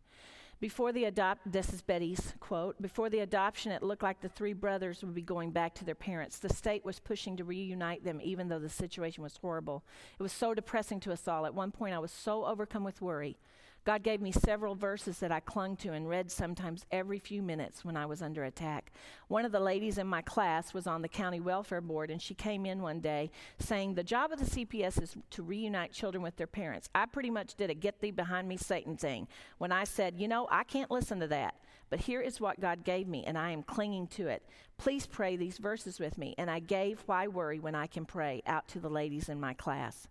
Before 0.60 0.92
the 0.92 1.04
adopt, 1.04 1.50
this 1.50 1.72
is 1.72 1.80
Betty's 1.80 2.34
quote. 2.38 2.80
Before 2.82 3.08
the 3.08 3.20
adoption, 3.20 3.72
it 3.72 3.82
looked 3.82 4.02
like 4.02 4.20
the 4.20 4.28
three 4.28 4.52
brothers 4.52 5.02
would 5.02 5.14
be 5.14 5.22
going 5.22 5.52
back 5.52 5.74
to 5.76 5.86
their 5.86 5.94
parents. 5.94 6.38
The 6.38 6.52
state 6.52 6.84
was 6.84 7.00
pushing 7.00 7.38
to 7.38 7.44
reunite 7.44 8.04
them, 8.04 8.20
even 8.22 8.48
though 8.48 8.58
the 8.58 8.68
situation 8.68 9.22
was 9.22 9.38
horrible. 9.38 9.84
It 10.18 10.22
was 10.22 10.32
so 10.32 10.52
depressing 10.52 11.00
to 11.00 11.12
us 11.12 11.26
all. 11.26 11.46
At 11.46 11.54
one 11.54 11.70
point, 11.70 11.94
I 11.94 11.98
was 11.98 12.12
so 12.12 12.44
overcome 12.44 12.84
with 12.84 13.00
worry 13.00 13.38
God 13.86 14.02
gave 14.02 14.20
me 14.20 14.32
several 14.32 14.74
verses 14.74 15.20
that 15.20 15.30
I 15.30 15.38
clung 15.38 15.76
to 15.76 15.92
and 15.92 16.08
read 16.08 16.28
sometimes 16.32 16.84
every 16.90 17.20
few 17.20 17.40
minutes 17.40 17.84
when 17.84 17.96
I 17.96 18.04
was 18.04 18.20
under 18.20 18.42
attack. 18.42 18.92
One 19.28 19.44
of 19.44 19.52
the 19.52 19.60
ladies 19.60 19.96
in 19.96 20.08
my 20.08 20.22
class 20.22 20.74
was 20.74 20.88
on 20.88 21.02
the 21.02 21.08
county 21.08 21.38
welfare 21.38 21.80
board, 21.80 22.10
and 22.10 22.20
she 22.20 22.34
came 22.34 22.66
in 22.66 22.82
one 22.82 22.98
day 22.98 23.30
saying, 23.60 23.94
The 23.94 24.02
job 24.02 24.32
of 24.32 24.40
the 24.40 24.44
CPS 24.44 25.00
is 25.00 25.16
to 25.30 25.42
reunite 25.44 25.92
children 25.92 26.20
with 26.20 26.34
their 26.34 26.48
parents. 26.48 26.88
I 26.96 27.06
pretty 27.06 27.30
much 27.30 27.54
did 27.54 27.70
a 27.70 27.74
get 27.74 28.00
thee 28.00 28.10
behind 28.10 28.48
me 28.48 28.56
Satan 28.56 28.96
thing 28.96 29.28
when 29.58 29.70
I 29.70 29.84
said, 29.84 30.16
You 30.18 30.26
know, 30.26 30.48
I 30.50 30.64
can't 30.64 30.90
listen 30.90 31.20
to 31.20 31.28
that. 31.28 31.54
But 31.88 32.00
here 32.00 32.20
is 32.20 32.40
what 32.40 32.58
God 32.58 32.82
gave 32.82 33.06
me, 33.06 33.22
and 33.24 33.38
I 33.38 33.52
am 33.52 33.62
clinging 33.62 34.08
to 34.08 34.26
it. 34.26 34.42
Please 34.78 35.06
pray 35.06 35.36
these 35.36 35.58
verses 35.58 36.00
with 36.00 36.18
me. 36.18 36.34
And 36.38 36.50
I 36.50 36.58
gave 36.58 37.04
Why 37.06 37.28
Worry 37.28 37.60
When 37.60 37.76
I 37.76 37.86
Can 37.86 38.04
Pray 38.04 38.42
out 38.48 38.66
to 38.68 38.80
the 38.80 38.90
ladies 38.90 39.28
in 39.28 39.38
my 39.38 39.54
class. 39.54 40.08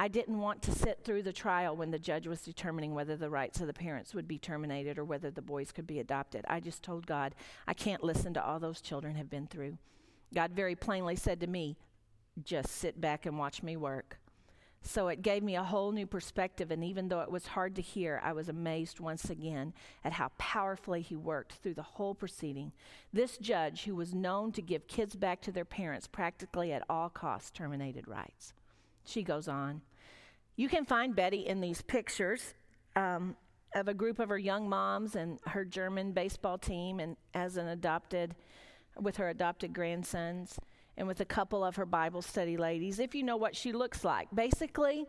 I 0.00 0.06
didn't 0.06 0.38
want 0.38 0.62
to 0.62 0.70
sit 0.70 1.00
through 1.02 1.24
the 1.24 1.32
trial 1.32 1.74
when 1.74 1.90
the 1.90 1.98
judge 1.98 2.28
was 2.28 2.40
determining 2.40 2.94
whether 2.94 3.16
the 3.16 3.30
rights 3.30 3.60
of 3.60 3.66
the 3.66 3.72
parents 3.72 4.14
would 4.14 4.28
be 4.28 4.38
terminated 4.38 4.96
or 4.96 5.04
whether 5.04 5.28
the 5.28 5.42
boys 5.42 5.72
could 5.72 5.88
be 5.88 5.98
adopted. 5.98 6.44
I 6.48 6.60
just 6.60 6.84
told 6.84 7.04
God, 7.04 7.34
I 7.66 7.74
can't 7.74 8.04
listen 8.04 8.32
to 8.34 8.44
all 8.44 8.60
those 8.60 8.80
children 8.80 9.16
have 9.16 9.28
been 9.28 9.48
through. 9.48 9.76
God 10.32 10.52
very 10.52 10.76
plainly 10.76 11.16
said 11.16 11.40
to 11.40 11.48
me, 11.48 11.76
just 12.44 12.76
sit 12.76 13.00
back 13.00 13.26
and 13.26 13.40
watch 13.40 13.64
me 13.64 13.76
work. 13.76 14.20
So 14.82 15.08
it 15.08 15.20
gave 15.20 15.42
me 15.42 15.56
a 15.56 15.64
whole 15.64 15.90
new 15.90 16.06
perspective, 16.06 16.70
and 16.70 16.84
even 16.84 17.08
though 17.08 17.22
it 17.22 17.30
was 17.32 17.48
hard 17.48 17.74
to 17.74 17.82
hear, 17.82 18.20
I 18.22 18.32
was 18.34 18.48
amazed 18.48 19.00
once 19.00 19.28
again 19.28 19.74
at 20.04 20.12
how 20.12 20.30
powerfully 20.38 21.02
he 21.02 21.16
worked 21.16 21.54
through 21.54 21.74
the 21.74 21.82
whole 21.82 22.14
proceeding. 22.14 22.70
This 23.12 23.36
judge, 23.36 23.82
who 23.82 23.96
was 23.96 24.14
known 24.14 24.52
to 24.52 24.62
give 24.62 24.86
kids 24.86 25.16
back 25.16 25.40
to 25.40 25.50
their 25.50 25.64
parents 25.64 26.06
practically 26.06 26.72
at 26.72 26.84
all 26.88 27.08
costs, 27.08 27.50
terminated 27.50 28.06
rights. 28.06 28.54
She 29.04 29.24
goes 29.24 29.48
on. 29.48 29.80
You 30.58 30.68
can 30.68 30.84
find 30.84 31.14
Betty 31.14 31.46
in 31.46 31.60
these 31.60 31.80
pictures 31.82 32.52
um, 32.96 33.36
of 33.76 33.86
a 33.86 33.94
group 33.94 34.18
of 34.18 34.28
her 34.28 34.36
young 34.36 34.68
moms 34.68 35.14
and 35.14 35.38
her 35.46 35.64
German 35.64 36.10
baseball 36.10 36.58
team, 36.58 36.98
and 36.98 37.16
as 37.32 37.56
an 37.56 37.68
adopted, 37.68 38.34
with 39.00 39.18
her 39.18 39.28
adopted 39.28 39.72
grandsons, 39.72 40.58
and 40.96 41.06
with 41.06 41.20
a 41.20 41.24
couple 41.24 41.64
of 41.64 41.76
her 41.76 41.86
Bible 41.86 42.22
study 42.22 42.56
ladies. 42.56 42.98
If 42.98 43.14
you 43.14 43.22
know 43.22 43.36
what 43.36 43.54
she 43.54 43.70
looks 43.70 44.02
like, 44.02 44.26
basically, 44.34 45.06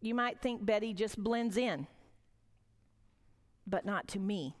you 0.00 0.14
might 0.14 0.40
think 0.40 0.64
Betty 0.64 0.94
just 0.94 1.18
blends 1.18 1.56
in, 1.56 1.88
but 3.66 3.84
not 3.84 4.06
to 4.08 4.20
me. 4.20 4.54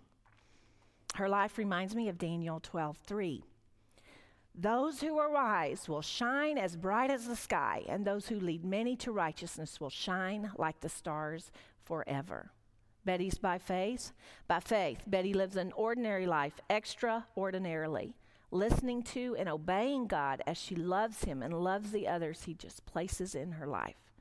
Her 1.14 1.28
life 1.28 1.58
reminds 1.58 1.94
me 1.94 2.08
of 2.08 2.18
Daniel 2.18 2.58
12 2.58 2.98
3. 3.06 3.44
Those 4.54 5.00
who 5.00 5.18
are 5.18 5.30
wise 5.30 5.88
will 5.88 6.02
shine 6.02 6.58
as 6.58 6.76
bright 6.76 7.10
as 7.10 7.26
the 7.26 7.34
sky, 7.34 7.82
and 7.88 8.04
those 8.04 8.28
who 8.28 8.38
lead 8.38 8.64
many 8.64 8.94
to 8.96 9.10
righteousness 9.10 9.80
will 9.80 9.90
shine 9.90 10.52
like 10.56 10.80
the 10.80 10.88
stars 10.88 11.50
forever. 11.82 12.52
Betty's 13.04 13.36
by 13.36 13.58
faith. 13.58 14.12
By 14.46 14.60
faith, 14.60 15.02
Betty 15.08 15.34
lives 15.34 15.56
an 15.56 15.72
ordinary 15.72 16.26
life 16.26 16.60
extraordinarily, 16.70 18.14
listening 18.52 19.02
to 19.02 19.34
and 19.36 19.48
obeying 19.48 20.06
God 20.06 20.40
as 20.46 20.56
she 20.56 20.76
loves 20.76 21.24
Him 21.24 21.42
and 21.42 21.64
loves 21.64 21.90
the 21.90 22.06
others 22.06 22.44
He 22.44 22.54
just 22.54 22.86
places 22.86 23.34
in 23.34 23.52
her 23.52 23.66
life. 23.66 24.12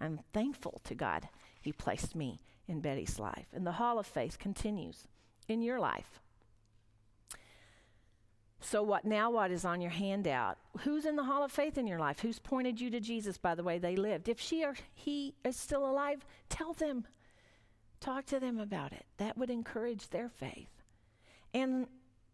I'm 0.00 0.20
thankful 0.32 0.80
to 0.84 0.94
God 0.94 1.28
He 1.60 1.70
placed 1.70 2.16
me 2.16 2.40
in 2.66 2.80
Betty's 2.80 3.18
life. 3.18 3.46
And 3.52 3.66
the 3.66 3.72
Hall 3.72 3.98
of 3.98 4.06
Faith 4.06 4.38
continues 4.38 5.06
in 5.48 5.60
your 5.60 5.78
life. 5.78 6.21
So, 8.64 8.82
what 8.82 9.04
now? 9.04 9.30
What 9.30 9.50
is 9.50 9.64
on 9.64 9.80
your 9.80 9.90
handout? 9.90 10.56
Who's 10.80 11.04
in 11.04 11.16
the 11.16 11.24
Hall 11.24 11.42
of 11.42 11.50
Faith 11.50 11.76
in 11.76 11.86
your 11.86 11.98
life? 11.98 12.20
Who's 12.20 12.38
pointed 12.38 12.80
you 12.80 12.90
to 12.90 13.00
Jesus 13.00 13.36
by 13.36 13.54
the 13.54 13.62
way 13.62 13.78
they 13.78 13.96
lived? 13.96 14.28
If 14.28 14.40
she 14.40 14.64
or 14.64 14.74
he 14.94 15.34
is 15.44 15.56
still 15.56 15.84
alive, 15.84 16.24
tell 16.48 16.72
them. 16.72 17.06
Talk 18.00 18.24
to 18.26 18.40
them 18.40 18.58
about 18.58 18.92
it. 18.92 19.04
That 19.18 19.36
would 19.36 19.50
encourage 19.50 20.08
their 20.08 20.28
faith. 20.28 20.70
And 21.52 21.86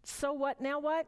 so, 0.03 0.33
what 0.33 0.61
now? 0.61 0.81
What? 0.81 1.07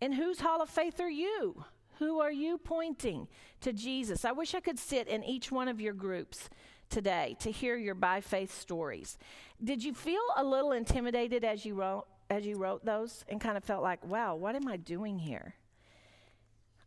In 0.00 0.12
whose 0.12 0.40
Hall 0.40 0.62
of 0.62 0.70
Faith 0.70 1.00
are 1.00 1.10
you? 1.10 1.64
Who 1.98 2.20
are 2.20 2.32
you 2.32 2.58
pointing 2.58 3.28
to 3.60 3.72
Jesus? 3.72 4.24
I 4.24 4.32
wish 4.32 4.54
I 4.54 4.60
could 4.60 4.78
sit 4.78 5.08
in 5.08 5.22
each 5.24 5.52
one 5.52 5.68
of 5.68 5.80
your 5.80 5.92
groups 5.92 6.48
today 6.88 7.36
to 7.40 7.50
hear 7.50 7.76
your 7.76 7.94
by 7.94 8.20
faith 8.20 8.56
stories. 8.58 9.18
Did 9.62 9.82
you 9.82 9.94
feel 9.94 10.22
a 10.36 10.44
little 10.44 10.72
intimidated 10.72 11.44
as 11.44 11.64
you 11.64 11.74
wrote? 11.74 12.04
As 12.32 12.46
you 12.46 12.56
wrote 12.56 12.84
those 12.84 13.24
and 13.28 13.40
kind 13.40 13.56
of 13.56 13.64
felt 13.64 13.82
like, 13.82 14.04
wow, 14.06 14.34
what 14.34 14.56
am 14.56 14.66
I 14.66 14.78
doing 14.78 15.18
here? 15.18 15.54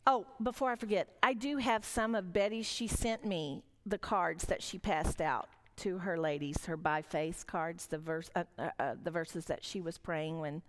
Oh, 0.08 0.26
before 0.41 0.72
I 0.72 0.76
forget, 0.76 1.08
I 1.22 1.34
do 1.34 1.58
have 1.58 1.86
some 1.86 2.16
of 2.16 2.34
Betty's. 2.34 2.66
She 2.66 2.88
sent 2.88 3.26
me 3.26 3.64
the 3.86 3.98
cards 3.98 4.46
that 4.46 4.64
she 4.64 4.80
passed 4.80 5.22
out 5.22 5.48
to 5.78 6.00
her 6.00 6.18
ladies, 6.18 6.66
her 6.66 6.78
by 6.78 7.02
faith 7.02 7.46
cards, 7.46 7.88
the 7.88 7.98
verse, 7.98 8.30
uh, 8.36 8.43
uh, 8.58 8.70
uh, 8.80 8.96
the 9.04 9.12
verses 9.12 9.46
that 9.46 9.64
she 9.64 9.82
was 9.82 9.98
praying 9.98 10.39
when. 10.39 10.62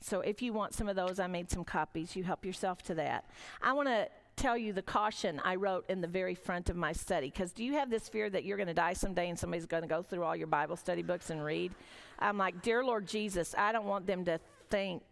So 0.00 0.20
if 0.20 0.42
you 0.42 0.52
want 0.52 0.74
some 0.74 0.88
of 0.88 0.96
those, 0.96 1.18
I 1.20 1.26
made 1.26 1.50
some 1.50 1.64
copies. 1.64 2.16
You 2.16 2.24
help 2.24 2.44
yourself 2.44 2.82
to 2.84 2.94
that. 2.94 3.30
I 3.62 3.72
want 3.72 3.88
to 3.88 4.08
tell 4.36 4.56
you 4.56 4.72
the 4.72 4.82
caution 4.82 5.40
I 5.44 5.56
wrote 5.56 5.86
in 5.88 6.00
the 6.00 6.06
very 6.06 6.34
front 6.34 6.68
of 6.68 6.76
my 6.76 6.92
study. 6.92 7.30
Because 7.30 7.52
do 7.52 7.64
you 7.64 7.72
have 7.74 7.90
this 7.90 8.08
fear 8.08 8.28
that 8.30 8.44
you're 8.44 8.56
going 8.56 8.66
to 8.68 8.74
die 8.74 8.92
someday 8.92 9.28
and 9.28 9.38
somebody's 9.38 9.66
going 9.66 9.82
to 9.82 9.88
go 9.88 10.02
through 10.02 10.24
all 10.24 10.36
your 10.36 10.46
Bible 10.46 10.76
study 10.76 11.02
books 11.02 11.30
and 11.30 11.44
read? 11.44 11.72
I'm 12.18 12.38
like, 12.38 12.62
Dear 12.62 12.84
Lord 12.84 13.06
Jesus, 13.06 13.54
I 13.56 13.72
don't 13.72 13.86
want 13.86 14.06
them 14.06 14.24
to 14.26 14.38
think. 14.68 15.02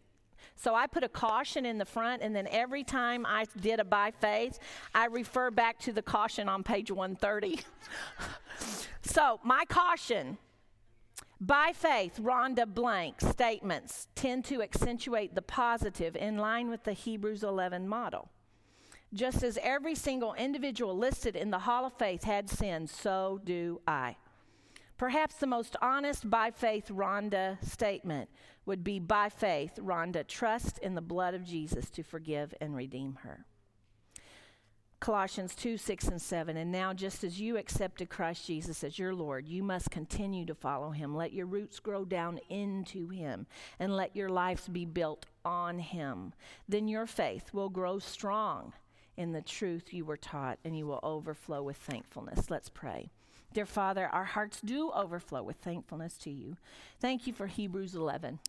So 0.57 0.75
I 0.75 0.87
put 0.87 1.03
a 1.03 1.09
caution 1.09 1.65
in 1.65 1.79
the 1.79 1.85
front, 1.85 2.23
and 2.23 2.37
then 2.37 2.47
every 2.51 2.85
time 2.85 3.25
I 3.27 3.47
did 3.61 3.81
a 3.81 3.85
by 3.85 4.11
faith, 4.11 4.59
I 4.95 5.07
refer 5.07 5.51
back 5.51 5.79
to 5.81 5.93
the 5.93 6.03
caution 6.03 6.49
on 6.49 6.63
page 6.63 6.91
130. 6.91 7.61
so, 9.03 9.41
my 9.43 9.65
caution 9.69 10.39
by 11.41 11.73
faith, 11.75 12.19
Rhonda 12.21 12.67
blank 12.67 13.21
statements 13.21 14.09
tend 14.15 14.45
to 14.47 14.63
accentuate 14.63 15.35
the 15.35 15.43
positive 15.43 16.15
in 16.15 16.39
line 16.39 16.71
with 16.71 16.85
the 16.85 16.93
Hebrews 16.93 17.43
11 17.43 17.89
model. 17.89 18.31
Just 19.15 19.45
as 19.45 19.59
every 19.63 19.95
single 19.95 20.35
individual 20.35 20.99
listed 20.99 21.37
in 21.37 21.53
the 21.53 21.61
Hall 21.61 21.87
of 21.87 21.93
Faith 21.93 22.25
had 22.25 22.51
sinned, 22.51 22.91
so 22.91 23.41
do 23.45 23.81
I. 23.87 24.17
Perhaps 24.99 25.37
the 25.37 25.47
most 25.47 25.77
honest 25.81 26.29
by 26.29 26.51
faith 26.51 26.89
Rhonda 26.89 27.65
statement 27.65 28.29
would 28.67 28.83
be 28.83 28.99
by 28.99 29.29
faith, 29.29 29.79
Rhonda, 29.79 30.27
trust 30.27 30.79
in 30.79 30.97
the 30.97 31.01
blood 31.01 31.35
of 31.35 31.45
Jesus 31.45 31.91
to 31.91 32.03
forgive 32.03 32.55
and 32.61 32.75
redeem 32.75 33.19
her. 33.23 33.45
Colossians 34.99 35.55
2 35.55 35.77
6 35.77 36.09
and 36.09 36.23
7. 36.23 36.57
And 36.57 36.73
now, 36.73 36.93
just 36.93 37.23
as 37.23 37.41
you 37.41 37.57
accepted 37.57 38.09
Christ 38.09 38.47
Jesus 38.47 38.83
as 38.83 38.99
your 38.99 39.15
Lord, 39.15 39.47
you 39.47 39.63
must 39.63 39.91
continue 39.91 40.47
to 40.47 40.55
follow 40.55 40.91
him. 40.91 41.15
Let 41.15 41.33
your 41.33 41.47
roots 41.47 41.79
grow 41.79 42.05
down 42.05 42.41
into 42.49 43.11
him, 43.11 43.47
and 43.79 43.95
let 43.95 44.17
your 44.17 44.31
lives 44.31 44.67
be 44.67 44.87
built 44.87 45.27
on 45.45 45.79
him. 45.79 46.33
Then 46.69 46.89
your 46.89 47.07
faith 47.07 47.53
will 47.53 47.69
grow 47.69 47.99
strong 47.99 48.73
in 49.17 49.33
the 49.33 49.43
truth 49.43 49.93
you 49.93 50.05
were 50.05 50.17
taught, 50.17 50.59
and 50.65 50.77
you 50.77 50.87
will 50.87 51.01
overflow 51.03 51.63
with 51.63 51.77
thankfulness. 51.77 52.51
Let's 52.51 52.69
pray. 52.69 53.11
Dear 53.53 53.67
Father, 53.67 54.07
our 54.07 54.25
hearts 54.25 54.61
do 54.61 54.91
overflow 54.91 55.43
with 55.43 55.57
thankfulness 55.57 56.17
to 56.19 56.31
you. 56.31 56.57
Thank 56.99 57.27
you 57.27 57.33
for 57.33 57.47
Hebrews 57.47 57.95
11. 57.95 58.41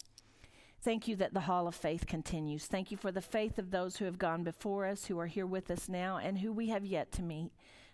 Thank 0.82 1.08
you 1.08 1.16
that 1.18 1.34
the 1.34 1.42
hall 1.42 1.68
of 1.68 1.76
faith 1.76 2.08
continues. 2.08 2.66
Thank 2.66 2.92
you 2.92 2.98
for 2.98 3.12
the 3.12 3.22
faith 3.22 3.58
of 3.58 3.72
those 3.72 3.98
who 3.98 4.06
have 4.06 4.18
gone 4.18 4.44
before 4.44 4.86
us, 4.86 5.06
who 5.06 5.20
are 5.20 5.28
here 5.28 5.46
with 5.46 5.70
us 5.72 5.90
now, 5.90 6.18
and 6.18 6.40
who 6.40 6.52
we 6.52 6.70
have 6.70 6.86
yet 6.86 7.12
to 7.14 7.24
meet. 7.24 7.52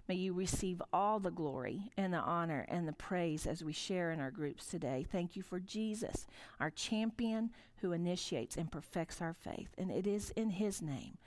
May 0.08 0.16
you 0.16 0.34
receive 0.34 0.82
all 0.92 1.20
the 1.20 1.32
glory 1.32 1.92
and 1.96 2.14
the 2.14 2.18
honor 2.18 2.66
and 2.68 2.88
the 2.88 2.94
praise 2.94 3.46
as 3.46 3.64
we 3.64 3.72
share 3.72 4.12
in 4.12 4.20
our 4.20 4.32
groups 4.32 4.66
today. 4.66 5.06
Thank 5.10 5.36
you 5.36 5.42
for 5.42 5.60
Jesus, 5.60 6.28
our 6.60 6.70
champion 6.70 7.52
who 7.78 7.94
initiates 7.94 8.58
and 8.58 8.72
perfects 8.72 9.22
our 9.22 9.34
faith. 9.34 9.70
And 9.78 9.90
it 9.90 10.06
is 10.06 10.32
in 10.32 10.50
his 10.50 10.82
name 10.82 11.18